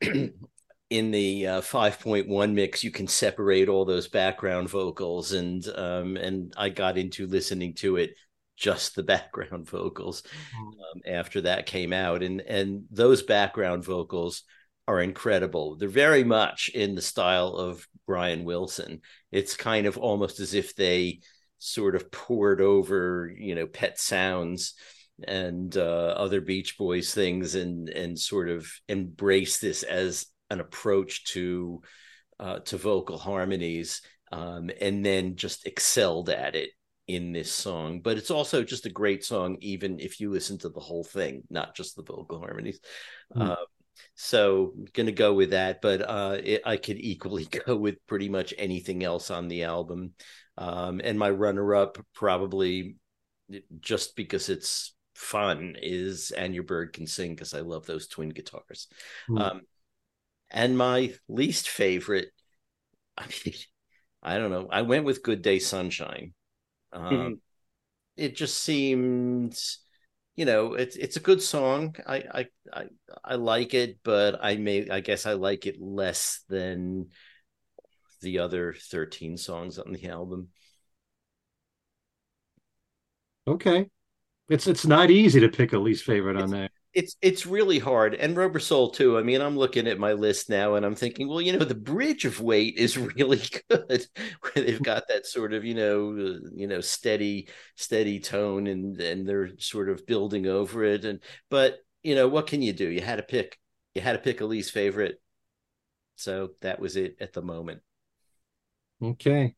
[0.90, 6.52] in the uh, 5.1 mix you can separate all those background vocals and um, and
[6.56, 8.14] I got into listening to it
[8.58, 10.66] just the background vocals mm-hmm.
[10.68, 12.22] um, after that came out.
[12.22, 14.42] And and those background vocals
[14.86, 15.76] are incredible.
[15.76, 19.02] They're very much in the style of Brian Wilson.
[19.30, 21.20] It's kind of almost as if they
[21.58, 24.74] sort of poured over you know pet sounds
[25.26, 31.24] and uh, other beach boys things and and sort of embrace this as an approach
[31.24, 31.82] to
[32.40, 36.70] uh, to vocal harmonies um, and then just excelled at it
[37.06, 40.68] in this song but it's also just a great song even if you listen to
[40.68, 42.80] the whole thing not just the vocal harmonies
[43.34, 43.50] mm.
[43.50, 43.56] uh,
[44.14, 48.52] so gonna go with that but uh, it, i could equally go with pretty much
[48.58, 50.12] anything else on the album
[50.58, 52.96] um, and my runner-up probably
[53.80, 58.28] just because it's fun is and your bird can sing because i love those twin
[58.28, 58.86] guitars
[59.30, 59.40] mm.
[59.40, 59.62] um,
[60.50, 62.30] and my least favorite,
[63.18, 63.54] I mean,
[64.22, 64.68] I don't know.
[64.70, 66.34] I went with Good Day Sunshine.
[66.92, 67.32] Um, mm-hmm.
[68.16, 69.78] It just seems,
[70.36, 71.96] you know, it's it's a good song.
[72.06, 72.84] I, I I
[73.24, 77.10] I like it, but I may I guess I like it less than
[78.20, 80.48] the other 13 songs on the album.
[83.46, 83.88] Okay.
[84.48, 88.14] It's it's not easy to pick a least favorite on that it's it's really hard
[88.14, 89.18] and rubber soul too.
[89.18, 91.74] I mean i'm looking at my list now and i'm thinking well you know the
[91.74, 94.06] bridge of Wait is really good
[94.40, 99.00] where they've got that sort of you know uh, you know steady steady tone and
[99.00, 101.20] and they're sort of building over it and
[101.50, 102.88] but you know what can you do?
[102.88, 103.58] You had to pick
[103.94, 105.20] you had to pick a least favorite.
[106.16, 107.82] So that was it at the moment.
[109.02, 109.54] Okay.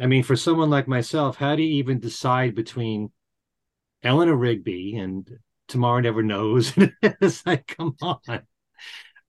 [0.00, 3.10] I mean for someone like myself how do you even decide between
[4.02, 5.28] eleanor rigby and
[5.68, 6.72] tomorrow never knows.
[7.02, 8.42] it's like, come on.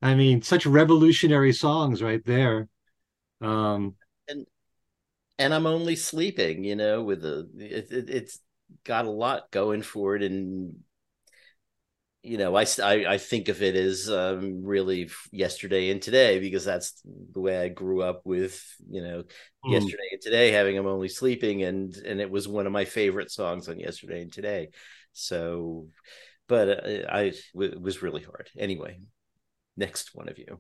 [0.02, 2.68] I mean, such revolutionary songs right there.
[3.42, 3.96] Um,
[4.28, 4.46] and
[5.38, 8.40] and I'm only sleeping, you know, with the it, it, it's
[8.84, 10.76] got a lot going for it, and
[12.22, 16.66] you know, I I, I think of it as um, really yesterday and today because
[16.66, 17.02] that's
[17.34, 19.24] the way I grew up with, you know,
[19.66, 19.72] mm.
[19.72, 23.32] yesterday and today having I'm only sleeping, and and it was one of my favorite
[23.32, 24.70] songs on yesterday and today.
[25.14, 25.88] So
[26.50, 28.50] but uh, I it was really hard.
[28.58, 29.00] Anyway,
[29.78, 30.60] next one of you.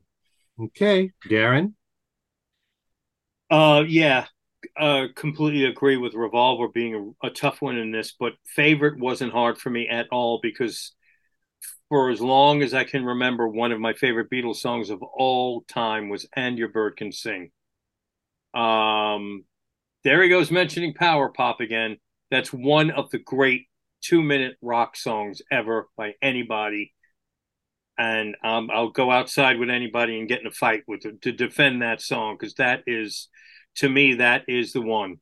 [0.59, 1.73] Okay, Darren.
[3.51, 4.27] Uh, yeah,
[4.79, 9.33] uh, completely agree with Revolver being a, a tough one in this, but favorite wasn't
[9.33, 10.93] hard for me at all because
[11.89, 15.61] for as long as I can remember, one of my favorite Beatles songs of all
[15.61, 17.51] time was "And Your Bird Can Sing."
[18.53, 19.45] Um,
[20.03, 21.97] there he goes mentioning Power Pop again.
[22.29, 23.68] That's one of the great
[24.01, 26.93] two minute rock songs ever by anybody.
[27.97, 31.33] And um, I'll go outside with anybody and get in a fight with them to
[31.33, 33.27] defend that song because that is,
[33.75, 35.17] to me, that is the one.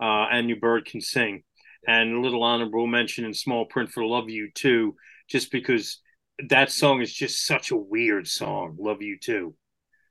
[0.00, 1.42] Uh, and your bird can sing.
[1.86, 4.94] And a little honorable mention in small print for Love You Too,
[5.28, 6.00] just because
[6.48, 8.76] that song is just such a weird song.
[8.78, 9.54] Love You Too.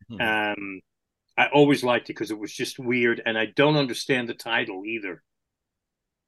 [0.09, 0.21] Hmm.
[0.21, 0.81] Um,
[1.37, 4.83] I always liked it because it was just weird, and I don't understand the title
[4.85, 5.23] either.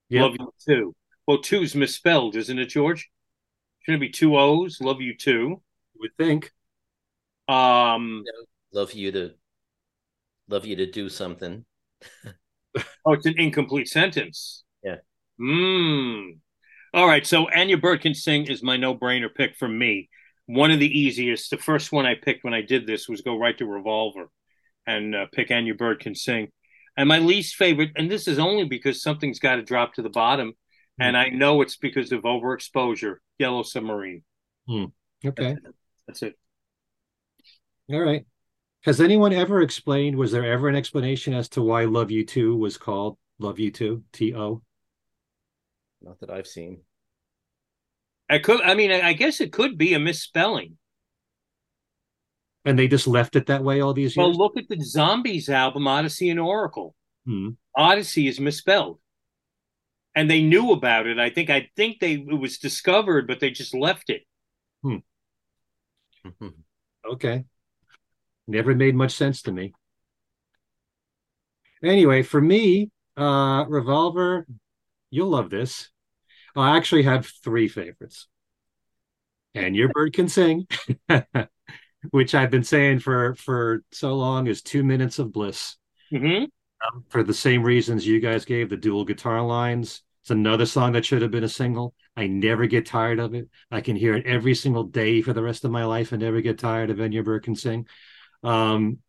[0.09, 0.21] Yep.
[0.21, 0.95] Love You Too.
[1.27, 3.09] Well, two's misspelled, isn't it, George?
[3.81, 4.79] Shouldn't it be two O's?
[4.81, 5.61] Love you too.
[5.99, 6.51] Would think.
[7.47, 8.23] Um,
[8.73, 9.31] love you to
[10.47, 11.65] love you to do something.
[13.05, 14.63] oh, it's an incomplete sentence.
[14.83, 14.97] Yeah.
[15.39, 16.31] Hmm.
[16.93, 20.09] All right, so And Your Bird Can Sing is my no-brainer pick for me.
[20.45, 21.49] One of the easiest.
[21.49, 24.29] The first one I picked when I did this was go right to Revolver
[24.85, 26.49] and uh, pick And Your Bird Can Sing.
[26.95, 30.09] And my least favorite, and this is only because something's got to drop to the
[30.09, 30.53] bottom,
[30.99, 31.05] mm.
[31.05, 33.17] and I know it's because of overexposure.
[33.39, 34.23] Yellow Submarine.
[34.69, 34.91] Mm.
[35.25, 35.55] Okay,
[36.07, 36.37] that's it.
[37.91, 38.25] All right.
[38.83, 40.17] Has anyone ever explained?
[40.17, 43.71] Was there ever an explanation as to why "Love You Too" was called "Love You
[43.71, 44.03] Too"?
[44.11, 44.61] T O.
[46.01, 46.81] Not that I've seen.
[48.29, 48.61] I could.
[48.61, 50.77] I mean, I guess it could be a misspelling.
[52.65, 54.23] And they just left it that way all these years.
[54.25, 56.95] Well, look at the Zombies album, Odessey and Oracle.
[57.25, 57.49] Hmm.
[57.75, 58.99] Odyssey is misspelled,
[60.15, 61.19] and they knew about it.
[61.19, 61.49] I think.
[61.49, 64.23] I think they it was discovered, but they just left it.
[64.81, 64.97] Hmm.
[67.11, 67.45] okay.
[68.47, 69.73] Never made much sense to me.
[71.83, 74.45] Anyway, for me, uh, Revolver,
[75.09, 75.89] you'll love this.
[76.55, 78.27] I actually have three favorites.
[79.55, 80.67] And Your Bird Can Sing,
[82.11, 85.77] which I've been saying for for so long is two minutes of bliss.
[86.11, 86.45] Mm-hmm.
[86.83, 90.01] Um, for the same reasons you guys gave the dual guitar lines.
[90.21, 91.93] It's another song that should have been a single.
[92.15, 93.49] I never get tired of it.
[93.71, 96.41] I can hear it every single day for the rest of my life and never
[96.41, 97.87] get tired of And Your Bird Can Sing.
[98.41, 98.99] Um,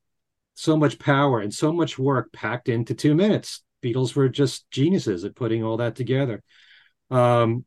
[0.54, 3.62] so much power and so much work packed into two minutes.
[3.82, 6.42] Beatles were just geniuses at putting all that together.
[7.10, 7.64] Um,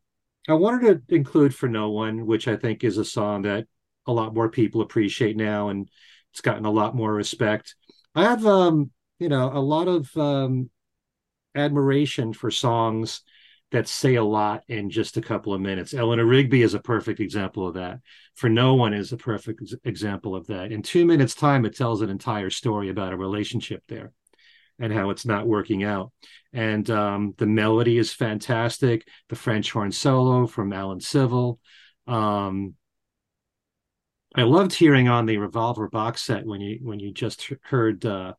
[0.49, 3.67] I wanted to include For No One, which I think is a song that
[4.05, 5.89] a lot more people appreciate now and
[6.31, 7.75] it's gotten a lot more respect.
[8.15, 10.69] I have, um, you know, a lot of um,
[11.55, 13.21] admiration for songs
[13.71, 15.93] that say a lot in just a couple of minutes.
[15.93, 17.99] Eleanor Rigby is a perfect example of that.
[18.35, 20.71] For No One is a perfect example of that.
[20.71, 24.13] In two minutes' time, it tells an entire story about a relationship there
[24.79, 26.11] and how it's not working out.
[26.53, 29.05] And um, the melody is fantastic.
[29.27, 31.59] The French horn solo from Alan Civil.
[32.05, 32.75] Um,
[34.35, 38.33] I loved hearing on the Revolver box set when you when you just heard uh,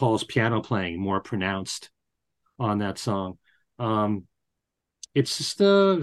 [0.00, 1.90] Paul's piano playing more pronounced
[2.58, 3.36] on that song.
[3.78, 4.24] Um,
[5.14, 6.02] it's just a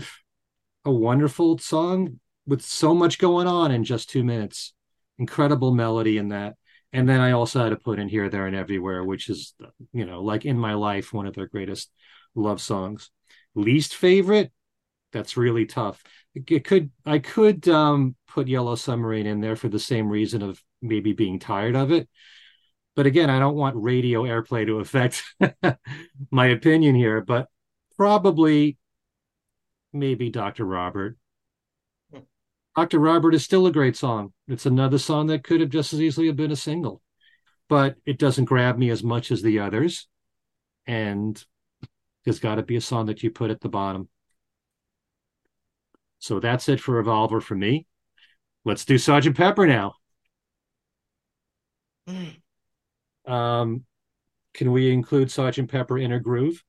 [0.85, 4.75] a wonderful song with so much going on in just two minutes.
[5.17, 6.57] Incredible melody in that.
[6.93, 9.55] And then I also had to put in here, there, and everywhere, which is,
[9.93, 11.91] you know, like in my life, one of their greatest
[12.35, 13.09] love songs.
[13.55, 14.51] Least favorite,
[15.11, 16.03] that's really tough.
[16.35, 20.61] It could I could um, put Yellow Submarine in there for the same reason of
[20.83, 22.07] maybe being tired of it.
[22.97, 25.23] But again, I don't want radio airplay to affect
[26.31, 27.21] my opinion here.
[27.21, 27.47] But
[27.95, 28.79] probably
[29.93, 30.65] maybe Dr.
[30.65, 31.15] Robert.
[32.11, 32.21] Hmm.
[32.75, 32.97] Dr.
[32.97, 34.33] Robert is still a great song.
[34.47, 37.03] It's another song that could have just as easily have been a single,
[37.69, 40.07] but it doesn't grab me as much as the others.
[40.87, 41.41] And
[42.25, 44.09] there's got to be a song that you put at the bottom.
[46.17, 47.85] So that's it for Revolver for me.
[48.65, 49.93] Let's do Sergeant Pepper now.
[52.07, 52.29] Hmm.
[53.27, 53.83] Um,
[54.53, 56.63] can we include Sergeant Pepper in a groove?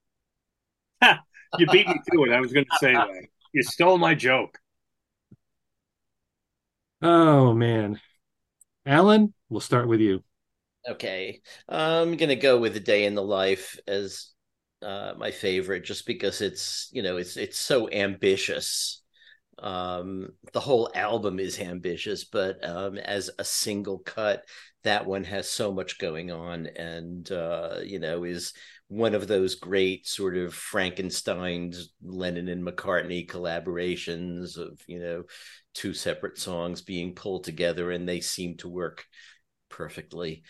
[1.02, 2.32] you beat me to it.
[2.32, 3.08] I was going to say that.
[3.52, 4.58] You stole my joke.
[7.00, 8.00] Oh man,
[8.84, 10.22] Allan, we'll start with you.
[10.88, 14.30] Okay, I'm gonna go with a day in the life as
[14.82, 19.02] uh, my favorite, just because it's you know it's it's so ambitious.
[19.58, 24.44] Um, the whole album is ambitious, but um, as a single cut,
[24.84, 28.52] that one has so much going on, and uh, you know is
[28.88, 35.24] one of those great sort of Frankenstein's Lennon and McCartney collaborations of, you know,
[35.74, 39.04] two separate songs being pulled together and they seem to work
[39.68, 40.42] perfectly.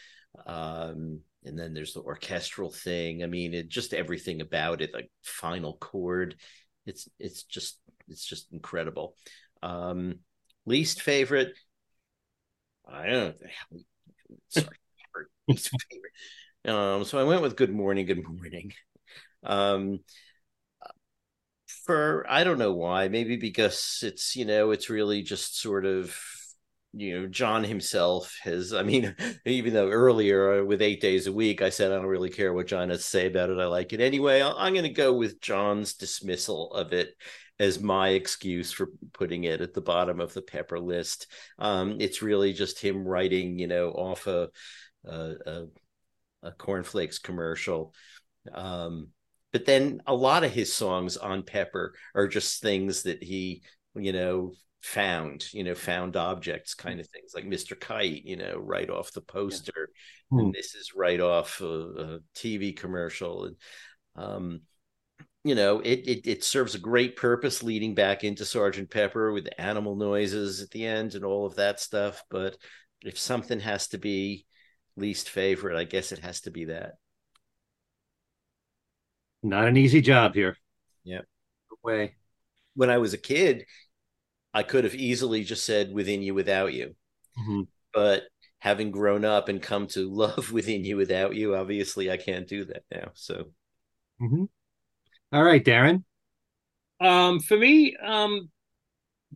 [0.47, 3.25] Um, and then there's the orchestral thing.
[3.25, 6.37] I mean, it just everything about it, like final chord.
[6.87, 7.79] It's it's just
[8.09, 9.17] it's just incredible.
[9.63, 10.21] Um,
[10.65, 11.55] least favorite,
[12.87, 13.79] I don't know.
[14.49, 14.77] Sorry.
[16.65, 18.73] Um, so I went with Good Morning, Good Morning.
[19.45, 20.01] Um,
[21.85, 26.17] for I don't know why, maybe because it's you know it's really just sort of
[26.93, 28.73] you know John himself has.
[28.73, 29.15] I mean,
[29.47, 32.53] even though earlier uh, with eight days a week, I said I don't really care
[32.53, 33.59] what John has to say about it.
[33.59, 34.43] I like it anyway.
[34.43, 37.15] I'm going to go with John's dismissal of it
[37.61, 41.27] as my excuse for putting it at the bottom of the Pepper list.
[41.59, 44.49] Um, it's really just him writing, you know, off a,
[45.05, 45.67] a, a
[46.43, 47.95] a cornflakes commercial.
[48.53, 49.09] Um,
[49.53, 53.63] but then a lot of his songs on Pepper are just things that he,
[53.95, 54.53] you know,
[54.83, 57.79] found, you know, found objects kind of things like Mr.
[57.79, 59.91] Kite, you know, right off the poster.
[60.31, 60.39] Yeah.
[60.39, 63.47] And this is right off a, a TV commercial.
[63.47, 63.57] And,
[64.17, 64.61] um,
[65.49, 69.45] you know, it, it it serves a great purpose leading back into Sergeant Pepper with
[69.45, 72.23] the animal noises at the end and all of that stuff.
[72.29, 72.57] But
[73.03, 74.45] if something has to be
[74.97, 76.95] least favorite, I guess it has to be that.
[79.43, 80.57] Not an easy job here.
[81.05, 81.23] Yeah.
[81.83, 82.17] Way.
[82.75, 83.65] When I was a kid,
[84.53, 86.95] I could have easily just said within you without you.
[87.39, 87.63] Mm-hmm.
[87.95, 88.25] But
[88.59, 92.65] having grown up and come to love within you without you, obviously I can't do
[92.67, 93.11] that now.
[93.15, 93.45] So
[94.21, 94.45] mm-hmm.
[95.33, 96.05] All right, Darren.
[97.01, 98.51] Um, for me, um,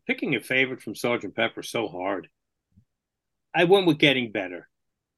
[0.06, 2.28] picking a favorite from Sergeant Pepper so hard.
[3.54, 4.68] I went with getting better.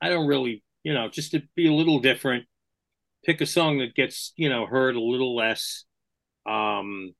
[0.00, 2.46] I don't really, you know, just to be a little different.
[3.24, 5.84] Pick a song that gets, you know, heard a little less.
[6.46, 7.14] Um,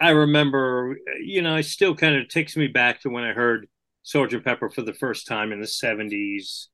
[0.00, 3.68] I remember, you know, it still kind of takes me back to when I heard
[4.02, 6.68] Sergeant Pepper for the first time in the 70s.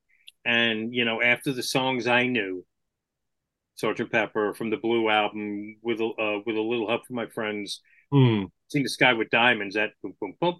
[0.44, 2.64] And, you know, after the songs I knew,
[3.78, 7.26] Sergeant Pepper from the Blue album with a, uh, with a little help from my
[7.26, 7.80] friends,
[8.12, 8.50] mm.
[8.68, 10.56] Sing the Sky with Diamonds, that boom, boom, boom.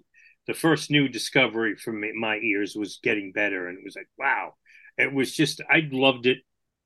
[0.47, 3.67] The first new discovery from my ears was getting better.
[3.67, 4.53] And it was like, wow.
[4.97, 6.39] It was just, I loved it.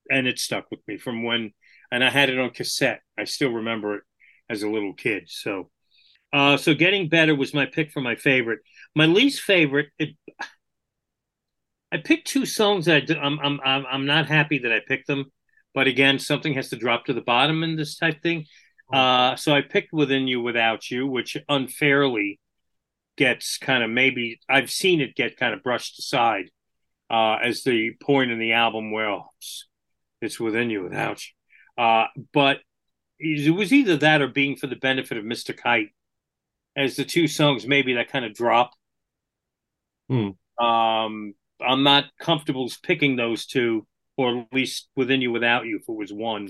[0.09, 1.53] And it stuck with me from when,
[1.91, 3.01] and I had it on cassette.
[3.17, 4.03] I still remember it
[4.49, 5.25] as a little kid.
[5.27, 5.69] So,
[6.33, 8.59] uh, so getting better was my pick for my favorite.
[8.95, 10.17] My least favorite, it,
[11.91, 15.31] I picked two songs that I, I'm I'm I'm not happy that I picked them,
[15.73, 18.45] but again, something has to drop to the bottom in this type thing.
[18.93, 18.97] Oh.
[18.97, 22.39] Uh, so I picked "Within You, Without You," which unfairly
[23.17, 26.49] gets kind of maybe I've seen it get kind of brushed aside
[27.09, 29.67] uh, as the point in the album where oh, it's,
[30.21, 31.83] it's within you, without you.
[31.83, 32.59] Uh, but
[33.19, 35.55] it was either that or being for the benefit of Mr.
[35.55, 35.89] Kite
[36.75, 38.73] as the two songs maybe that kind of drop.
[40.09, 40.31] Hmm.
[40.63, 43.87] Um, I'm not comfortable picking those two,
[44.17, 46.49] or at least within you without you if it was one.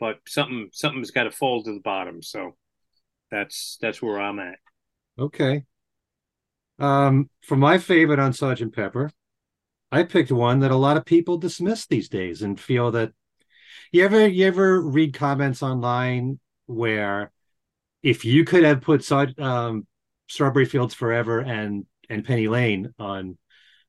[0.00, 2.22] But something something's got to fall to the bottom.
[2.22, 2.56] So
[3.30, 4.58] that's that's where I'm at.
[5.18, 5.64] Okay.
[6.78, 9.10] Um, for my favorite on Sergeant Pepper,
[9.92, 13.12] I picked one that a lot of people dismiss these days and feel that
[13.92, 17.30] you ever you ever read comments online where
[18.02, 19.86] if you could have put um,
[20.28, 23.38] Strawberry Fields Forever and and Penny Lane on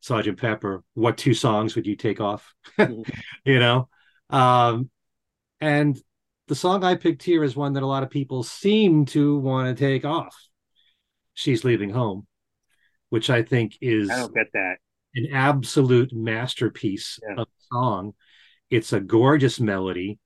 [0.04, 2.54] Sergeant Pepper, what two songs would you take off?
[2.78, 3.10] Mm-hmm.
[3.46, 3.88] you know,
[4.30, 4.90] um,
[5.62, 5.98] and
[6.50, 9.70] the song I picked here is one that a lot of people seem to want
[9.78, 10.36] to take off.
[11.36, 12.28] She's leaving home,
[13.12, 14.76] which I think is I don't get that
[15.16, 17.42] an absolute masterpiece yeah.
[17.42, 18.14] of song.
[18.70, 20.20] It's a gorgeous melody.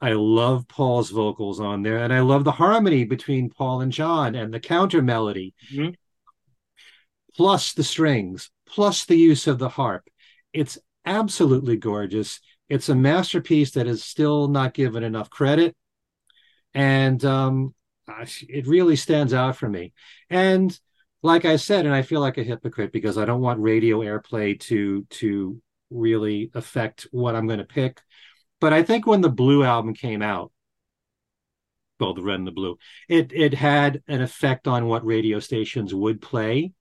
[0.00, 4.36] I love Paul's vocals on there, and I love the harmony between Paul and John
[4.36, 5.90] and the counter melody, mm-hmm.
[7.34, 10.08] plus the strings, plus the use of the harp.
[10.52, 12.40] It's absolutely gorgeous.
[12.68, 15.76] It's a masterpiece that is still not given enough credit,
[16.72, 17.74] and um,
[18.48, 19.92] it really stands out for me.
[20.28, 20.76] And
[21.22, 24.58] like I said, and I feel like a hypocrite because I don't want radio airplay
[24.60, 25.60] to to
[25.90, 28.00] really affect what I'm going to pick.
[28.60, 30.50] But I think when the Blue album came out,
[32.00, 32.76] well, the Red and the Blue,
[33.08, 36.72] it it had an effect on what radio stations would play.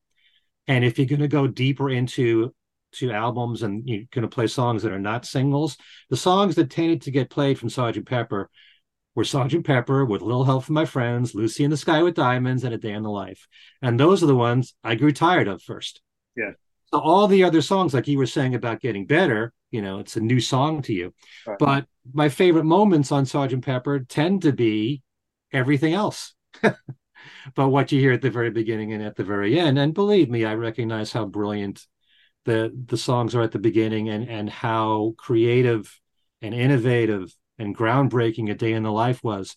[0.68, 2.54] And if you're going to go deeper into
[2.94, 5.78] to albums and you're going to play songs that are not singles,
[6.10, 8.50] the songs that tended to get played from Sergeant Pepper
[9.16, 12.16] were Sergeant Pepper with a little help from my friends, Lucy in the Sky with
[12.16, 13.48] Diamonds, and A Day in the Life.
[13.82, 16.02] And those are the ones I grew tired of first.
[16.36, 16.52] Yeah.
[16.92, 20.16] So all the other songs, like you were saying about getting better, you know it's
[20.16, 21.14] a new song to you
[21.46, 21.58] right.
[21.60, 25.02] but my favorite moments on sergeant pepper tend to be
[25.52, 26.34] everything else
[27.56, 30.30] but what you hear at the very beginning and at the very end and believe
[30.30, 31.86] me i recognize how brilliant
[32.46, 36.00] the the songs are at the beginning and and how creative
[36.42, 39.56] and innovative and groundbreaking a day in the life was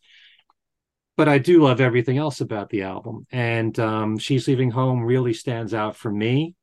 [1.16, 5.32] but i do love everything else about the album and um, she's leaving home really
[5.32, 6.54] stands out for me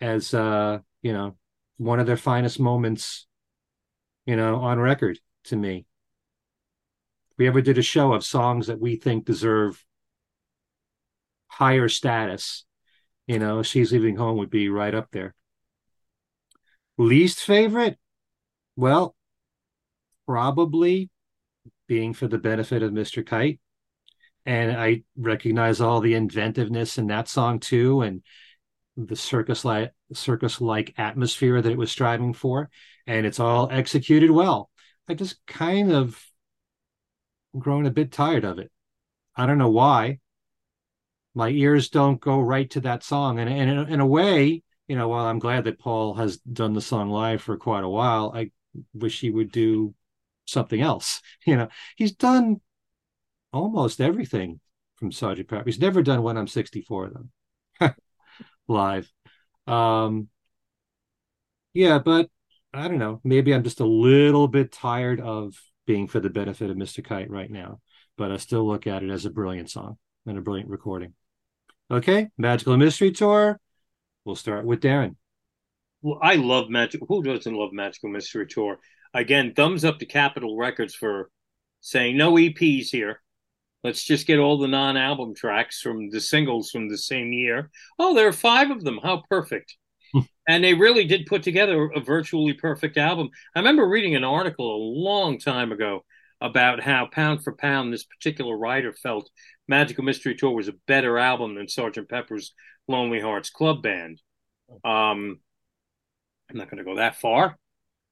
[0.00, 1.34] as uh you know
[1.80, 3.26] one of their finest moments,
[4.26, 5.86] you know, on record to me.
[7.38, 9.82] We ever did a show of songs that we think deserve
[11.50, 12.64] higher status,
[13.26, 15.34] you know, She's Leaving Home would be right up there.
[16.96, 17.98] Least favorite?
[18.76, 19.14] Well,
[20.26, 21.10] probably
[21.86, 23.24] being for the benefit of Mr.
[23.24, 23.60] Kite.
[24.46, 28.00] And I recognize all the inventiveness in that song too.
[28.00, 28.22] And
[28.96, 32.68] the circus like circus like atmosphere that it was striving for
[33.06, 34.70] and it's all executed well
[35.08, 36.22] i just kind of
[37.58, 38.70] grown a bit tired of it
[39.36, 40.18] i don't know why
[41.34, 44.96] my ears don't go right to that song and, and in, in a way you
[44.96, 48.32] know while i'm glad that paul has done the song live for quite a while
[48.34, 48.50] i
[48.94, 49.94] wish he would do
[50.46, 51.22] something else.
[51.46, 52.60] You know, he's done
[53.52, 54.60] almost everything
[54.96, 55.64] from Sergeant Pepper.
[55.64, 57.10] He's never done when I'm 64
[57.80, 57.94] though,
[58.68, 59.10] live.
[59.66, 60.28] Um,
[61.72, 62.28] yeah, but
[62.74, 63.20] I don't know.
[63.24, 65.54] Maybe I'm just a little bit tired of
[65.86, 67.00] being for the benefit of Mr.
[67.02, 67.80] Kite right now,
[68.16, 69.96] but I still look at it as a brilliant song
[70.26, 71.14] and a brilliant recording.
[71.90, 73.58] Okay, Magical Mystery Tour.
[74.24, 75.16] We'll start with Darren.
[76.02, 77.00] Well, I love Magic.
[77.08, 78.78] Who doesn't love Magical Mystery Tour?
[79.12, 81.30] Again, thumbs up to Capitol Records for
[81.80, 83.20] saying no EPs here.
[83.82, 87.70] Let's just get all the non-album tracks from the singles from the same year.
[87.98, 89.00] Oh, there are five of them.
[89.02, 89.76] How perfect!
[90.12, 90.20] Hmm.
[90.48, 93.30] and they really did put together a virtually perfect album.
[93.54, 96.04] I remember reading an article a long time ago
[96.40, 99.30] about how pound for pound this particular writer felt
[99.68, 102.54] Magical Mystery Tour was a better album than Sergeant Pepper's
[102.88, 104.20] Lonely Hearts Club Band.
[104.84, 105.40] Um,
[106.50, 107.56] I'm not going to go that far,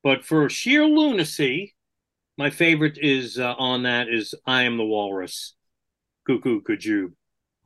[0.03, 1.75] but for sheer lunacy,
[2.37, 5.55] my favorite is uh, on that is I Am the Walrus,
[6.27, 7.13] Cuckoo Kajube.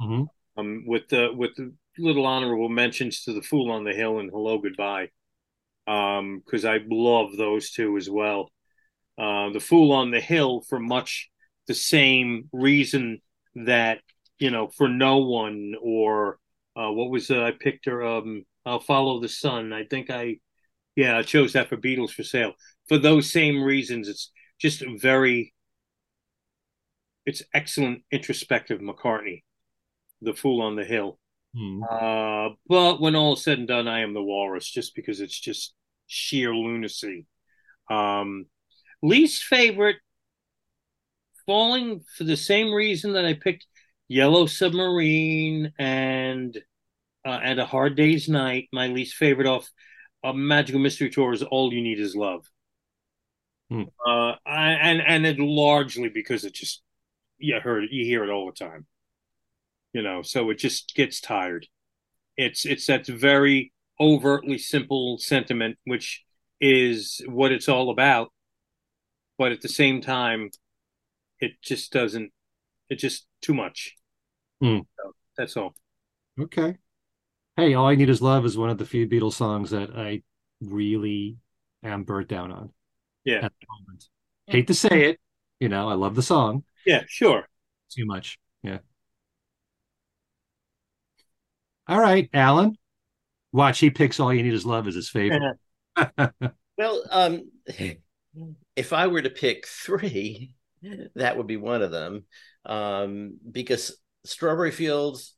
[0.01, 0.22] Mm-hmm.
[0.56, 4.30] Um, with the with the little honorable mentions to the Fool on the Hill and
[4.30, 5.09] Hello Goodbye,
[5.86, 8.51] because um, I love those two as well.
[9.18, 11.30] Uh, the Fool on the Hill for much
[11.66, 13.20] the same reason
[13.55, 13.98] that
[14.39, 16.39] you know for no one or
[16.76, 19.72] uh, what was uh, I picked her um I'll follow the sun.
[19.72, 20.39] I think I
[20.97, 22.55] yeah I chose that for Beatles for sale
[22.89, 24.09] for those same reasons.
[24.09, 25.52] It's just very
[27.24, 29.43] it's excellent introspective McCartney,
[30.20, 31.18] the Fool on the Hill.
[31.56, 31.82] Hmm.
[31.82, 35.39] Uh, but when all is said and done, I am the Walrus, just because it's
[35.39, 35.74] just
[36.06, 37.26] sheer lunacy.
[37.90, 38.47] Um,
[39.03, 39.97] least favorite,
[41.47, 43.66] falling for the same reason that I picked
[44.09, 46.57] Yellow Submarine and
[47.24, 48.69] uh, and A Hard Day's Night.
[48.73, 49.70] My least favorite off
[50.24, 52.49] a Magical Mystery Tour is All You Need Is Love.
[53.70, 53.85] Hmm.
[54.07, 56.83] Uh, and and it largely because it just
[57.39, 58.87] you heard you hear it all the time,
[59.93, 60.23] you know.
[60.23, 61.66] So it just gets tired.
[62.37, 66.23] It's it's that very overtly simple sentiment, which
[66.61, 68.31] is what it's all about,
[69.43, 70.51] but at the same time,
[71.40, 72.31] it just doesn't.
[72.89, 73.97] It's just too much.
[74.60, 74.78] Hmm.
[74.97, 75.74] So that's all.
[76.40, 76.77] Okay.
[77.56, 80.23] Hey, all I need is love is one of the few Beatles songs that I
[80.60, 81.39] really
[81.82, 82.70] am burnt down on.
[83.24, 83.48] Yeah.
[84.47, 85.20] Hate to say it,
[85.59, 86.62] you know, I love the song.
[86.86, 87.48] Yeah, sure.
[87.90, 88.39] Too much.
[88.62, 88.78] Yeah.
[91.89, 92.78] All right, Allan.
[93.51, 95.59] Watch, he picks all you need is love as his favorite.
[96.78, 97.51] well, um
[98.77, 100.55] if I were to pick three,
[101.15, 102.24] that would be one of them.
[102.65, 105.35] Um, because Strawberry Fields,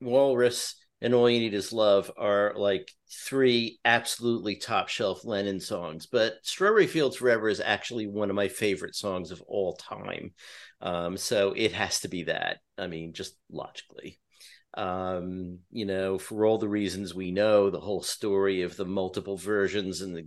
[0.00, 6.06] Walrus, and All You Need Is Love are like three absolutely top shelf Lennon songs.
[6.06, 10.32] But Strawberry Fields Forever is actually one of my favorite songs of all time.
[10.80, 12.58] Um, so it has to be that.
[12.76, 14.18] I mean, just logically.
[14.74, 19.36] Um, you know, for all the reasons we know, the whole story of the multiple
[19.36, 20.26] versions and the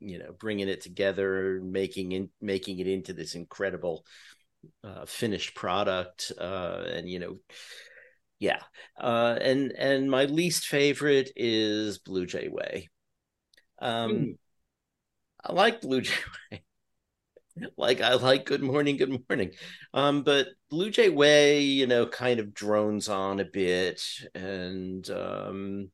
[0.00, 4.04] you know bringing it together making in making it into this incredible
[4.84, 7.36] uh, finished product uh, and you know
[8.40, 8.62] yeah.
[8.98, 12.88] Uh, and and my least favorite is blue jay way.
[13.78, 14.38] Um mm.
[15.44, 16.12] i like blue jay
[16.50, 16.64] way.
[17.76, 19.50] Like i like good morning good morning.
[19.92, 24.02] Um but blue jay way you know kind of drones on a bit
[24.34, 25.90] and um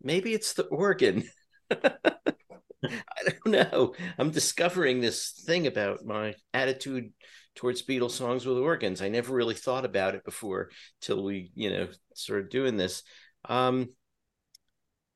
[0.00, 1.24] maybe it's the organ
[3.18, 3.94] I don't know.
[4.18, 7.12] I'm discovering this thing about my attitude
[7.54, 9.00] towards Beatles songs with organs.
[9.00, 10.70] I never really thought about it before
[11.00, 13.02] till we, you know, started doing this.
[13.48, 13.90] Um,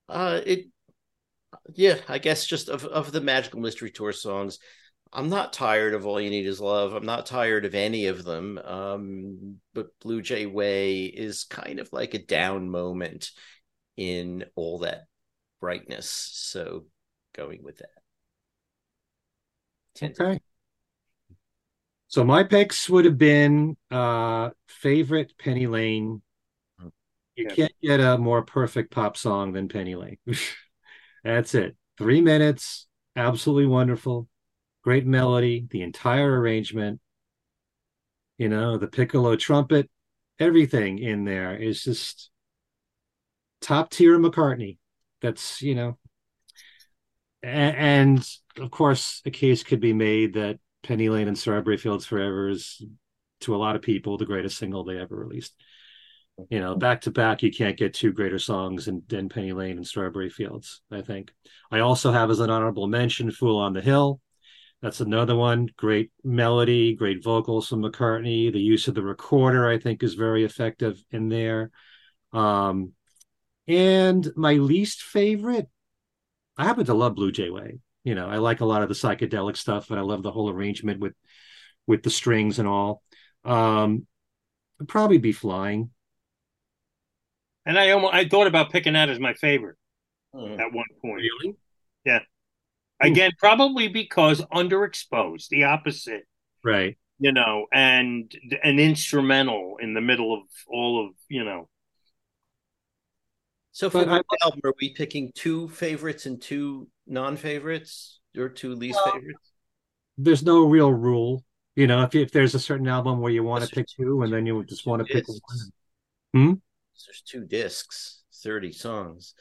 [0.08, 0.66] uh, it,
[1.74, 4.58] yeah, I guess just of of the Magical Mystery Tour songs,
[5.12, 6.92] I'm not tired of All You Need Is Love.
[6.92, 8.58] I'm not tired of any of them.
[8.58, 13.30] Um, but Blue Jay Way is kind of like a down moment
[13.96, 15.04] in all that
[15.60, 16.08] brightness.
[16.08, 16.84] So
[17.38, 17.90] going with that.
[20.02, 20.40] Okay.
[22.08, 26.22] So my picks would have been uh favorite Penny Lane.
[27.36, 30.18] You can't get a more perfect pop song than Penny Lane.
[31.24, 31.76] That's it.
[31.96, 34.28] Three minutes, absolutely wonderful.
[34.82, 37.00] Great melody, the entire arrangement.
[38.38, 39.88] You know, the piccolo trumpet,
[40.40, 42.30] everything in there is just
[43.60, 44.78] top tier McCartney.
[45.20, 45.98] That's, you know,
[47.42, 48.28] and,
[48.58, 52.82] of course, a case could be made that Penny Lane and Strawberry Fields Forever is,
[53.40, 55.54] to a lot of people, the greatest single they ever released.
[56.50, 59.76] You know, back to back, you can't get two greater songs than, than Penny Lane
[59.76, 60.82] and Strawberry Fields.
[60.90, 61.32] I think.
[61.70, 64.20] I also have as an honorable mention "Fool on the Hill,"
[64.80, 65.68] That's another one.
[65.76, 68.52] Great melody, great vocals from McCartney.
[68.52, 71.70] The use of the recorder, I think, is very effective in there.
[72.32, 72.92] Um,
[73.66, 75.68] and my least favorite,
[76.58, 77.78] I happen to love Blue Jay Way.
[78.04, 80.50] You know, I like a lot of the psychedelic stuff, and I love the whole
[80.50, 81.14] arrangement with
[81.86, 83.02] with the strings and all.
[83.44, 84.06] Um,
[84.80, 85.90] I'd probably be flying.
[87.64, 89.76] And I almost I thought about picking that as my favorite
[90.34, 90.60] Mm.
[90.60, 91.22] at one point.
[91.22, 91.56] Really?
[92.04, 92.20] Yeah.
[93.00, 96.26] Again, probably because underexposed, the opposite,
[96.62, 96.98] Right.
[97.18, 98.30] you know, and
[98.62, 101.70] an instrumental in the middle of all of, you know.
[103.78, 108.74] So for But I- album, are we picking two favorites and two non-favorites, or two
[108.74, 109.52] least Well, favorites?
[110.16, 111.44] There's no real rule.
[111.76, 114.32] You know, if if there's a certain album where you want to pick two, and
[114.32, 115.38] then you just want to pick one.
[116.34, 116.54] Hmm?
[117.06, 119.34] There's two discs, thirty songs.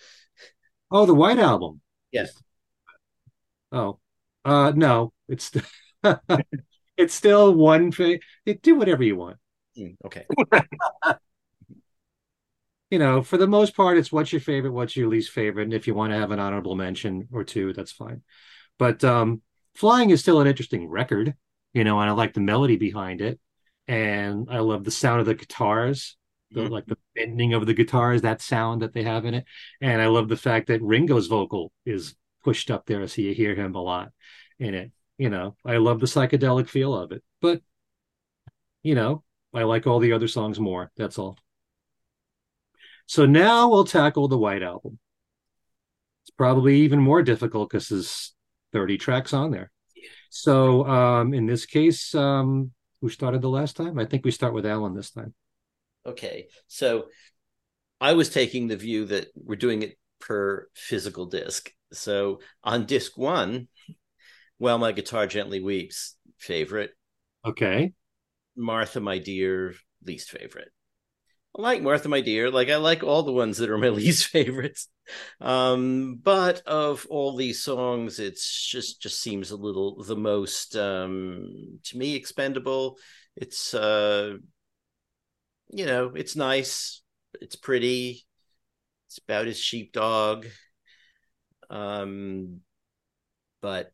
[0.91, 1.81] Oh, the White Album.
[2.11, 2.31] Yes.
[3.72, 3.97] Oh,
[4.45, 5.51] uh, no, it's
[6.95, 7.91] it's still one.
[7.91, 8.19] Fa-
[8.61, 9.38] do whatever you want.
[9.76, 10.27] Hmm, okay.
[12.89, 15.73] You know, for the most part, it's what's your favorite, what's your least favorite, and
[15.73, 18.22] if you want to have an honorable mention or two, that's fine.
[18.80, 19.41] But um,
[19.76, 21.35] Flying is still an interesting record,
[21.73, 23.39] you know, and I like the melody behind it,
[23.88, 26.18] and I love the sound of the guitars,
[26.51, 26.72] the Mhm.
[26.72, 29.45] like the bending of the guitars, that sound that they have in it,
[29.81, 33.55] and I love the fact that Ringo's vocal is pushed up there, so you hear
[33.55, 34.11] him a lot
[34.59, 34.91] in it.
[35.18, 37.61] You know, I love the psychedelic feel of it, but
[38.84, 39.23] you know,
[39.53, 40.91] I like all the other songs more.
[40.97, 41.38] That's all.
[43.08, 45.00] So now we'll tackle the White Album.
[46.24, 48.36] It's probably even more difficult because there's
[48.74, 49.72] 30 tracks on there.
[50.30, 52.72] So um, in this case, um,
[53.02, 53.98] who started the last time?
[53.98, 55.34] I think we start with Allan this time.
[56.06, 56.48] Okay.
[56.68, 57.06] So
[58.02, 61.72] I was taking the view that we're doing it per physical disc.
[61.94, 63.70] So on disc one,
[64.58, 66.92] While, My Guitar Gently Weeps, favorite.
[67.46, 67.94] Okay.
[68.56, 70.72] Martha, My Dear, least favorite.
[71.58, 72.52] I like Martha, My Dear.
[72.52, 74.90] Like, I like all the ones that are my least favorites.
[75.42, 81.80] Um, but of all these songs, it's just just seems a little the most um
[81.84, 82.98] to me expendable.
[83.36, 84.38] It's uh
[85.70, 87.02] you know, it's nice,
[87.42, 88.26] it's pretty,
[89.08, 90.46] it's about his sheepdog.
[91.70, 92.62] Um,
[93.62, 93.92] but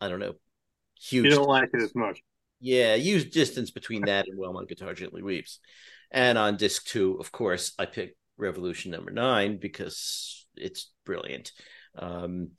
[0.00, 0.34] I don't know.
[1.00, 1.24] Huge.
[1.24, 2.20] You don't like it as much.
[2.60, 5.60] Yeah, huge distance between that and While My Guitar Gently Weeps.
[6.10, 11.52] And on disc two, of course, I picked Revolution number nine because it's brilliant.
[11.96, 12.50] Um,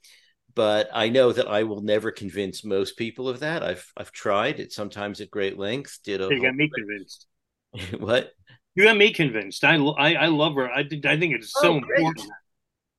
[0.53, 3.63] but I know that I will never convince most people of that.
[3.63, 5.99] I've I've tried it sometimes at great length.
[6.03, 7.27] Did a You got me convinced.
[7.99, 8.31] what?
[8.75, 9.63] You got me convinced.
[9.63, 10.69] I I, I love her.
[10.69, 11.99] I think I think it's so Oh, great.
[11.99, 12.33] important.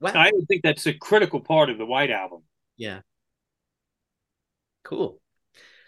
[0.00, 0.12] Wow.
[0.14, 2.42] I think that's a critical part of the White Album.
[2.76, 3.00] Yeah.
[4.84, 5.20] Cool.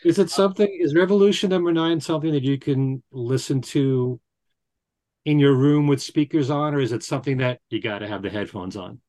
[0.04, 4.20] Is it something, is Revolution number nine something that you can listen to
[5.24, 8.22] in your room with speakers on, or is it something that you got to have
[8.22, 9.00] the headphones on?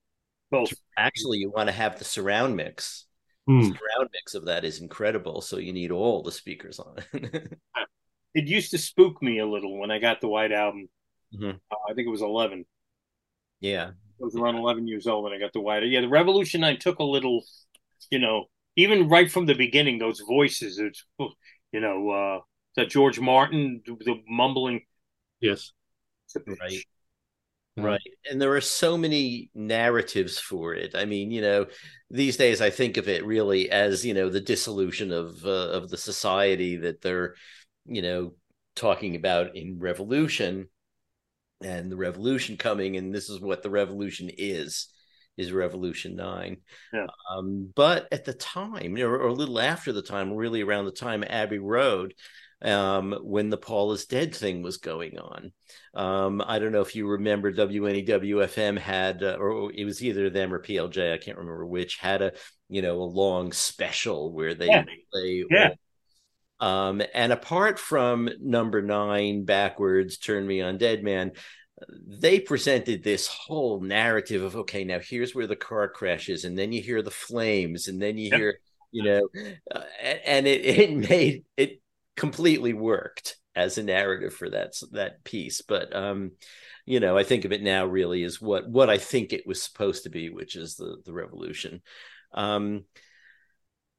[0.51, 0.73] Both.
[0.97, 3.05] Actually, you want to have the surround mix.
[3.47, 3.61] Hmm.
[3.61, 5.41] Surround mix of that is incredible.
[5.41, 7.53] So you need all the speakers on it.
[8.33, 10.89] It used to spook me a little when I got the White Album.
[11.33, 11.59] Mhm.
[11.71, 12.65] Uh, I think it was eleven.
[13.59, 13.91] yeah.
[14.21, 15.83] I was around 11 years old when I got the White.
[15.87, 17.43] Yeah, the Revolution I took a little,
[18.09, 18.45] you know,
[18.77, 20.79] even right from the beginning, those voices.
[20.79, 21.05] It's,
[21.73, 22.39] you know, uh,
[22.77, 24.85] that George Martin, the mumbling.
[25.41, 25.73] Yes.
[26.47, 26.83] Right.
[27.77, 27.99] Right.
[28.31, 30.95] And there are so many narratives for it.
[30.95, 31.65] I mean, you know,
[32.09, 35.89] these days I think of it really as, you know, the dissolution of uh, of
[35.89, 37.35] the society that they're,
[37.85, 38.33] you know,
[38.75, 40.69] talking about in Revolution
[41.61, 44.87] and the revolution coming and this is what the revolution is
[45.37, 46.57] is revolution 9
[46.93, 47.07] Yeah.
[47.31, 50.91] um, but at the time or, or a little after the time really around the
[50.91, 52.13] time abbey road
[52.61, 55.51] um, when the paul is dead thing was going on
[55.93, 60.53] um, i don't know if you remember wnewfm had uh, or it was either them
[60.53, 62.31] or plj i can't remember which had a
[62.69, 64.83] you know a long special where they Yeah.
[65.11, 65.69] play Yeah.
[66.59, 71.33] um, and apart from number nine, backwards, turn me on, dead man,
[72.07, 76.71] they presented this whole narrative of okay, now here's where the car crashes, and then
[76.71, 78.59] you hear the flames, and then you hear,
[78.91, 79.27] you know,
[79.73, 79.83] uh,
[80.25, 81.81] and it it made it
[82.15, 85.61] completely worked as a narrative for that that piece.
[85.61, 86.31] But um,
[86.85, 89.61] you know, I think of it now really as what what I think it was
[89.61, 91.81] supposed to be, which is the the revolution.
[92.33, 92.85] Um,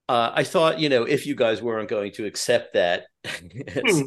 [0.08, 4.06] uh, I thought, you know, if you guys weren't going to accept that as, Hmm.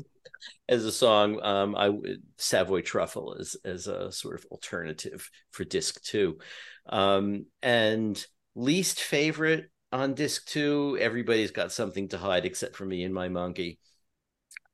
[0.69, 5.63] as a song, um, I would Savoy Truffle as as a sort of alternative for
[5.65, 6.39] disc two.
[6.87, 8.23] Um, and
[8.55, 10.97] least favorite, on disc two.
[10.99, 13.79] Everybody's got something to hide except for me and my monkey.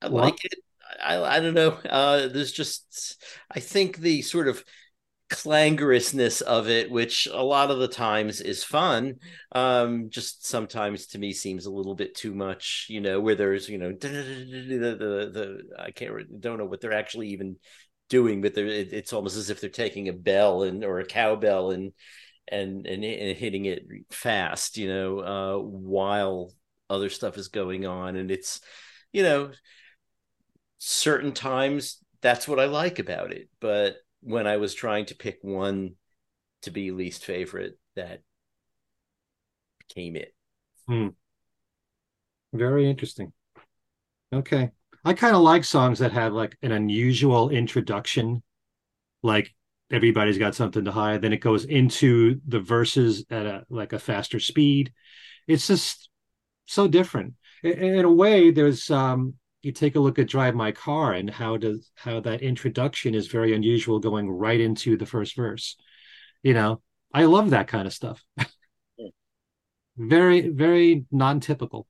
[0.06, 0.54] I Well- like it.
[1.04, 1.72] I I don't know.
[1.90, 3.22] Uh, there's just
[3.52, 4.64] I think the sort of
[5.30, 9.16] clangorousness of it, which a lot of the times is fun,
[9.52, 12.86] um, just sometimes to me seems a little bit too much.
[12.90, 16.94] You know, where there's you know the the, the I can't don't know what they're
[16.94, 17.58] actually even
[18.10, 21.06] doing, but they're, it, it's almost as if they're taking a bell and or a
[21.06, 21.92] cowbell and
[22.48, 24.78] and and, and hitting it fast.
[24.78, 26.54] You know, uh, while
[26.90, 28.62] other stuff is going on, and it's
[29.12, 29.52] you know
[30.78, 33.50] certain times that's what I like about it.
[33.60, 35.96] But when I was trying to pick one
[36.64, 38.22] to be least favorite, that
[39.88, 40.34] became it.
[42.54, 43.34] Very interesting.
[44.34, 44.72] Okay.
[45.04, 48.42] I kind of like songs that have like an unusual introduction,
[49.22, 49.54] like
[49.92, 51.22] everybody's got something to hide.
[51.22, 54.92] Then it goes into the verses at a like a faster speed.
[55.48, 56.10] It's just
[56.66, 57.36] so different.
[57.64, 59.36] In, in a way, there's um
[59.66, 63.26] you take a look at Drive My Car and how does how that introduction is
[63.26, 65.76] very unusual going right into the first verse.
[66.44, 68.24] You know, I love that kind of stuff.
[68.98, 69.10] Yeah.
[69.98, 71.88] very, very non-typical.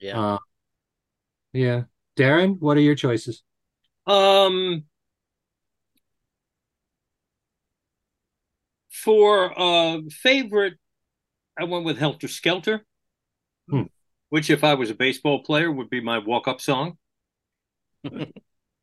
[0.00, 0.20] Yeah.
[0.20, 0.38] Uh,
[1.52, 1.84] yeah.
[2.16, 3.44] Darren, what are your choices?
[4.06, 4.84] Um,
[8.90, 10.74] for uh favorite,
[11.56, 12.84] I went with Helter Skelter,
[13.68, 13.82] Hmm.
[14.28, 16.98] Which if I was a baseball player would be my walk-up song.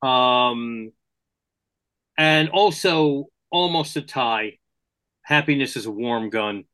[0.01, 0.91] um,
[2.17, 4.59] and also almost a tie.
[5.23, 6.65] Happiness is a warm gun.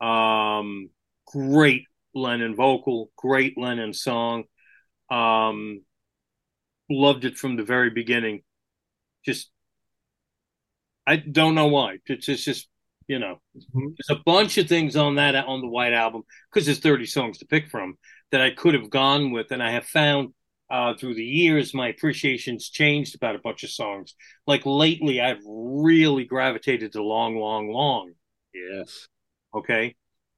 [0.00, 0.90] Um,
[1.26, 4.44] great Lennon vocal, great Lennon song.
[5.10, 5.82] Um,
[6.90, 8.42] loved it from the very beginning.
[9.24, 9.50] Just,
[11.06, 11.98] I don't know why.
[12.06, 12.68] It's, it's just,
[13.08, 13.94] you know, Mhm.
[13.96, 17.38] there's a bunch of things on that on the White Album because there's 30 songs
[17.38, 17.96] to pick from
[18.30, 20.34] that I could have gone with, and I have found
[20.70, 24.14] uh, through the years my appreciation's changed about a bunch of songs.
[24.46, 28.12] Like lately, I've really gravitated to "Long, Long, Long."
[28.54, 29.08] Yes.
[29.54, 29.94] okay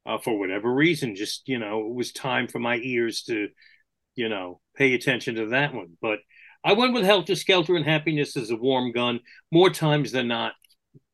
[0.07, 3.49] uh, for whatever reason just you know it was time for my ears to
[4.17, 6.19] you know pay attention to that one but
[6.65, 9.21] i went with helter skelter and happiness as a warm gun
[9.53, 10.53] more times than not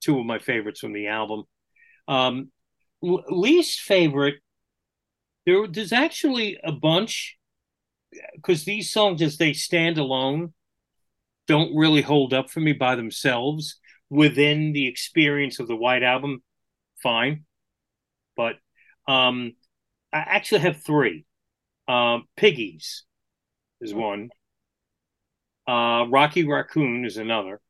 [0.01, 1.45] two of my favorites from the album.
[2.09, 2.51] Um
[3.03, 4.37] least favorite
[5.47, 7.39] there there's actually a bunch
[8.35, 10.53] because these songs as they stand alone
[11.47, 13.77] don't really hold up for me by themselves.
[14.09, 16.43] Within the experience of the white album
[17.03, 17.45] fine.
[18.37, 18.57] But
[19.09, 19.55] um,
[20.13, 21.25] I actually have three.
[21.89, 23.05] Um, Piggies
[23.81, 24.31] is one.
[25.67, 27.61] Uh, Rocky Raccoon is another,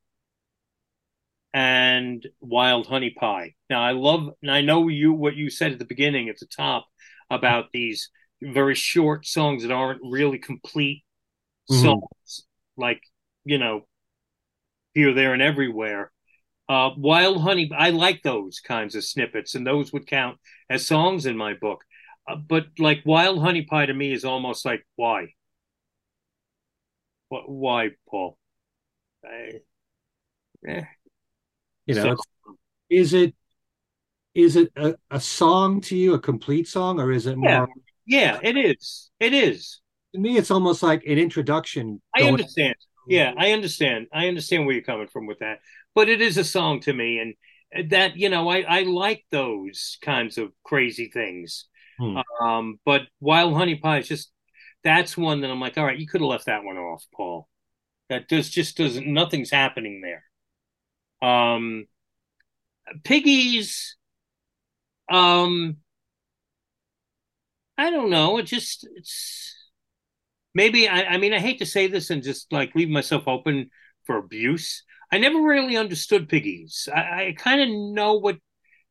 [1.52, 3.54] and Wild Honey Pie.
[3.68, 6.46] Now I love, and I know you what you said at the beginning at the
[6.46, 6.86] top
[7.30, 8.10] about these
[8.42, 11.04] very short songs that aren't really complete
[11.68, 12.00] Mhm.
[12.00, 12.46] songs,
[12.76, 13.02] like
[13.44, 13.86] you know,
[14.94, 16.10] here, there, and everywhere.
[16.68, 20.38] Uh, Wild Honey, I like those kinds of snippets, and those would count
[20.70, 21.84] as songs in my book.
[22.28, 25.28] Uh, but like Wild Honey Pie to me is almost like why,
[27.30, 28.38] Wh- why, Paul?
[29.24, 29.62] I,
[30.66, 30.99] eh.
[31.90, 32.56] You know, So-
[32.88, 33.34] is it
[34.34, 37.66] is it a, a song to you, a complete song, or is it more Yeah.
[38.06, 39.10] yeah, it is.
[39.18, 39.80] It is.
[40.14, 42.74] to me it's almost like an introduction I understand.
[43.08, 44.06] Yeah, I understand.
[44.12, 45.60] I understand where you're coming from with that.
[45.94, 49.98] But it is a song to me, and that you know, I I like those
[50.02, 51.66] kinds of crazy things.
[51.98, 52.18] Hmm.
[52.40, 54.32] Um, but Wild Honey Pie is just
[54.84, 57.48] that's one that I'm like, all right, you could have left that one off, Paul.
[58.08, 59.06] That just just doesn't.
[59.06, 60.24] Nothing's happening there.
[61.22, 61.86] Um,
[63.04, 63.96] Piggies.
[65.10, 65.76] Um,
[67.78, 68.38] I don't know.
[68.38, 69.54] It just it's
[70.54, 73.70] maybe I, I mean I hate to say this and just like leave myself open
[74.04, 74.84] for abuse.
[75.12, 76.88] I never really understood piggies.
[76.94, 78.36] I, I kind of know what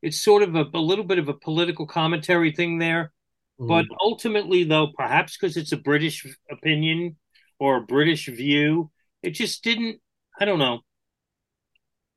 [0.02, 3.12] it's sort of a, a little bit of a political commentary thing there,
[3.60, 7.18] but ultimately though, perhaps because it's a British opinion
[7.60, 8.92] or a British view,
[9.24, 10.00] it just didn't.
[10.40, 10.80] I don't know.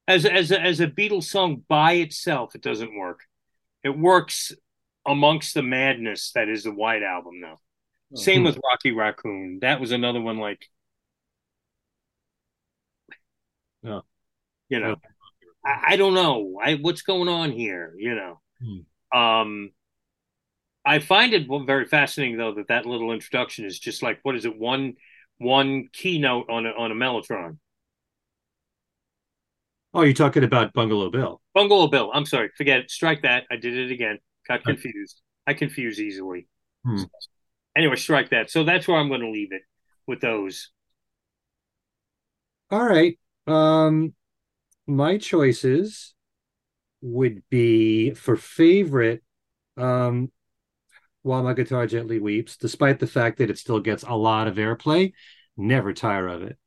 [0.09, 3.20] As as a, as a Beatles song by itself, it doesn't work.
[3.85, 4.53] It works
[5.07, 7.61] amongst the madness that is the White Album, though.
[8.15, 9.59] Same with Rocky Raccoon.
[9.62, 10.69] That was another one like
[13.83, 14.01] Yeah.
[14.69, 14.97] you know.
[15.65, 16.59] I, I don't know.
[16.62, 18.41] I what's going on here, you know.
[19.19, 19.70] Um
[20.85, 24.45] I find it very fascinating though that that little introduction is just like what is
[24.45, 24.95] it one
[25.39, 27.59] one keynote on a on a mellotron.
[29.94, 32.10] Oh you're talking about bungalow bill Bungalow Bill.
[32.12, 32.90] I'm sorry, forget it.
[32.90, 33.44] Strike that.
[33.51, 34.19] I did it again.
[34.48, 35.20] Got confused.
[35.47, 36.48] I confuse easily.
[36.85, 37.02] Hmm.
[37.77, 38.51] Anyway, strike that.
[38.51, 39.62] So that's where I'm going to leave it
[40.06, 40.70] with those.
[42.70, 43.19] All right.
[43.47, 44.14] Um,
[44.86, 46.14] my choices
[47.02, 49.23] would be for favorite.
[49.77, 50.31] Um,
[51.23, 54.56] while my guitar gently weeps, despite the fact that it still gets a lot of
[54.56, 55.12] airplay,
[55.56, 56.59] never tire of it.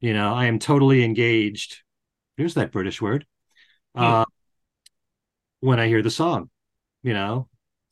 [0.00, 1.82] You know, I am totally engaged.
[2.38, 3.26] Here's that British word.
[3.94, 4.02] Hmm.
[4.02, 4.24] Uh,
[5.60, 6.50] when I hear the song,
[7.02, 7.48] you know,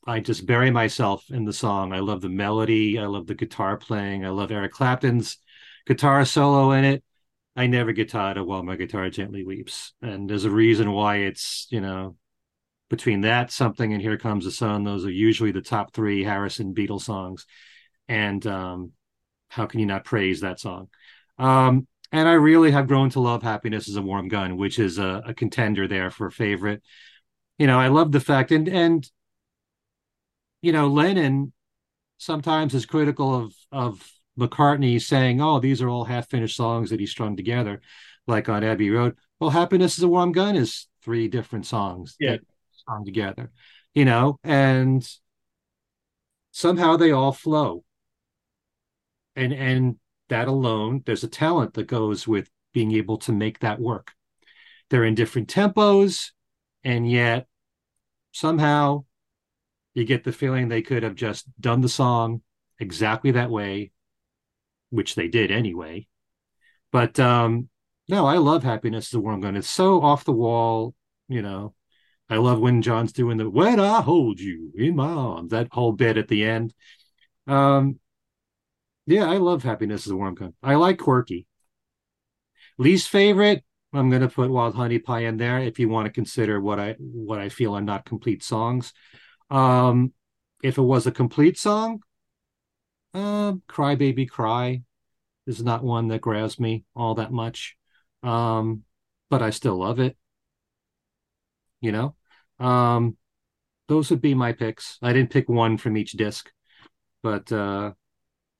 [0.07, 1.91] I just bury myself in the song.
[1.91, 2.97] I love the melody.
[2.97, 4.25] I love the guitar playing.
[4.25, 5.37] I love Eric Clapton's
[5.85, 7.03] guitar solo in it.
[7.57, 9.93] I never get tired of While My Guitar Gently Weeps.
[10.01, 12.15] And there's a reason why it's, you know,
[12.89, 14.85] between that, something, and Here Comes the Sun.
[14.85, 17.45] Those are usually the top three Harrison Beatles songs.
[18.07, 18.91] And um,
[19.49, 20.87] how can you not praise that song?
[21.37, 24.97] Um, and I really have grown to love Happiness is a Warm Gun, which is
[24.97, 26.81] a, a contender there for a favorite.
[27.57, 29.09] You know, I love the fact, and, and,
[30.61, 31.53] you know, Lennon
[32.17, 36.99] sometimes is critical of, of McCartney saying, oh, these are all half finished songs that
[36.99, 37.81] he strung together,
[38.27, 39.17] like on Abbey Road.
[39.39, 42.31] Well, Happiness is a Warm Gun is three different songs Yeah.
[42.31, 43.51] that strung together,
[43.93, 45.07] you know, and
[46.51, 47.83] somehow they all flow.
[49.35, 49.97] And and
[50.29, 54.11] that alone, there's a talent that goes with being able to make that work.
[54.89, 56.31] They're in different tempos,
[56.83, 57.47] and yet
[58.31, 59.05] somehow
[59.93, 62.41] you get the feeling they could have just done the song
[62.79, 63.91] exactly that way,
[64.89, 66.07] which they did anyway.
[66.91, 67.69] But um,
[68.07, 69.57] no, I love Happiness is a Warm Gun.
[69.57, 70.93] It's so off the wall,
[71.27, 71.73] you know.
[72.29, 75.93] I love when John's doing the when I hold you in my arms, that whole
[75.93, 76.73] bit at the end.
[77.47, 77.99] Um,
[79.07, 80.53] yeah, I love Happiness is a Warm Gun.
[80.61, 81.47] I like Quirky.
[82.77, 83.63] Least favorite,
[83.93, 86.95] I'm gonna put Wild Honey Pie in there if you want to consider what I
[86.99, 88.93] what I feel are not complete songs.
[89.49, 90.13] Um,
[90.61, 92.01] if it was a complete song,
[93.13, 94.83] um, Cry Baby Cry
[95.47, 97.77] is not one that grabs me all that much.
[98.23, 98.83] Um,
[99.29, 100.17] but I still love it.
[101.79, 102.15] You know?
[102.59, 103.17] Um,
[103.87, 104.97] those would be my picks.
[105.01, 106.51] I didn't pick one from each disc,
[107.23, 107.93] but uh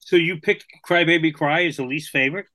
[0.08, 2.46] So you picked "Cry Baby Cry" as the least favorite.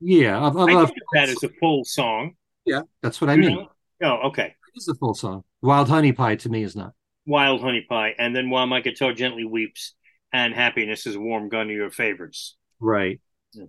[0.00, 2.32] yeah, of, of, I of- think that is a full song.
[2.64, 3.56] yeah, that's what I mean.
[3.56, 3.68] know?
[4.02, 4.46] Oh, okay.
[4.46, 5.44] It is a full song.
[5.60, 6.94] Wild Honey Pie to me is not.
[7.26, 9.96] Wild Honey Pie, and then While My Guitar Gently Weeps
[10.32, 12.56] and Happiness is a Warm Gun are your favorites.
[12.80, 13.20] Right.
[13.52, 13.66] Yeah.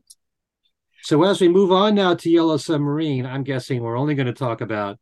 [1.02, 4.34] So as we move on now to Yellow Submarine, I'm guessing we're only going to
[4.34, 4.98] talk about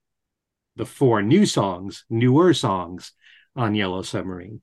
[0.76, 3.12] the four new songs, newer songs
[3.56, 4.62] on Yellow Submarine.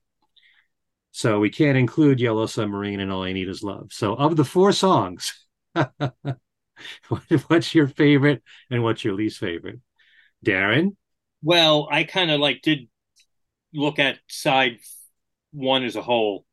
[1.15, 3.93] So we can't include Yellow Submarine and All I Need Is Love.
[3.93, 5.33] So of the four songs,
[7.47, 9.79] what's your favorite and what's your least favorite?
[10.45, 10.97] Darren?
[11.41, 12.89] Well, I kind of like did
[13.73, 14.79] look at side
[15.53, 16.47] one as a whole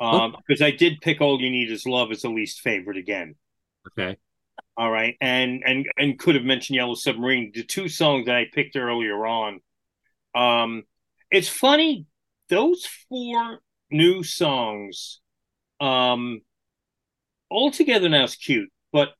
[0.00, 3.34] um, because I did pick "All You Need Is Love" as the least favorite again.
[3.88, 4.16] Okay.
[4.78, 8.46] All right, and and and could have mentioned Yellow Submarine, the two songs that I
[8.50, 9.60] picked earlier on.
[10.34, 10.84] Um,
[11.30, 12.06] it's funny
[12.48, 15.20] those four new songs,
[15.80, 16.40] um,
[17.50, 19.10] altogether now is cute, but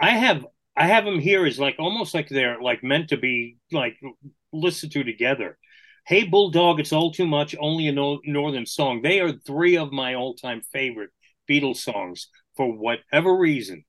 [0.00, 0.46] I have
[0.76, 3.98] I have them here as like almost like they're like meant to be like
[4.52, 5.58] listened to together.
[6.06, 7.54] Hey Bulldog, it's all too much.
[7.58, 9.02] Only a no- northern song.
[9.02, 11.10] They are three of my all-time favorite
[11.48, 13.84] Beatles songs for whatever reason.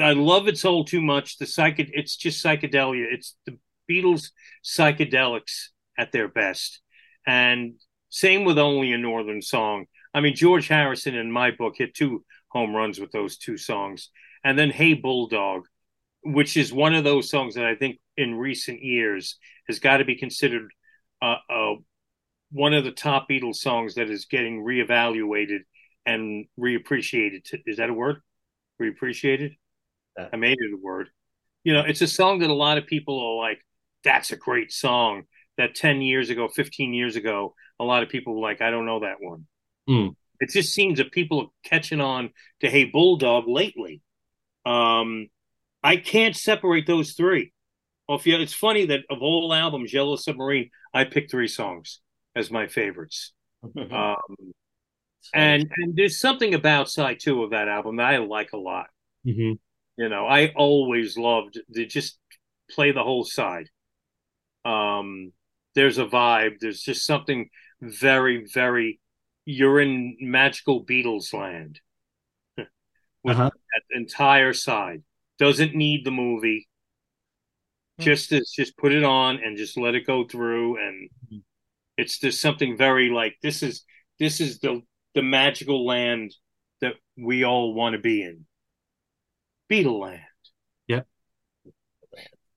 [0.00, 1.38] I love it's all too much.
[1.38, 3.12] The psych, it's just psychedelia.
[3.12, 3.58] It's the
[3.90, 4.30] Beatles
[4.64, 5.68] psychedelics
[5.98, 6.80] at their best,
[7.26, 7.74] and
[8.12, 9.86] same with only a northern song.
[10.12, 14.10] I mean, George Harrison in my book hit two home runs with those two songs,
[14.44, 15.62] and then Hey Bulldog,
[16.22, 20.04] which is one of those songs that I think in recent years has got to
[20.04, 20.70] be considered
[21.22, 21.74] uh, uh,
[22.50, 25.60] one of the top Beatles songs that is getting reevaluated
[26.04, 27.46] and reappreciated.
[27.64, 28.20] Is that a word?
[28.78, 29.56] Reappreciated?
[30.18, 30.28] Yeah.
[30.34, 31.08] I made it a word.
[31.64, 33.64] You know, it's a song that a lot of people are like,
[34.04, 35.22] that's a great song.
[35.56, 38.86] That 10 years ago, 15 years ago, a lot of people were like, I don't
[38.86, 39.46] know that one.
[39.88, 40.08] Hmm.
[40.40, 42.30] It just seems that people are catching on
[42.60, 44.00] to Hey Bulldog lately.
[44.64, 45.28] Um,
[45.82, 47.52] I can't separate those three.
[48.08, 52.00] Well, if you, it's funny that of all albums, Yellow Submarine, I picked three songs
[52.36, 53.32] as my favorites.
[53.76, 54.16] Um,
[55.32, 58.88] and and there's something about side two of that album that I like a lot.
[59.24, 59.52] Mm-hmm.
[59.96, 62.18] You know, I always loved to just
[62.68, 63.68] play the whole side.
[64.64, 65.32] Um,
[65.74, 66.58] there's a vibe.
[66.60, 67.50] There's just something
[67.82, 69.00] very, very.
[69.44, 71.80] You're in magical Beatles land
[72.56, 72.68] with
[73.36, 73.50] Uh-huh.
[73.74, 75.02] that entire side.
[75.38, 76.68] Doesn't need the movie.
[78.00, 81.42] Just as just put it on and just let it go through and
[81.98, 83.84] It's just something very like this is
[84.18, 84.80] this is the
[85.14, 86.34] the magical land
[86.80, 88.46] that we all want to be in.
[89.70, 90.22] Beatleland.
[90.88, 91.06] Yep.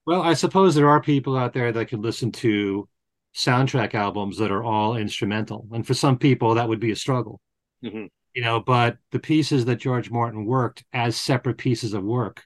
[0.05, 2.87] Well, I suppose there are people out there that can listen to
[3.35, 7.41] soundtrack albums that are all instrumental, and for some people that would be a struggle.
[7.83, 8.05] Mm-hmm.
[8.33, 12.43] You know, but the pieces that George Martin worked as separate pieces of work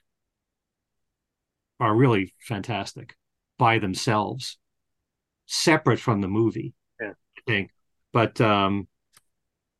[1.80, 3.16] are really fantastic
[3.58, 4.58] by themselves,
[5.46, 6.74] separate from the movie.
[7.00, 7.10] Yeah.
[7.10, 7.70] I think,
[8.12, 8.86] but um,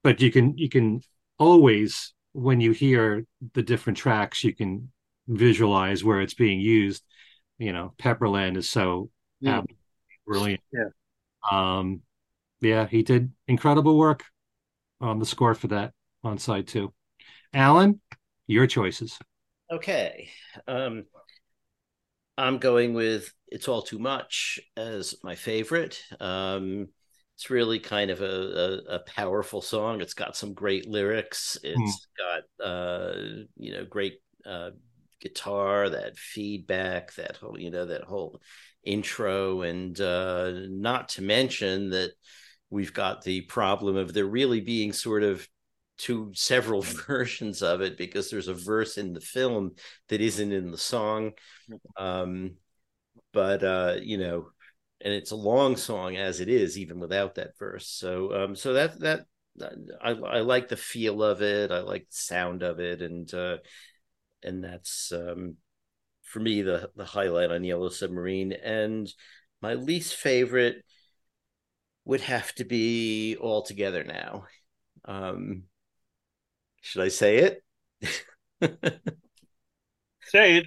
[0.03, 1.03] but you can you can
[1.39, 4.91] always when you hear the different tracks, you can
[5.27, 7.03] visualize where it's being used.
[7.59, 9.11] You know, Pepperland is so
[9.41, 9.63] Yeah.
[10.27, 10.61] brilliant.
[10.73, 10.91] Yeah.
[11.51, 12.03] Um,
[12.61, 14.25] yeah, he did incredible work
[15.01, 15.93] on the score for that
[16.23, 16.93] on side two.
[17.55, 18.01] Allan,
[18.47, 19.19] your choices.
[19.71, 20.29] Okay.
[20.67, 21.05] Um,
[22.37, 26.03] I'm going with It's All Too Much as my favorite.
[26.19, 26.89] Um,
[27.37, 30.01] it's really kind of a, a, a powerful song.
[30.01, 31.57] It's got some great lyrics.
[31.63, 33.15] It's got, uh,
[33.57, 34.71] you know, great uh,
[35.21, 38.41] guitar, that feedback, that whole, you know, that whole
[38.85, 39.63] intro.
[39.63, 42.13] And uh, not to mention that
[42.71, 45.47] we've got the problem of there really being sort of
[45.99, 49.73] two several versions of it because there's a verse in the film
[50.09, 51.33] that isn't in the song.
[51.97, 52.57] Um
[53.33, 54.49] but uh you know
[55.03, 57.87] and it's a long song as it is even without that verse.
[57.87, 59.27] So um so that that
[60.01, 61.71] i i like the feel of it.
[61.71, 63.03] I like the sound of it.
[63.03, 63.59] And uh
[64.43, 65.57] and that's um
[66.31, 69.13] for me the the highlight on yellow submarine and
[69.61, 70.85] my least favorite
[72.05, 74.45] would have to be all together now
[75.05, 75.65] um
[76.81, 77.63] should I say it?
[80.25, 80.67] Say it.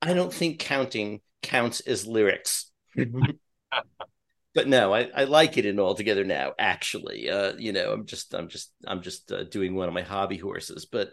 [0.00, 2.70] I don't think counting counts as lyrics.
[2.96, 6.52] but no, I, I like it in all together now.
[6.58, 10.02] Actually, uh, you know, I'm just I'm just I'm just uh, doing one of my
[10.02, 10.86] hobby horses.
[10.86, 11.10] But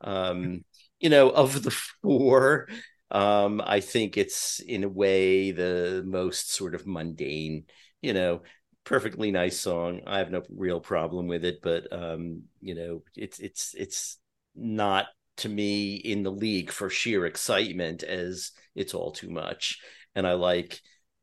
[0.00, 0.64] um,
[1.00, 1.70] you know, of the
[2.02, 2.68] four,
[3.10, 7.64] um, I think it's in a way the most sort of mundane.
[8.02, 8.42] You know,
[8.84, 10.02] perfectly nice song.
[10.06, 14.18] I have no real problem with it, but um, you know, it's it's it's
[14.54, 15.06] not
[15.38, 19.78] to me in the league for sheer excitement as it's all too much.
[20.14, 20.80] And I like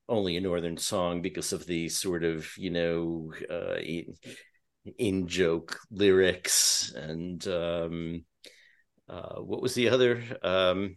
[0.08, 4.14] only a northern song because of the sort of you know uh, in,
[4.98, 8.24] in joke lyrics and um,
[9.10, 10.96] uh, what was the other um,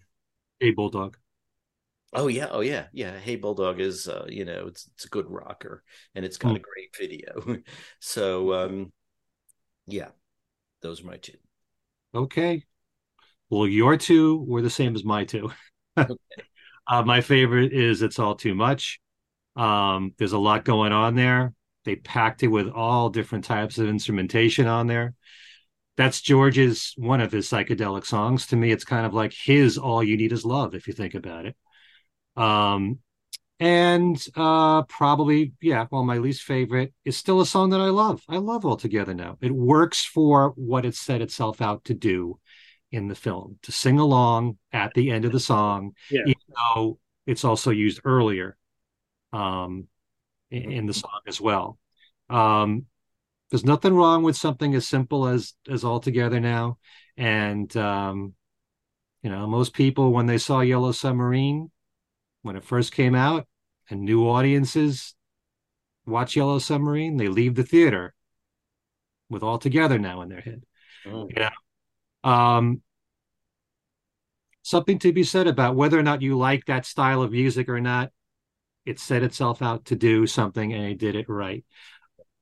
[0.60, 1.16] a bulldog
[2.14, 3.18] Oh yeah, oh yeah, yeah.
[3.18, 6.56] Hey Bulldog is uh, you know it's it's a good rocker and it's got Mm.
[6.56, 7.58] a great video.
[8.00, 8.92] so um
[9.86, 10.10] yeah,
[10.82, 11.38] those are my two.
[12.14, 12.64] Okay.
[13.50, 15.50] Well, your two were the same as my two.
[15.96, 16.06] uh,
[17.04, 19.00] my favorite is It's All Too Much.
[19.56, 21.54] Um, there's a lot going on there.
[21.84, 25.14] They packed it with all different types of instrumentation on there.
[25.98, 28.46] That's George's one of his psychedelic songs.
[28.46, 31.14] To me, it's kind of like his All You Need Is Love, if you think
[31.14, 31.56] about it.
[32.36, 33.00] Um,
[33.58, 38.22] and uh, probably, yeah, well, my least favorite is still a song that I love.
[38.28, 39.38] I love All Together Now.
[39.40, 42.38] It works for what it set itself out to do
[42.92, 46.22] in the film to sing along at the end of the song, Yeah.
[46.26, 48.56] even though it's also used earlier
[49.32, 49.88] um,
[50.52, 51.76] in, in the song as well.
[52.30, 52.86] Um,
[53.50, 56.78] there's nothing wrong with something as simple as as all together now,
[57.16, 58.34] and um,
[59.22, 61.70] you know most people when they saw Yellow Submarine
[62.42, 63.46] when it first came out,
[63.90, 65.14] and new audiences
[66.06, 68.14] watch Yellow Submarine, they leave the theater
[69.28, 70.64] with all together now in their head.
[71.06, 71.50] Oh, Yeah.
[72.24, 72.82] Um,
[74.62, 77.80] something to be said about whether or not you like that style of music or
[77.80, 78.10] not.
[78.84, 81.64] It set itself out to do something and it did it right.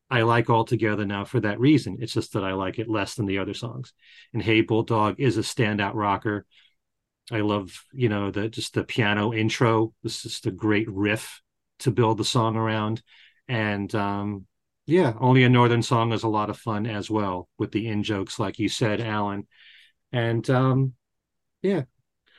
[0.09, 1.97] I like All Together now for that reason.
[2.01, 3.93] It's just that I like it less than the other songs.
[4.33, 6.47] And Hey Bulldog is a standout rocker.
[7.31, 9.93] I love, you know, the just the piano intro.
[10.03, 11.41] This is just a great riff
[11.81, 13.03] to build the song around.
[13.49, 14.47] And um
[14.87, 18.05] yeah, only a northern song is a lot of fun as well with the in
[18.05, 19.49] jokes, like you said, Allan.
[20.13, 20.95] And um,
[21.63, 21.83] yeah,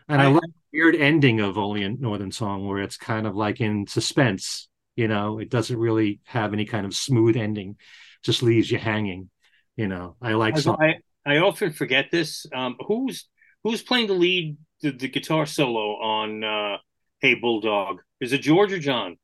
[0.07, 3.27] and I, I- love the weird ending of only a northern song where it's kind
[3.27, 4.69] of like in suspense.
[4.98, 7.78] You know, it doesn't really have any kind of smooth ending,
[8.24, 9.30] just leaves you hanging.
[9.78, 10.80] You know, I like songs.
[10.82, 10.95] I,
[11.26, 12.45] I often forget this.
[12.53, 13.30] Um, who's
[13.64, 16.78] who's playing the lead, the, the guitar solo on uh,
[17.22, 18.02] "Hey Bulldog"?
[18.19, 19.18] Is it George or John?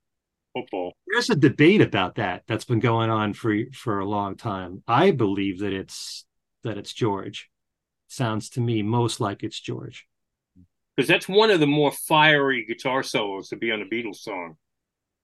[0.53, 0.93] Football.
[1.07, 4.83] There's a debate about that that's been going on for for a long time.
[4.87, 6.25] I believe that it's
[6.63, 7.49] that it's George.
[8.07, 10.07] Sounds to me most like it's George.
[10.95, 14.55] because that's one of the more fiery guitar solos to be on a Beatles song.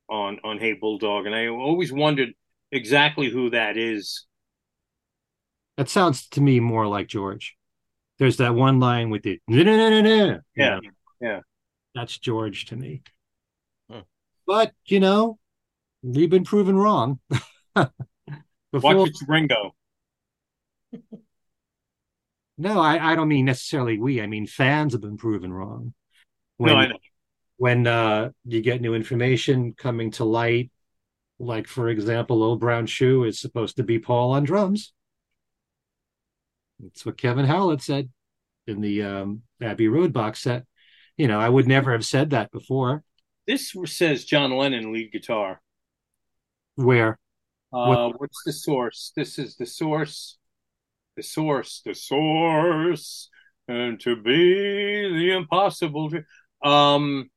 [0.10, 2.34] On on Hey Bulldog, and I always wondered
[2.72, 4.26] exactly who that is.
[5.78, 7.56] That sounds to me more like George.
[8.18, 10.40] There's that one line with the no no no no no.
[10.56, 10.80] Yeah,
[11.22, 11.40] yeah.
[11.96, 13.02] That's George to me.
[13.90, 14.00] Hmm.
[14.46, 15.40] But you know,
[16.04, 17.20] we've been proven wrong.
[18.72, 19.74] Before, Watch it's Ringo.
[22.58, 24.22] no, I, I don't mean necessarily we.
[24.22, 25.94] I mean fans have been proven wrong.
[26.58, 26.98] When, no, I know.
[27.60, 30.72] When uh, you get new information coming to light,
[31.40, 34.94] like for example, Old Brown Shoe is supposed to be Paul on drums.
[36.80, 38.10] That's what Kevin Howlett said
[38.66, 40.64] in the um, Abbey Road box set.
[41.18, 43.04] You know, I would never have said that before.
[43.46, 45.62] This says John Lennon lead guitar.
[46.76, 47.20] Where?
[47.74, 49.12] Uh, what's the source?
[49.18, 50.38] This is the source.
[51.18, 51.82] The source.
[51.86, 53.30] The source.
[53.68, 56.10] And to be the impossible.
[56.64, 57.30] Um.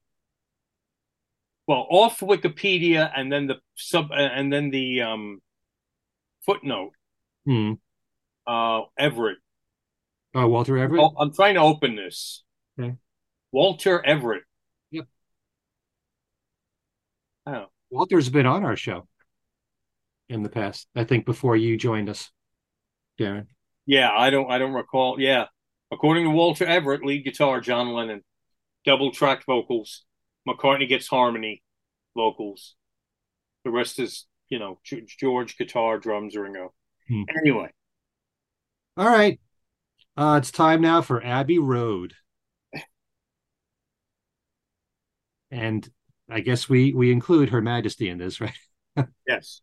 [1.72, 5.40] Well, off Wikipedia, and then the sub, and then the um,
[6.44, 6.92] footnote.
[7.46, 7.72] Hmm.
[8.46, 9.38] Uh, Everett.
[10.34, 11.00] Oh, Walter Everett.
[11.02, 12.44] Oh, I'm trying to open this.
[12.78, 12.96] Okay.
[13.52, 14.42] Walter Everett.
[14.90, 15.06] Yep.
[17.46, 17.64] Oh.
[17.88, 19.08] Walter's been on our show
[20.28, 20.86] in the past.
[20.94, 22.30] I think before you joined us,
[23.18, 23.46] Darren.
[23.86, 25.18] Yeah, I don't I don't recall.
[25.18, 25.46] Yeah.
[25.90, 28.20] According to Walter Everett, lead guitar, John Lennon.
[28.84, 30.04] Double tracked vocals.
[30.48, 31.62] McCartney gets harmony
[32.16, 32.74] vocals.
[33.64, 34.80] The rest is, you know,
[35.18, 36.72] George guitar, drums, Ringo.
[37.08, 37.22] Hmm.
[37.36, 37.70] Anyway.
[38.96, 39.40] All right.
[40.16, 42.14] Uh, it's time now for Abbey Road.
[45.50, 45.88] And
[46.30, 48.54] I guess we we include Her Majesty in this, right?
[49.26, 49.60] yes.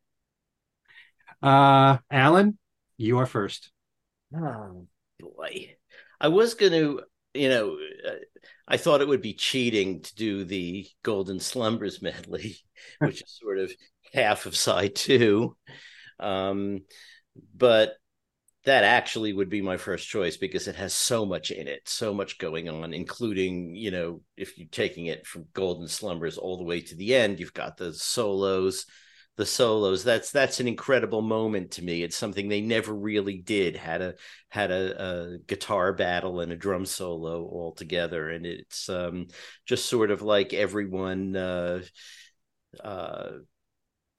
[1.41, 2.57] Uh, Allan,
[2.97, 3.71] you are first.
[4.35, 4.85] Oh
[5.19, 5.75] boy,
[6.19, 7.01] I was going to,
[7.33, 7.77] you know,
[8.07, 8.15] uh,
[8.67, 12.57] I thought it would be cheating to do the Golden Slumbers medley,
[12.99, 13.71] which is sort of
[14.13, 15.55] half of side two.
[16.19, 16.81] Um,
[17.55, 17.93] but
[18.65, 22.13] that actually would be my first choice because it has so much in it, so
[22.13, 26.65] much going on, including, you know, if you're taking it from Golden Slumbers all the
[26.65, 28.85] way to the end, you've got the solos,
[29.39, 30.03] the solos.
[30.03, 32.03] That's that's an incredible moment to me.
[32.03, 33.77] It's something they never really did.
[33.77, 34.15] Had a
[34.49, 39.27] had a, a guitar battle and a drum solo all together, and it's um,
[39.65, 41.35] just sort of like everyone.
[41.35, 41.81] Uh,
[42.83, 43.29] uh,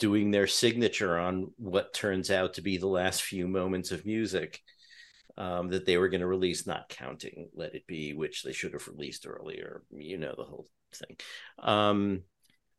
[0.00, 4.62] doing their signature on what turns out to be the last few moments of music
[5.36, 8.72] um, that they were going to release, not counting Let It Be, which they should
[8.72, 9.82] have released earlier.
[9.90, 11.16] You know, the whole thing.
[11.58, 12.22] Um,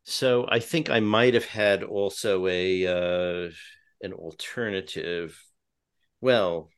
[0.04, 3.52] so I think I might have had also a uh,
[4.02, 5.40] an alternative.
[6.22, 6.70] Well,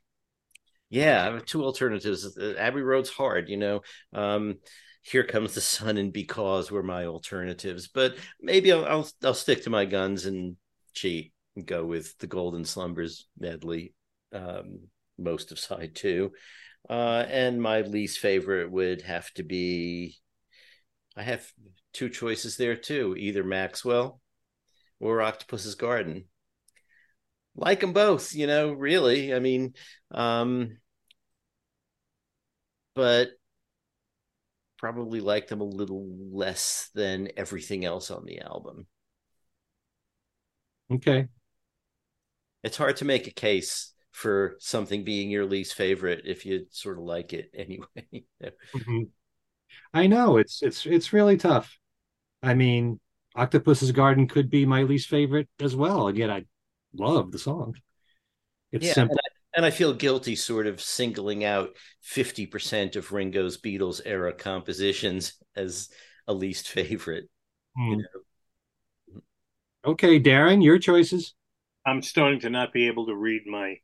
[0.89, 2.37] yeah, two alternatives.
[2.57, 3.81] Abbey Road's hard, you know.
[4.13, 4.57] Um,
[5.03, 9.63] here comes the sun and because were my alternatives but maybe I'll, I'll i'll, stick
[9.63, 10.55] to my guns and
[10.93, 13.93] cheat and go with the golden slumbers medley
[14.31, 14.87] um,
[15.19, 16.31] most of side two
[16.89, 20.17] uh, and my least favorite would have to be
[21.15, 21.45] i have
[21.93, 24.19] two choices there too either maxwell
[24.99, 26.25] or octopus's garden
[27.55, 29.73] like them both you know really i mean
[30.11, 30.77] um
[32.95, 33.29] but
[34.83, 38.85] probably like them a little less than everything else on the album.
[40.91, 41.29] Okay.
[42.65, 46.97] It's hard to make a case for something being your least favorite if you sort
[46.97, 48.25] of like it anyway.
[48.75, 49.03] mm-hmm.
[49.93, 51.79] I know it's it's it's really tough.
[52.43, 52.99] I mean,
[53.35, 56.45] Octopus's Garden could be my least favorite as well, and yet I
[56.93, 57.75] love the song.
[58.71, 59.15] It's yeah, simple.
[59.15, 61.69] And and I feel guilty sort of singling out
[62.03, 65.89] 50% of Ringo's Beatles era compositions as
[66.27, 67.29] a least favorite.
[67.77, 67.91] Hmm.
[67.91, 69.21] You know?
[69.85, 71.35] Okay, Darren, your choices.
[71.85, 73.75] I'm starting to not be able to read my,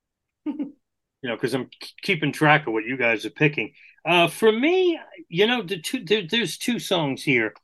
[0.44, 0.74] you
[1.22, 1.70] know, because I'm
[2.02, 3.72] keeping track of what you guys are picking.
[4.04, 7.54] Uh, for me, you know, the two there, there's two songs here.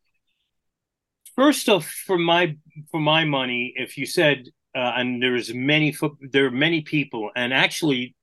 [1.37, 2.57] First off, for my
[2.91, 4.45] for my money, if you said
[4.75, 8.15] uh, and there's many there are many people, and actually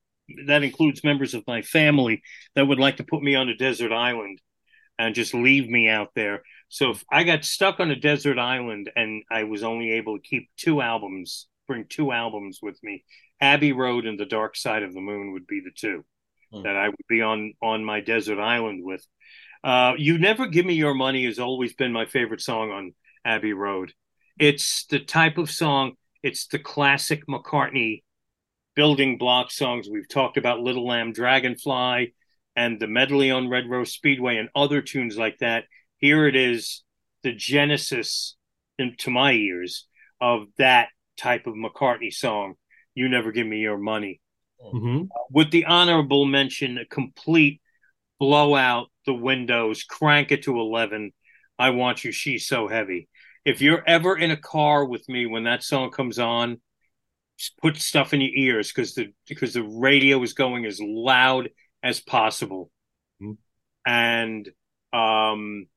[0.47, 2.21] that includes members of my family
[2.55, 4.39] that would like to put me on a desert island
[4.97, 6.43] and just leave me out there.
[6.69, 10.23] So if I got stuck on a desert island and I was only able to
[10.23, 13.03] keep two albums, bring two albums with me,
[13.41, 16.05] Abbey Road and The Dark Side of the Moon would be the two
[16.53, 16.63] hmm.
[16.63, 19.05] that I would be on on my desert island with.
[19.63, 22.93] Uh, you Never Give Me Your Money has always been my favorite song on
[23.25, 23.93] Abbey Road.
[24.39, 25.93] It's the type of song
[26.23, 28.03] it's the classic McCartney
[28.75, 29.87] building block songs.
[29.91, 32.13] We've talked about Little Lamb Dragonfly
[32.55, 35.65] and the medley on Red Rose Speedway and other tunes like that.
[35.97, 36.83] Here it is,
[37.23, 38.35] the genesis,
[38.79, 39.87] to my ears
[40.19, 42.55] of that type of McCartney song.
[42.95, 44.21] You never give me your money.
[44.63, 45.05] Mm-hmm.
[45.31, 47.61] With the honorable mention, a complete
[48.19, 51.11] blow out the windows, crank it to eleven.
[51.61, 52.11] I want you.
[52.11, 53.07] She's so heavy.
[53.45, 56.59] If you're ever in a car with me when that song comes on,
[57.61, 61.49] put stuff in your ears because the because the radio is going as loud
[61.83, 62.71] as possible.
[63.21, 63.33] Mm-hmm.
[63.85, 64.49] And
[64.91, 65.67] um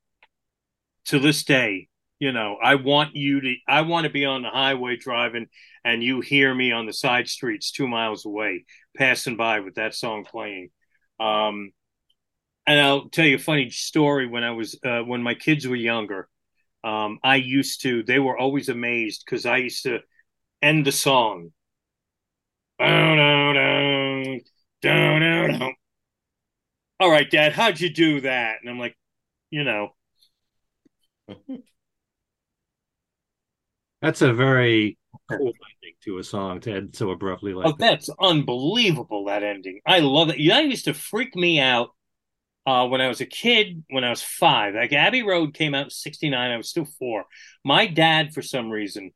[1.07, 1.89] to this day,
[2.19, 5.49] you know, I want you to I want to be on the highway driving
[5.85, 8.65] and you hear me on the side streets 2 miles away
[8.97, 10.71] passing by with that song playing.
[11.21, 11.73] Um
[12.67, 15.77] and I'll tell you a funny story when I was uh, when my kids were
[15.77, 16.29] younger.
[16.83, 20.01] Um, I used to they were always amazed because I used to
[20.63, 21.53] end the song.
[27.01, 28.57] All right, Dad, how'd you do that?
[28.61, 28.97] And I'm like,
[29.51, 29.91] you know.
[34.03, 34.99] That's a very
[35.31, 37.79] cool ending to a song to end so abruptly like oh, that.
[37.79, 39.81] that's unbelievable, that ending.
[39.87, 40.37] I love it.
[40.47, 41.94] That used to freak me out
[42.67, 44.75] uh, when I was a kid, when I was five.
[44.75, 47.25] Like Abbey Road came out in 69, I was still four.
[47.65, 49.13] My dad, for some reason,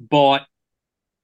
[0.00, 0.42] bought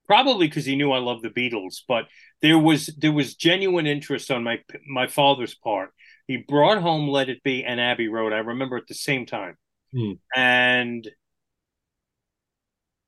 [0.07, 2.05] probably because he knew I loved the Beatles, but
[2.43, 5.91] there was there was genuine interest on my my father's part.
[6.27, 8.33] He brought home Let It Be and Abbey Road.
[8.33, 9.57] I remember at the same time,
[9.93, 10.13] Hmm.
[10.35, 11.09] and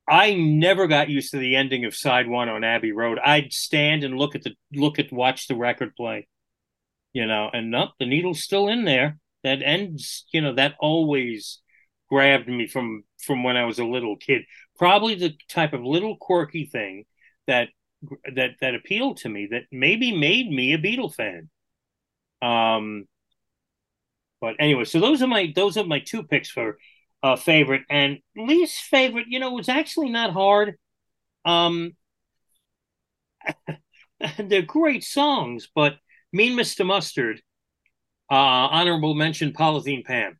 [0.08, 3.18] I never got used to the ending of side one on Abbey Road.
[3.24, 6.28] I'd stand and look at the look at watch the record play,
[7.16, 9.18] you know, and nope, the needle's still in there.
[9.42, 11.60] That ends, you know, that always
[12.10, 14.42] grabbed me from from when I was a little kid.
[14.76, 17.06] Probably the type of little quirky thing
[17.46, 17.68] that
[18.34, 21.48] that that appealed to me that maybe made me a Beatle fan.
[22.42, 23.06] Um,
[24.42, 26.76] but anyway, so those are my those are my two picks for
[27.22, 29.28] uh, favorite and least favorite.
[29.30, 30.74] You know, was actually not hard.
[31.46, 31.92] Um,
[34.38, 35.96] they're great songs, but
[36.32, 36.84] Mean Mr.
[36.84, 37.40] Mustard,
[38.30, 40.38] uh, honorable mention, Polythene Pam.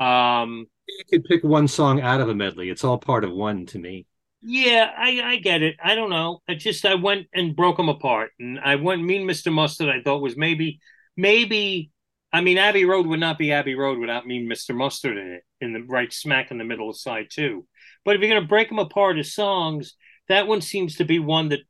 [0.00, 2.70] Um, You could pick one song out of a medley.
[2.70, 4.06] It's all part of one to me.
[4.42, 5.76] yeah, I, I get it.
[5.82, 6.40] I don't know.
[6.48, 9.52] I just I went and broke them apart, and I went Mean Mr.
[9.52, 9.88] Mustard.
[9.88, 10.80] I thought was maybe
[11.16, 11.90] maybe.
[12.34, 14.74] I mean, Abbey Road would not be Abbey Road without Mean Mr.
[14.74, 17.66] Mustard in it, in the right smack in the middle of side two.
[18.06, 19.94] But if you're going to break them apart as songs,
[20.28, 21.60] that one seems to be one that,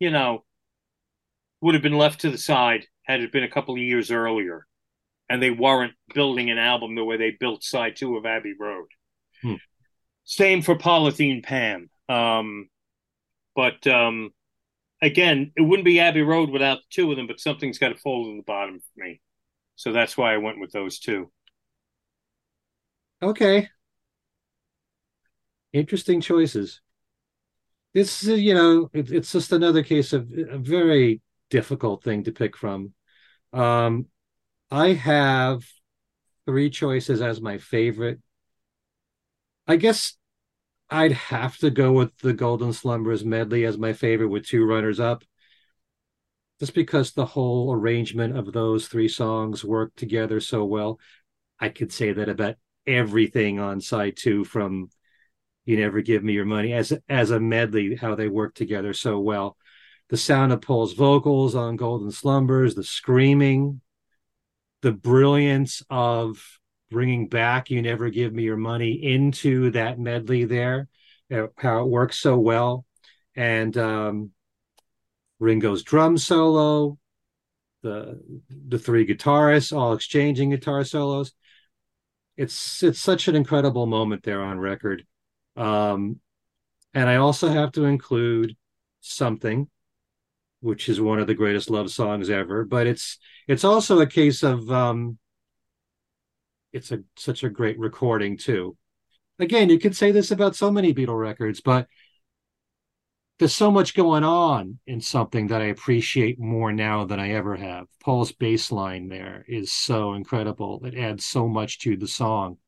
[0.00, 0.44] you know,
[1.60, 4.66] would have been left to the side had it been a couple of years earlier,
[5.28, 8.86] and they weren't building an album the way they built side two of Abbey Road.
[9.42, 9.54] Hmm.
[10.24, 11.90] Same for Polythene Pam.
[12.08, 12.68] Um,
[13.56, 14.30] but um,
[15.02, 17.26] again, it wouldn't be Abbey Road without the two of them.
[17.26, 19.20] But something's got to fall to the bottom for me,
[19.76, 21.30] so that's why I went with those two.
[23.22, 23.68] Okay.
[25.72, 26.80] Interesting choices.
[27.92, 31.20] This is, you know, it, it's just another case of a very
[31.50, 32.94] difficult thing to pick from.
[33.52, 34.06] Um,
[34.70, 35.64] I have
[36.46, 38.20] three choices as my favorite.
[39.66, 40.16] I guess
[40.88, 44.98] I'd have to go with the Golden Slumbers medley as my favorite with two runners
[44.98, 45.24] up.
[46.58, 50.98] Just because the whole arrangement of those three songs work together so well.
[51.58, 52.56] I could say that about
[52.86, 54.90] everything on side two from
[55.64, 59.20] You Never Give Me Your Money as as a medley, how they work together so
[59.20, 59.56] well.
[60.10, 63.80] The sound of Paul's vocals on Golden Slumbers, the screaming,
[64.82, 66.58] the brilliance of
[66.90, 70.88] bringing back You Never Give Me Your Money into that medley there,
[71.32, 72.84] uh, how it works so well.
[73.36, 74.30] And um,
[75.38, 76.98] Ringo's drum solo,
[77.82, 81.32] the the three guitarists all exchanging guitar solos.
[82.36, 85.06] It's it's such an incredible moment there on record.
[85.56, 86.20] Um,
[86.94, 88.56] and I also have to include
[89.00, 89.68] something,
[90.60, 92.64] which is one of the greatest love songs ever.
[92.64, 93.18] But it's
[93.48, 95.18] it's also a case of um,
[96.72, 98.76] it's a such a great recording too.
[99.38, 101.88] Again, you could say this about so many Beatle records, but
[103.38, 107.56] there's so much going on in something that I appreciate more now than I ever
[107.56, 107.86] have.
[108.04, 110.82] Paul's bass line there is so incredible.
[110.84, 112.58] It adds so much to the song.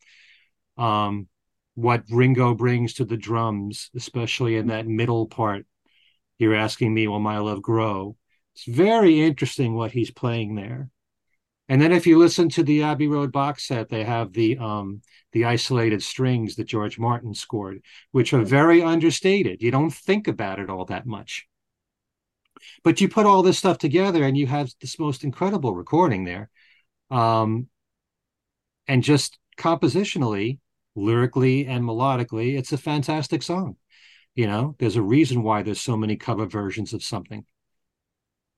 [0.79, 1.29] Um,
[1.75, 5.67] what Ringo brings to the drums, especially in that middle part.
[6.43, 8.17] You're asking me, will my love grow?
[8.55, 10.91] It's very interesting what he's playing there.
[11.69, 15.03] And then if you listen to the Abbey Road box set, they have the um,
[15.33, 19.63] the isolated strings that George Martin scored, which are very understated.
[19.63, 21.47] You don't think about it all that much.
[22.83, 26.51] But you put all this stuff together and you have this most incredible recording there.
[27.11, 27.69] Um,
[28.89, 30.59] and just compositionally,
[30.95, 33.77] lyrically and melodically, it's a fantastic song.
[34.35, 37.45] You know, there's a reason why there's so many cover versions of something.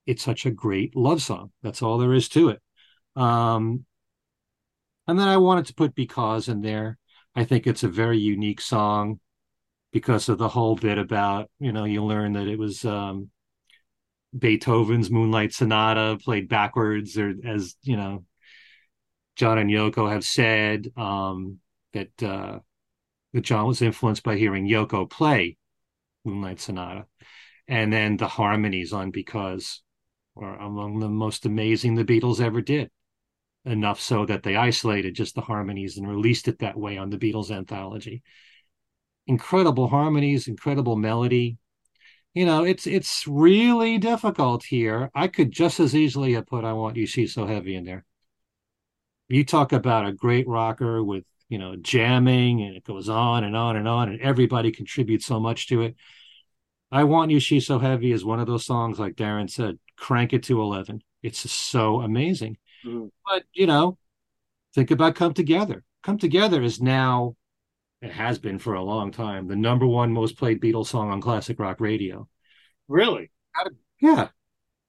[0.05, 1.51] It's such a great love song.
[1.63, 2.61] That's all there is to it.
[3.15, 3.85] Um,
[5.07, 6.97] and then I wanted to put Because in there.
[7.35, 9.19] I think it's a very unique song
[9.91, 13.29] because of the whole bit about, you know, you learn that it was um,
[14.37, 18.23] Beethoven's Moonlight Sonata played backwards, or as, you know,
[19.35, 21.59] John and Yoko have said um,
[21.93, 22.59] that uh,
[23.33, 25.57] that John was influenced by hearing Yoko play
[26.25, 27.05] Moonlight Sonata,
[27.67, 29.81] and then the harmonies on Because
[30.35, 32.91] are among the most amazing the Beatles ever did.
[33.63, 37.17] Enough so that they isolated just the harmonies and released it that way on the
[37.17, 38.21] Beatles anthology.
[39.27, 41.57] Incredible harmonies, incredible melody.
[42.33, 45.09] You know, it's it's really difficult here.
[45.15, 48.05] I could just as easily have put "I Want You, She's So Heavy" in there
[49.27, 53.55] you talk about a great rocker with you know jamming and it goes on and
[53.55, 55.95] on and on and everybody contributes so much to it.
[56.91, 60.33] I want you she's so heavy is one of those songs like darren said crank
[60.33, 62.57] it to 11 it's just so amazing.
[62.85, 63.07] Mm-hmm.
[63.25, 63.97] but you know
[64.75, 65.83] think about come together.
[66.03, 67.35] Come together is now
[68.01, 71.21] it has been for a long time the number one most played beatles song on
[71.21, 72.27] classic rock radio.
[72.87, 73.31] Really?
[74.01, 74.29] Yeah.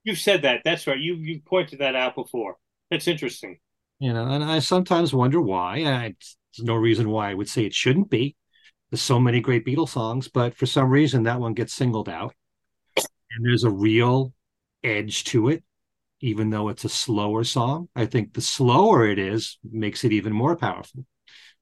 [0.05, 0.63] You've said that.
[0.65, 0.99] That's right.
[0.99, 2.57] You you pointed that out before.
[2.91, 3.59] That's interesting.
[3.99, 5.85] You know, and I sometimes wonder why.
[5.85, 6.15] I,
[6.57, 8.37] there's no reason why I would say it shouldn't be.
[8.91, 12.35] There's so many great Beatles songs, but for some reason that one gets singled out.
[12.97, 14.33] And there's a real
[14.83, 15.65] edge to it,
[16.21, 17.89] even though it's a slower song.
[17.95, 21.05] I think the slower it is makes it even more powerful.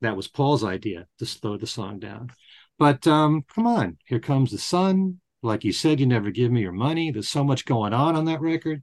[0.01, 2.31] That was Paul's idea to slow the song down.
[2.79, 5.21] But um, come on, here comes the sun.
[5.43, 7.11] Like you said, you never give me your money.
[7.11, 8.83] There's so much going on on that record.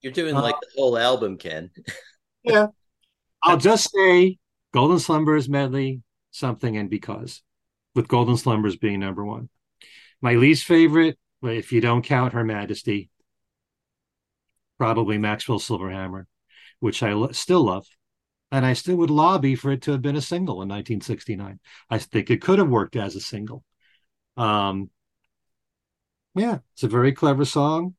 [0.00, 1.70] You're doing uh, like the whole album, Ken.
[2.42, 2.68] yeah,
[3.42, 4.38] I'll just say
[4.72, 7.42] Golden Slumbers medley, something, and because,
[7.94, 9.48] with Golden Slumbers being number one.
[10.20, 13.10] My least favorite, if you don't count Her Majesty,
[14.78, 16.26] probably Maxwell Silver Hammer,
[16.80, 17.86] which I lo- still love.
[18.50, 21.58] And I still would lobby for it to have been a single in 1969.
[21.88, 23.64] I think it could have worked as a single.
[24.36, 24.90] Um,
[26.34, 27.94] yeah, it's a very clever song.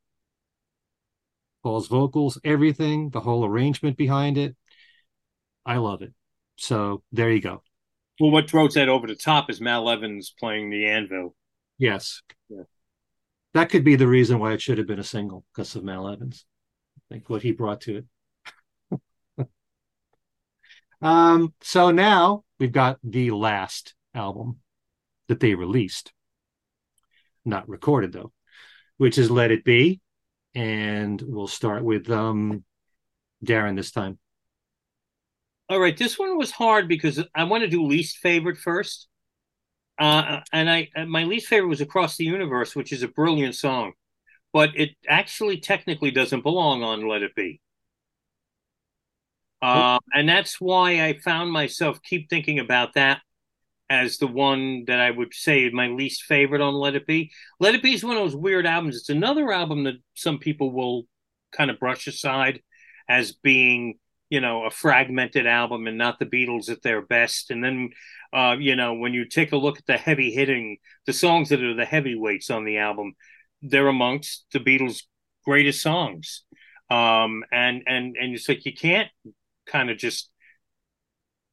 [1.63, 4.55] Paul's vocals, everything, the whole arrangement behind it.
[5.65, 6.13] I love it.
[6.55, 7.63] So there you go.
[8.19, 11.35] Well, what throws that over the top is Mal Evans playing the anvil.
[11.77, 12.21] Yes.
[12.49, 12.63] Yeah.
[13.53, 16.07] That could be the reason why it should have been a single because of Mal
[16.07, 16.45] Evans.
[16.97, 18.03] I think what he brought to
[18.91, 18.99] it.
[21.01, 24.59] um, so now we've got the last album
[25.27, 26.13] that they released,
[27.45, 28.31] not recorded though,
[28.97, 29.99] which is Let It Be.
[30.55, 32.63] And we'll start with um,
[33.43, 34.19] Darren this time.
[35.73, 39.07] All right, this one was hard because I want to do least favorite first.
[39.97, 43.93] Uh, and I my least favorite was Across the Universe, which is a brilliant song,
[44.53, 47.59] but it actually technically doesn't belong on Let It Be.
[49.63, 53.21] Uh, and that's why I found myself keep thinking about that
[53.89, 57.31] as the one that I would say my least favorite on Let It Be.
[57.59, 58.97] Let It Be is one of those weird albums.
[58.97, 61.07] It's another album that some people will
[61.51, 62.61] kind of brush aside
[63.09, 63.97] as being
[64.33, 67.51] you know a fragmented album and not the Beatles at their best.
[67.51, 67.91] And then
[68.33, 71.61] uh, you know when you take a look at the heavy hitting, the songs that
[71.61, 73.13] are the heavyweights on the album,
[73.61, 75.03] they're amongst the Beatles'
[75.45, 76.43] greatest songs.
[76.89, 79.09] Um, and and and it's like you can't
[79.67, 80.31] kind of just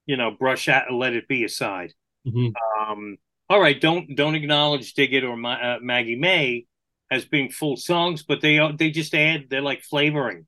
[0.07, 1.93] you know brush out and let it be aside.
[2.27, 2.93] Mm-hmm.
[2.93, 3.19] Um,
[3.51, 6.65] all right, don't don't acknowledge Dig It or Ma- uh, Maggie May
[7.11, 10.47] as being full songs, but they they just add they're like flavoring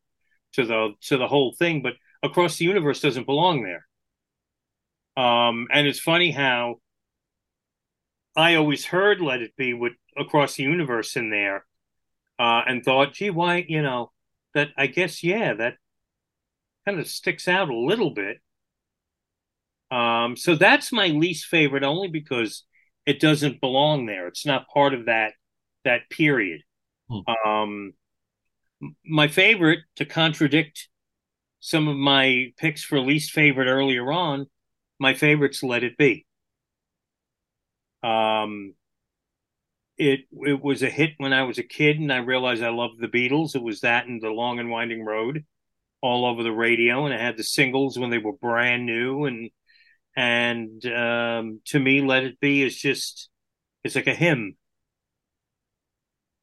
[0.54, 1.82] to the to the whole thing.
[1.82, 1.92] But
[2.22, 3.86] across the universe doesn't belong there.
[5.16, 6.76] Um, and it's funny how
[8.36, 11.66] I always heard Let It Be with Across the Universe in there
[12.38, 14.10] uh, and thought, gee, why, you know,
[14.54, 15.74] that I guess, yeah, that
[16.86, 18.38] kind of sticks out a little bit.
[19.90, 22.64] Um, so that's my least favorite only because
[23.04, 24.26] it doesn't belong there.
[24.26, 25.34] It's not part of that
[25.84, 26.62] that period.
[27.10, 27.48] Hmm.
[27.48, 27.92] Um,
[29.04, 30.88] my favorite to contradict
[31.62, 34.48] some of my picks for least favorite earlier on,
[34.98, 36.26] my favorites let it be.
[38.02, 38.74] Um,
[39.96, 43.00] it it was a hit when I was a kid, and I realized I loved
[43.00, 43.54] the Beatles.
[43.54, 45.44] It was that and the Long and Winding Road,
[46.00, 49.50] all over the radio, and I had the singles when they were brand new, and
[50.16, 53.30] and um, to me, Let It Be is just
[53.84, 54.56] it's like a hymn,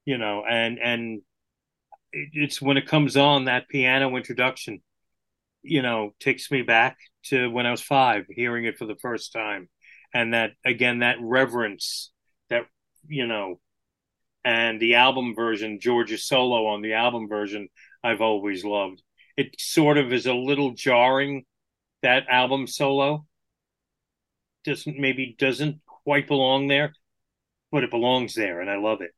[0.05, 1.21] you know, and and
[2.13, 4.81] it's when it comes on that piano introduction
[5.61, 9.33] you know, takes me back to when I was five, hearing it for the first
[9.33, 9.69] time.
[10.13, 12.11] and that again that reverence
[12.49, 12.63] that
[13.07, 13.59] you know
[14.43, 17.67] and the album version george's solo on the album version
[18.03, 19.01] i've always loved.
[19.37, 21.45] It sort of is a little jarring
[22.01, 23.25] that album solo.
[24.65, 26.93] Doesn't maybe doesn't quite belong there
[27.71, 29.11] but it belongs there and i love it.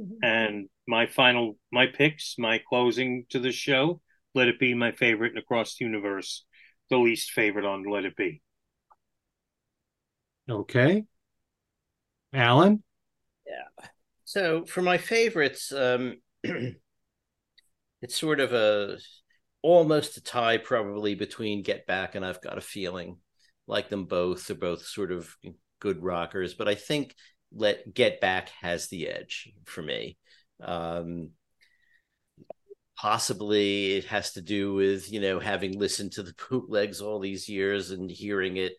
[0.00, 0.24] Mm-hmm.
[0.24, 4.00] And my final my picks my closing to the show
[4.36, 6.44] let it be my favorite and across the universe
[6.90, 8.42] the least favorite on let it be
[10.48, 11.04] Okay.
[12.32, 12.82] Allan?
[13.46, 13.86] Yeah.
[14.24, 16.76] So for my favorites, um, it's
[18.10, 18.98] sort of a
[19.62, 23.18] almost a tie probably between Get Back and I've Got a Feeling.
[23.66, 24.46] Like them both.
[24.46, 25.34] They're both sort of
[25.80, 27.14] good rockers, but I think
[27.52, 30.18] let Get Back has the edge for me.
[30.62, 31.30] Um,
[32.96, 37.48] possibly it has to do with you know having listened to the bootlegs all these
[37.48, 38.72] years and hearing it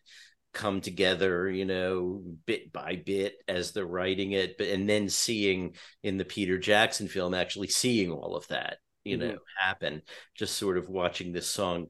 [0.52, 5.74] come together, you know, bit by bit as they're writing it, but and then seeing
[6.02, 9.28] in the Peter Jackson film actually seeing all of that, you mm-hmm.
[9.28, 10.02] know, happen.
[10.34, 11.86] Just sort of watching this song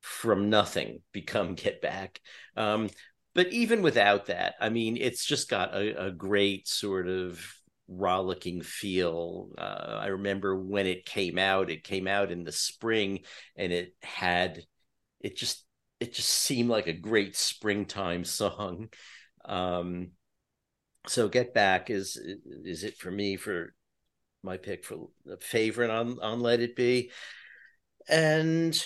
[0.00, 2.20] from nothing become Get Back.
[2.56, 2.90] Um,
[3.34, 7.40] but even without that, I mean, it's just got a, a great sort of
[7.90, 9.50] rollicking feel.
[9.58, 13.20] Uh, I remember when it came out, it came out in the spring
[13.56, 14.62] and it had,
[15.20, 15.64] it just
[16.00, 18.88] it just seemed like a great springtime song.
[19.44, 20.12] Um,
[21.06, 22.16] so Get Back is
[22.64, 23.74] is it for me for
[24.42, 27.10] my pick for a favorite on on Let It Be,
[28.08, 28.82] and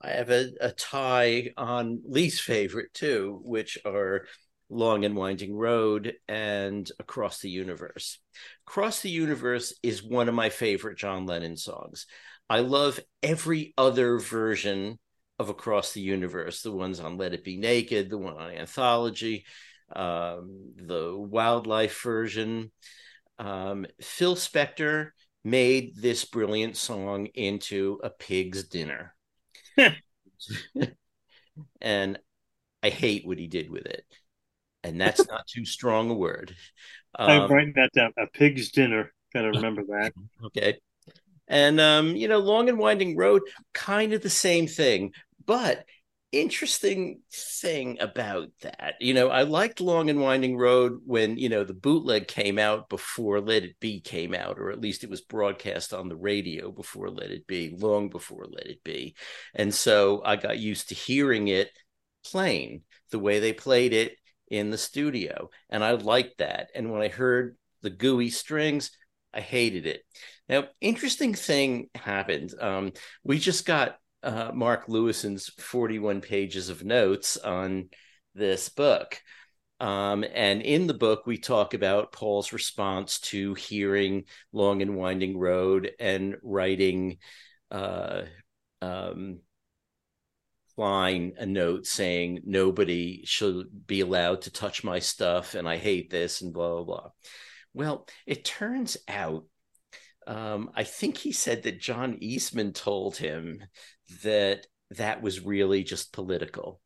[0.00, 4.26] I have a, a tie on least favorite too, which are
[4.68, 8.18] Long and Winding Road and Across the Universe.
[8.66, 12.06] Across the Universe is one of my favorite John Lennon songs.
[12.48, 14.98] I love every other version
[15.38, 19.44] of Across the Universe, the ones on Let It Be Naked, the one on Anthology,
[19.94, 22.70] um, the wildlife version.
[23.38, 25.10] Um, Phil Spector
[25.44, 29.14] made this brilliant song into a pig's dinner.
[31.80, 32.18] and
[32.82, 34.04] I hate what he did with it.
[34.84, 36.54] And that's not too strong a word.
[37.18, 38.12] Um, I'm writing that down.
[38.18, 39.12] A pig's dinner.
[39.32, 40.12] Gotta remember that.
[40.46, 40.78] okay.
[41.48, 45.12] And um, you know, long and winding road, kind of the same thing.
[45.46, 45.84] But
[46.32, 51.62] interesting thing about that, you know, I liked Long and Winding Road when, you know,
[51.62, 55.20] the bootleg came out before Let It Be came out, or at least it was
[55.20, 59.14] broadcast on the radio before Let It Be, long before Let It Be.
[59.54, 61.70] And so I got used to hearing it
[62.24, 64.16] plain the way they played it
[64.56, 65.50] in the studio.
[65.68, 66.68] And I liked that.
[66.74, 68.90] And when I heard the gooey strings,
[69.32, 70.02] I hated it.
[70.48, 72.54] Now, interesting thing happened.
[72.60, 72.92] Um,
[73.24, 77.90] we just got uh, Mark Lewisohn's 41 pages of notes on
[78.34, 79.20] this book.
[79.80, 85.36] Um, and in the book, we talk about Paul's response to hearing Long and Winding
[85.36, 87.18] Road and writing
[87.70, 88.22] uh,
[88.80, 89.40] um,
[90.76, 96.10] Klein a note saying, Nobody should be allowed to touch my stuff, and I hate
[96.10, 97.10] this, and blah, blah, blah.
[97.72, 99.44] Well, it turns out
[100.26, 103.62] um, I think he said that John Eastman told him
[104.22, 106.80] that that was really just political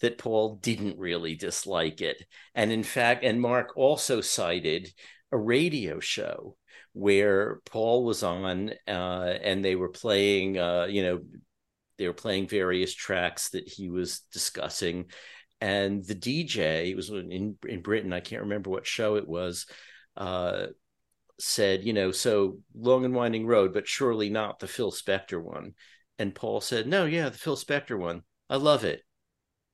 [0.00, 2.22] that Paul didn't really dislike it.
[2.54, 4.92] And in fact, and Mark also cited
[5.32, 6.56] a radio show
[6.92, 11.20] where Paul was on uh, and they were playing, uh, you know,
[11.98, 15.06] they were playing various tracks that he was discussing.
[15.60, 19.66] And the DJ, it was in, in Britain, I can't remember what show it was,
[20.16, 20.66] uh,
[21.40, 25.74] said, you know, so long and winding road, but surely not the Phil Spector one.
[26.18, 28.22] And Paul said, No, yeah, the Phil Spector one.
[28.48, 29.02] I love it.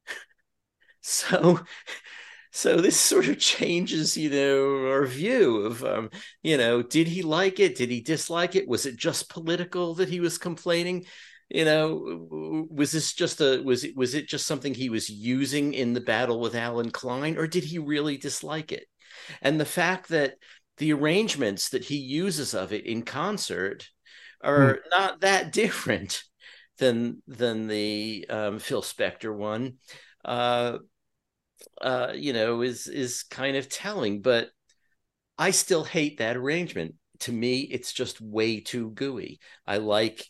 [1.00, 1.60] so
[2.54, 6.08] so this sort of changes you know our view of um,
[6.42, 10.08] you know did he like it did he dislike it was it just political that
[10.08, 11.04] he was complaining
[11.50, 15.74] you know was this just a was it was it just something he was using
[15.74, 18.86] in the battle with Allen Klein or did he really dislike it
[19.42, 20.34] and the fact that
[20.78, 23.88] the arrangements that he uses of it in concert
[24.42, 24.78] are mm.
[24.90, 26.22] not that different
[26.78, 29.74] than than the um, Phil Spector one,
[30.24, 30.78] uh,
[31.80, 34.20] uh, you know, is is kind of telling.
[34.20, 34.50] But
[35.38, 36.94] I still hate that arrangement.
[37.20, 39.38] To me, it's just way too gooey.
[39.66, 40.26] I like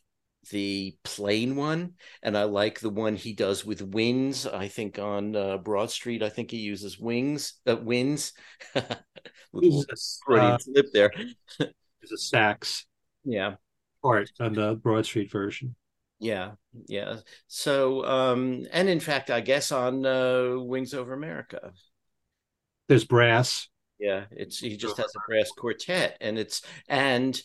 [0.51, 4.47] the plain one, and I like the one he does with wings.
[4.47, 8.33] I think on uh, Broad Street, I think he uses wings, uh, winds.
[9.53, 9.85] Little
[10.31, 11.13] uh, flip there.
[11.61, 12.85] A sax.
[13.25, 13.55] Yeah.
[14.03, 15.75] Part on the Broad Street version.
[16.21, 16.53] Yeah,
[16.87, 17.17] yeah.
[17.49, 21.73] So, um, and in fact, I guess on uh, Wings Over America,
[22.89, 23.69] there's brass.
[23.99, 27.41] Yeah, it's he just has a brass quartet, and it's and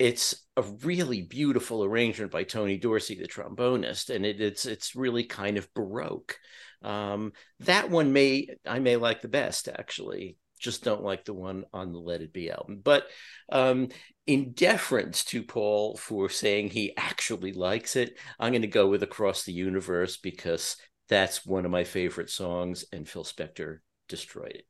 [0.00, 5.24] it's a really beautiful arrangement by Tony Dorsey, the trombonist, and it, it's it's really
[5.24, 6.38] kind of baroque.
[6.82, 10.38] Um, that one may I may like the best actually.
[10.58, 12.80] Just don't like the one on the Let It Be album.
[12.82, 13.04] But
[13.50, 13.88] um,
[14.26, 19.02] in deference to Paul for saying he actually likes it, I'm going to go with
[19.02, 20.76] Across the Universe because
[21.08, 24.69] that's one of my favorite songs, and Phil Spector destroyed it.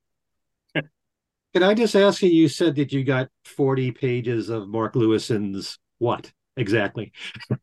[1.52, 2.30] Can I just ask you?
[2.30, 7.12] You said that you got 40 pages of Mark Lewisohn's what exactly?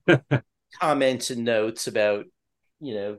[0.79, 2.25] Comments and notes about,
[2.79, 3.17] you know,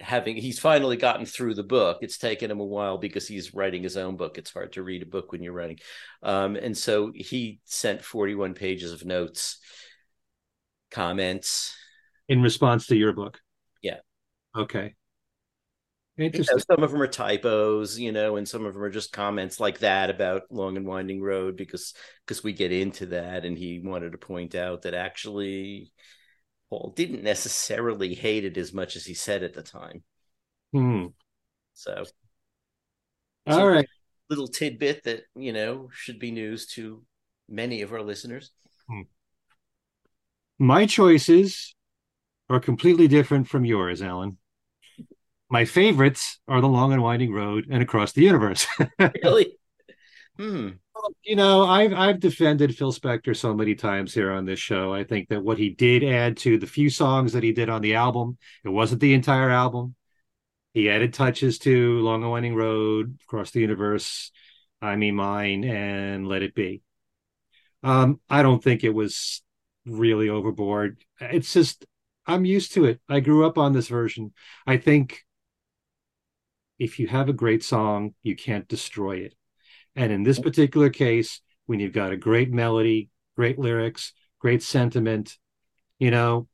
[0.00, 1.98] having he's finally gotten through the book.
[2.02, 4.38] It's taken him a while because he's writing his own book.
[4.38, 5.78] It's hard to read a book when you're writing.
[6.22, 9.58] Um, and so he sent 41 pages of notes,
[10.90, 11.74] comments.
[12.28, 13.40] In response to your book?
[13.82, 13.98] Yeah.
[14.56, 14.94] Okay.
[16.18, 16.52] Interesting.
[16.52, 19.12] You know, some of them are typos, you know, and some of them are just
[19.12, 21.94] comments like that about Long and Winding Road because
[22.26, 25.90] because we get into that, and he wanted to point out that actually
[26.68, 30.02] Paul didn't necessarily hate it as much as he said at the time.
[30.72, 31.06] Hmm.
[31.72, 32.04] So,
[33.46, 33.88] all so right,
[34.28, 37.02] little tidbit that you know should be news to
[37.48, 38.50] many of our listeners.
[38.86, 39.02] Hmm.
[40.58, 41.74] My choices
[42.50, 44.36] are completely different from yours, Allan
[45.52, 48.66] my favorites are The Long and Winding Road and Across the Universe.
[49.22, 49.58] really?
[50.38, 50.70] Hmm.
[51.24, 54.94] You know, I've I've defended Phil Spector so many times here on this show.
[54.94, 57.82] I think that what he did add to the few songs that he did on
[57.82, 59.94] the album, it wasn't the entire album.
[60.72, 64.30] He added touches to Long and Winding Road, Across the Universe,
[64.80, 66.80] I Me Mine, and Let It Be.
[67.82, 69.42] Um, I don't think it was
[69.84, 70.96] really overboard.
[71.20, 71.84] It's just
[72.26, 73.00] I'm used to it.
[73.06, 74.32] I grew up on this version.
[74.66, 75.22] I think
[76.82, 79.34] if you have a great song, you can't destroy it.
[79.94, 85.38] And in this particular case, when you've got a great melody, great lyrics, great sentiment,
[86.00, 86.48] you know,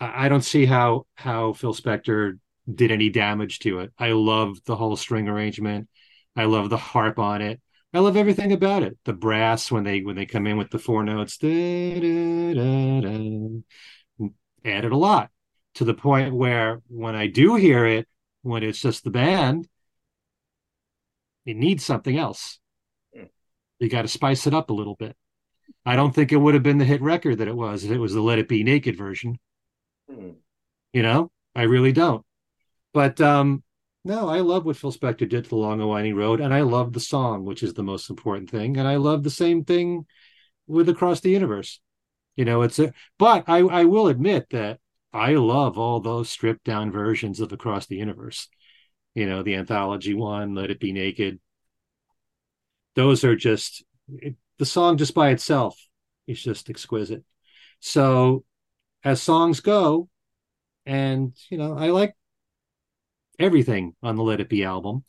[0.00, 2.38] I, don't see how how Phil Spector
[2.72, 3.92] did any damage to it.
[3.98, 5.88] I love the whole string arrangement.
[6.34, 7.60] I love the harp on it.
[7.94, 8.98] I love everything about it.
[9.04, 14.28] The brass when they when they come in with the four notes, da, da, da,
[14.64, 15.30] added a lot
[15.76, 18.08] to the point where when I do hear it,
[18.46, 19.68] when it's just the band,
[21.44, 22.58] it needs something else.
[23.16, 23.28] Mm.
[23.80, 25.16] You got to spice it up a little bit.
[25.84, 27.98] I don't think it would have been the hit record that it was if it
[27.98, 29.38] was the Let It Be Naked version.
[30.10, 30.36] Mm.
[30.92, 32.24] You know, I really don't.
[32.94, 33.62] But um,
[34.04, 36.60] no, I love what Phil Spector did to the Long and Winding Road, and I
[36.60, 38.76] love the song, which is the most important thing.
[38.76, 40.06] And I love the same thing
[40.68, 41.80] with Across the Universe.
[42.36, 42.92] You know, it's a.
[43.18, 44.78] But I, I will admit that
[45.16, 48.48] I love all those stripped down versions of Across the Universe.
[49.14, 51.40] You know, the anthology one, Let It Be Naked.
[52.94, 55.78] Those are just it, the song just by itself
[56.26, 57.24] is just exquisite.
[57.80, 58.44] So,
[59.04, 60.10] as songs go,
[60.84, 62.14] and you know, I like
[63.38, 65.04] everything on the Let It Be album,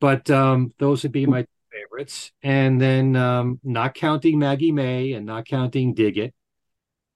[0.00, 2.32] but um, those would be my favorites.
[2.42, 6.34] And then, um, not counting Maggie May and not counting Dig It,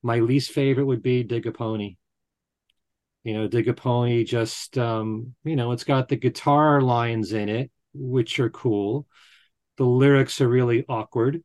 [0.05, 1.97] my least favorite would be Dig a Pony
[3.29, 7.51] you know dig a pony just um you know it's got the guitar lines in
[7.51, 9.07] it which are cool.
[9.77, 11.43] The lyrics are really awkward.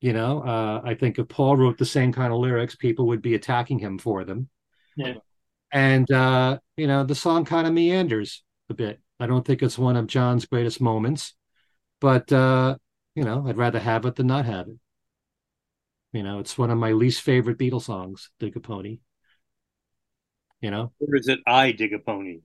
[0.00, 3.22] You know uh i think if paul wrote the same kind of lyrics people would
[3.22, 4.48] be attacking him for them.
[4.96, 5.14] Yeah.
[5.70, 9.00] And uh you know the song kind of meanders a bit.
[9.20, 11.34] I don't think it's one of john's greatest moments
[12.00, 12.76] but uh
[13.14, 14.78] you know i'd rather have it than not have it.
[16.12, 18.98] You know it's one of my least favorite beatles songs dig a pony
[20.62, 20.92] you know?
[21.00, 22.38] Or is it I dig a pony?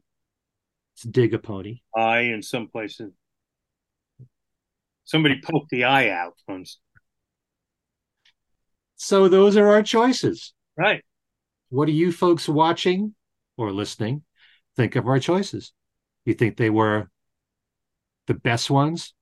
[0.96, 1.82] It's dig a pony.
[1.96, 3.14] I in some places.
[5.06, 6.80] Somebody poked the eye out once.
[8.98, 10.54] So those are our choices.
[10.76, 11.04] Right.
[11.70, 13.14] What do you folks watching
[13.56, 14.24] or listening
[14.76, 15.72] think of our choices?
[16.26, 17.10] You think they were
[18.26, 19.14] the best ones?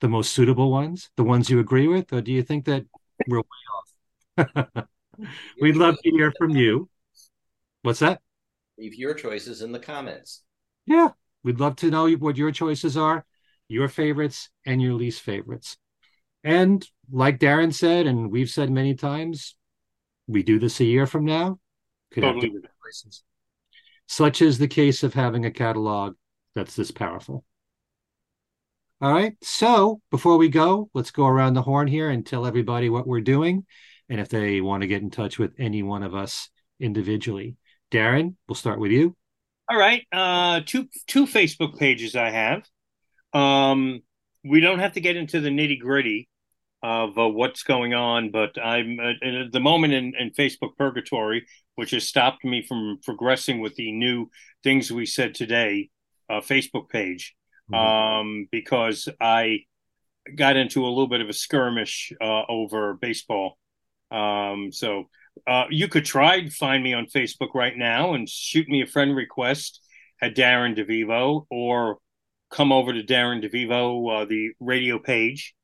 [0.00, 1.10] The most suitable ones?
[1.16, 2.12] The ones you agree with?
[2.12, 2.84] Or do you think that
[3.28, 4.86] we're way off?
[5.60, 6.88] We'd love to hear from you.
[7.82, 8.20] What's that?
[8.78, 10.42] Leave your choices in the comments.
[10.86, 11.08] Yeah,
[11.42, 13.24] we'd love to know what your choices are,
[13.68, 15.76] your favorites and your least favorites.
[16.42, 19.56] And like Darren said, and we've said many times,
[20.26, 21.58] we do this a year from now.
[22.12, 22.46] Could totally.
[22.46, 23.22] have different choices.
[24.08, 26.16] Such is the case of having a catalog
[26.54, 27.44] that's this powerful.
[29.00, 29.36] All right.
[29.42, 33.20] So before we go, let's go around the horn here and tell everybody what we're
[33.20, 33.66] doing.
[34.10, 36.50] and if they want to get in touch with any one of us
[36.80, 37.56] individually.
[37.90, 39.16] Darren, we'll start with you.
[39.68, 40.02] All right.
[40.12, 42.62] Uh, two two Facebook pages I have.
[43.32, 44.00] Um,
[44.44, 46.28] we don't have to get into the nitty gritty
[46.82, 51.46] of uh, what's going on, but I'm uh, at the moment in, in, Facebook purgatory,
[51.74, 54.30] which has stopped me from progressing with the new
[54.64, 55.90] things we said today
[56.30, 57.34] uh, Facebook page,
[57.70, 57.74] mm-hmm.
[57.74, 59.60] um, because I
[60.34, 63.58] got into a little bit of a skirmish uh, over baseball.
[64.10, 65.10] Um, so
[65.46, 69.14] uh, you could try find me on Facebook right now and shoot me a friend
[69.14, 69.80] request
[70.20, 71.98] at Darren DeVivo or
[72.50, 75.54] come over to Darren DeVivo, uh, the radio page.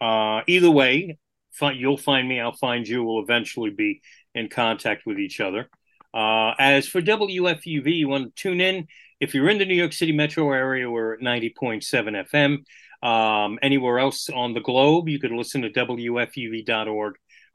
[0.00, 1.18] Uh, either way,
[1.52, 3.04] fi- you'll find me, I'll find you.
[3.04, 4.00] We'll eventually be
[4.34, 5.68] in contact with each other.
[6.12, 8.86] Uh, as for WFUV, you want to tune in.
[9.20, 12.64] If you're in the New York City metro area, we're at 90.7 FM.
[13.02, 17.14] Um, anywhere else on the globe, you could listen to WFUV.org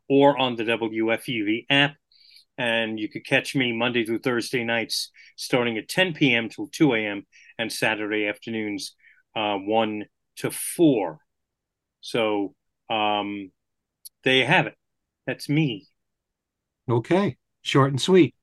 [0.09, 1.95] or on the WFUV app.
[2.57, 6.49] And you could catch me Monday through Thursday nights starting at 10 p.m.
[6.49, 7.25] till 2 a.m.
[7.59, 8.95] and Saturday afternoons
[9.35, 10.05] uh, 1
[10.37, 11.19] to 4.
[12.01, 12.55] So
[12.89, 13.51] um,
[14.23, 14.75] there you have it.
[15.27, 15.87] That's me.
[16.89, 17.37] Okay.
[17.61, 18.33] Short and sweet.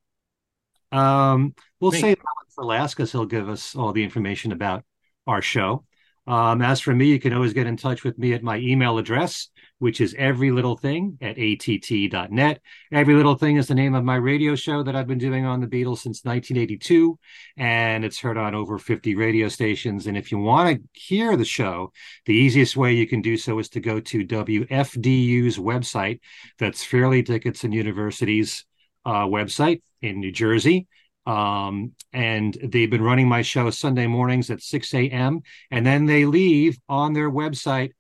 [0.93, 2.01] Um, we'll me.
[2.01, 2.19] save
[2.55, 4.85] for last because he'll give us all the information about
[5.27, 5.85] our show.
[6.27, 8.99] Um, as for me, you can always get in touch with me at my email
[8.99, 9.49] address,
[9.85, 12.61] which is every little thing at att.net.
[12.91, 15.61] Every little thing is the name of my radio show that I've been doing on
[15.61, 17.19] the Beatles since 1982,
[17.59, 20.07] and it's heard on over 50 radio stations.
[20.07, 21.93] And if you want to hear the show,
[22.25, 26.21] the easiest way you can do so is to go to WFDU's website.
[26.59, 28.65] That's Fairleigh Dickinson University's
[29.05, 30.87] uh, website in New Jersey.
[31.27, 35.43] Um, and they've been running my show Sunday mornings at 6 a.m.
[35.71, 37.91] And then they leave on their website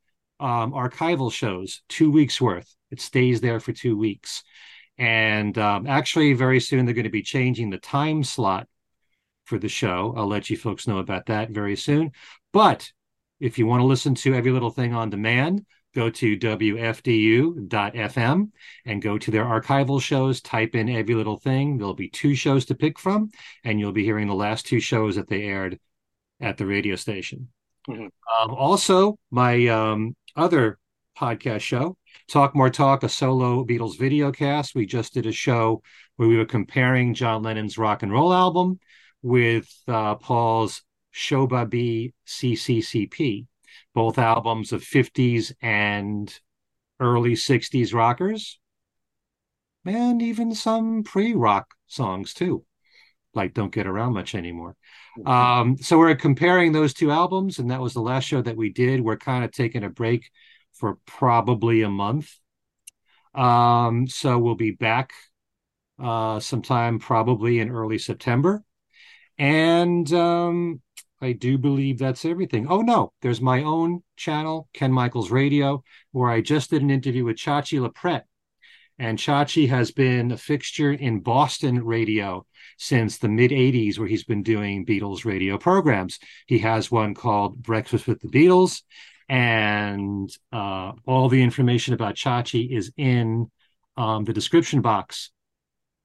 [0.41, 2.75] um, archival shows, two weeks worth.
[2.91, 4.43] It stays there for two weeks.
[4.99, 8.69] And um, actually, very soon they're going to be changing the time slot
[9.45, 10.15] for the show.
[10.17, 12.13] I'll let you folks know about that very soon.
[12.53, 12.91] But
[13.41, 15.65] if you want to listen to every little thing on demand,
[15.95, 18.51] go to WFDU.FM
[18.85, 21.79] and go to their archival shows, type in every little thing.
[21.79, 23.31] There'll be two shows to pick from,
[23.65, 25.79] and you'll be hearing the last two shows that they aired
[26.41, 27.49] at the radio station.
[27.89, 28.03] Mm-hmm.
[28.03, 30.79] Um, also, my um, other
[31.19, 31.97] podcast show,
[32.29, 34.75] Talk More Talk, a solo Beatles video cast.
[34.75, 35.83] We just did a show
[36.17, 38.81] where we were comparing John Lennon's rock and roll album
[39.23, 40.83] with uh, Paul's
[41.15, 43.47] Choba B CCCP
[43.95, 46.33] both albums of 50s and
[47.01, 48.59] early 60s rockers,
[49.87, 52.65] and even some pre rock songs too,
[53.35, 54.77] like Don't Get Around Much Anymore.
[55.19, 55.29] Mm-hmm.
[55.29, 58.71] Um, so we're comparing those two albums, and that was the last show that we
[58.71, 59.01] did.
[59.01, 60.31] We're kind of taking a break
[60.73, 62.33] for probably a month.
[63.35, 65.13] Um, so we'll be back
[66.03, 68.63] uh, sometime probably in early September.
[69.39, 70.81] And um,
[71.21, 72.67] I do believe that's everything.
[72.69, 77.25] Oh no, there's my own channel, Ken Michaels Radio, where I just did an interview
[77.25, 78.23] with Chachi Loprete.
[78.99, 82.47] And Chachi has been a fixture in Boston radio
[82.79, 86.19] since the mid 80s, where he's been doing Beatles radio programs.
[86.47, 88.83] He has one called Breakfast with the Beatles.
[89.29, 93.51] And uh, all the information about Chachi is in
[93.97, 95.31] um, the description box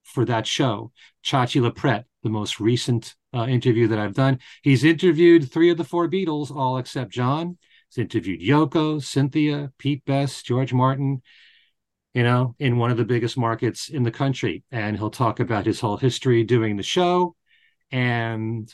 [0.04, 0.92] for that show.
[1.24, 4.38] Chachi Loprete, the most recent uh, interview that I've done.
[4.62, 7.58] He's interviewed three of the four Beatles, all except John.
[7.88, 11.22] He's interviewed Yoko, Cynthia, Pete Best, George Martin,
[12.14, 14.64] you know, in one of the biggest markets in the country.
[14.70, 17.36] And he'll talk about his whole history doing the show
[17.90, 18.72] and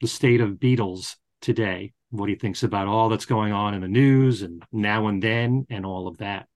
[0.00, 3.88] the state of Beatles today, what he thinks about all that's going on in the
[3.88, 6.46] news and now and then and all of that.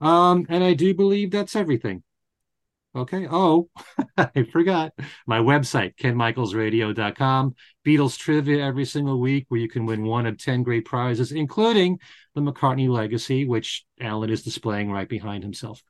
[0.00, 2.02] Um, and I do believe that's everything.
[2.96, 3.26] Okay.
[3.28, 3.68] Oh,
[4.16, 4.92] I forgot
[5.26, 7.54] my website, kenmichaelsradio.com.
[7.84, 11.98] Beatles trivia every single week where you can win one of 10 great prizes, including
[12.34, 15.82] the McCartney Legacy, which Allan is displaying right behind himself.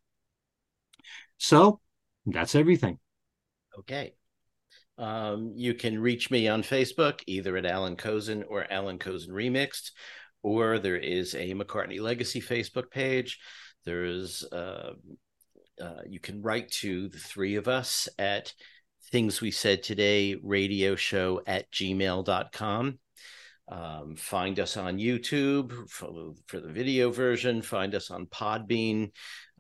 [1.37, 1.81] So
[2.25, 2.99] that's everything.
[3.79, 4.15] Okay.
[4.97, 9.91] Um, you can reach me on Facebook, either at Allan Kozinn or Allan Kozinn Remixed,
[10.43, 13.41] or there is a McCartney Legacy Facebook page.
[13.85, 14.93] There's uh,
[15.81, 18.53] uh, you can write to the three of us at
[19.11, 22.99] things we said today radio show at gmail.com
[23.67, 27.63] um, find us on youtube for, for, the video version.
[27.63, 29.13] Find us on podbean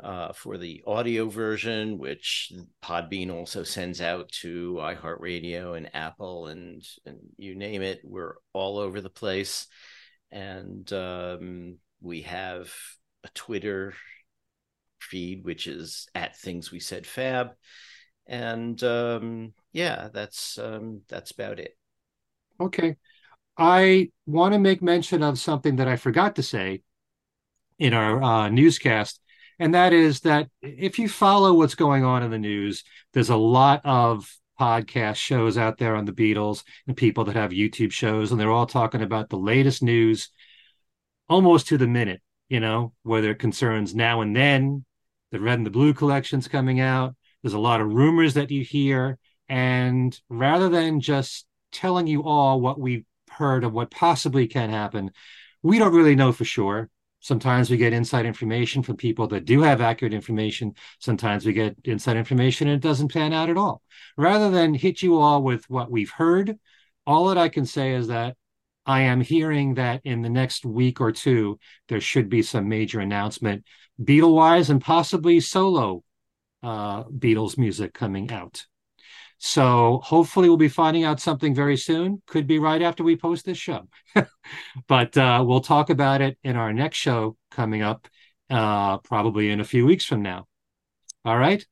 [0.02, 2.52] uh, for the audio version which
[2.82, 8.00] podbean also sends out to iheartradio and apple and, and you name it.
[8.04, 9.68] We're all over the place.
[10.30, 12.70] And um, we have
[13.24, 13.94] a twitter
[15.04, 17.50] feed, which is at Things We Said Fab.
[18.26, 21.76] And um, yeah, that's um, that's about it.
[22.60, 22.96] Okay.
[23.56, 26.82] I want to make mention of something that I forgot to say
[27.78, 29.20] in our uh, newscast,
[29.58, 33.36] and that is that if you follow what's going on in the news, there's a
[33.36, 38.32] lot of podcast shows out there on the Beatles and people that have YouTube shows,
[38.32, 40.30] and they're all talking about the latest news
[41.28, 44.84] almost to the minute, you know, whether it concerns now and then,
[45.30, 47.14] the red and the blue collections coming out.
[47.42, 49.18] There's a lot of rumors that you hear.
[49.48, 55.10] And rather than just telling you all what we've heard of what possibly can happen,
[55.62, 56.88] we don't really know for sure.
[57.20, 60.74] Sometimes we get inside information from people that do have accurate information.
[60.98, 63.80] Sometimes we get inside information and it doesn't pan out at all.
[64.18, 66.58] Rather than hit you all with what we've heard,
[67.06, 68.36] all that I can say is that
[68.86, 73.00] I am hearing that in the next week or two, there should be some major
[73.00, 73.64] announcement,
[74.02, 76.02] Beatle wise and possibly solo
[76.62, 78.64] uh, Beatles music coming out.
[79.38, 82.22] So hopefully we'll be finding out something very soon.
[82.26, 83.88] Could be right after we post this show.
[84.88, 88.08] but uh, we'll talk about it in our next show coming up,
[88.50, 90.46] uh, probably in a few weeks from now.
[91.24, 91.64] All right.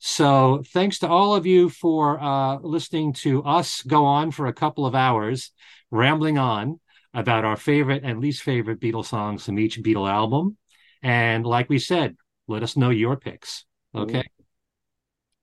[0.00, 4.52] So thanks to all of you for uh, listening to us go on for a
[4.52, 5.52] couple of hours,
[5.90, 6.80] rambling on
[7.12, 10.56] about our favorite and least favorite Beatles songs from each Beatle album.
[11.02, 12.16] And like we said,
[12.48, 13.66] let us know your picks.
[13.94, 14.20] Okay.
[14.20, 14.42] Mm-hmm.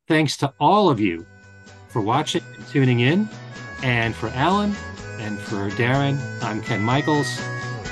[0.08, 1.26] Thanks to all of you
[1.90, 3.30] for watching and tuning in.
[3.84, 4.74] And for Allan
[5.20, 7.40] and for Darren, I'm Ken Michaels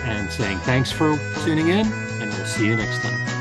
[0.04, 3.35] and saying thanks for tuning in, and we'll see you next time.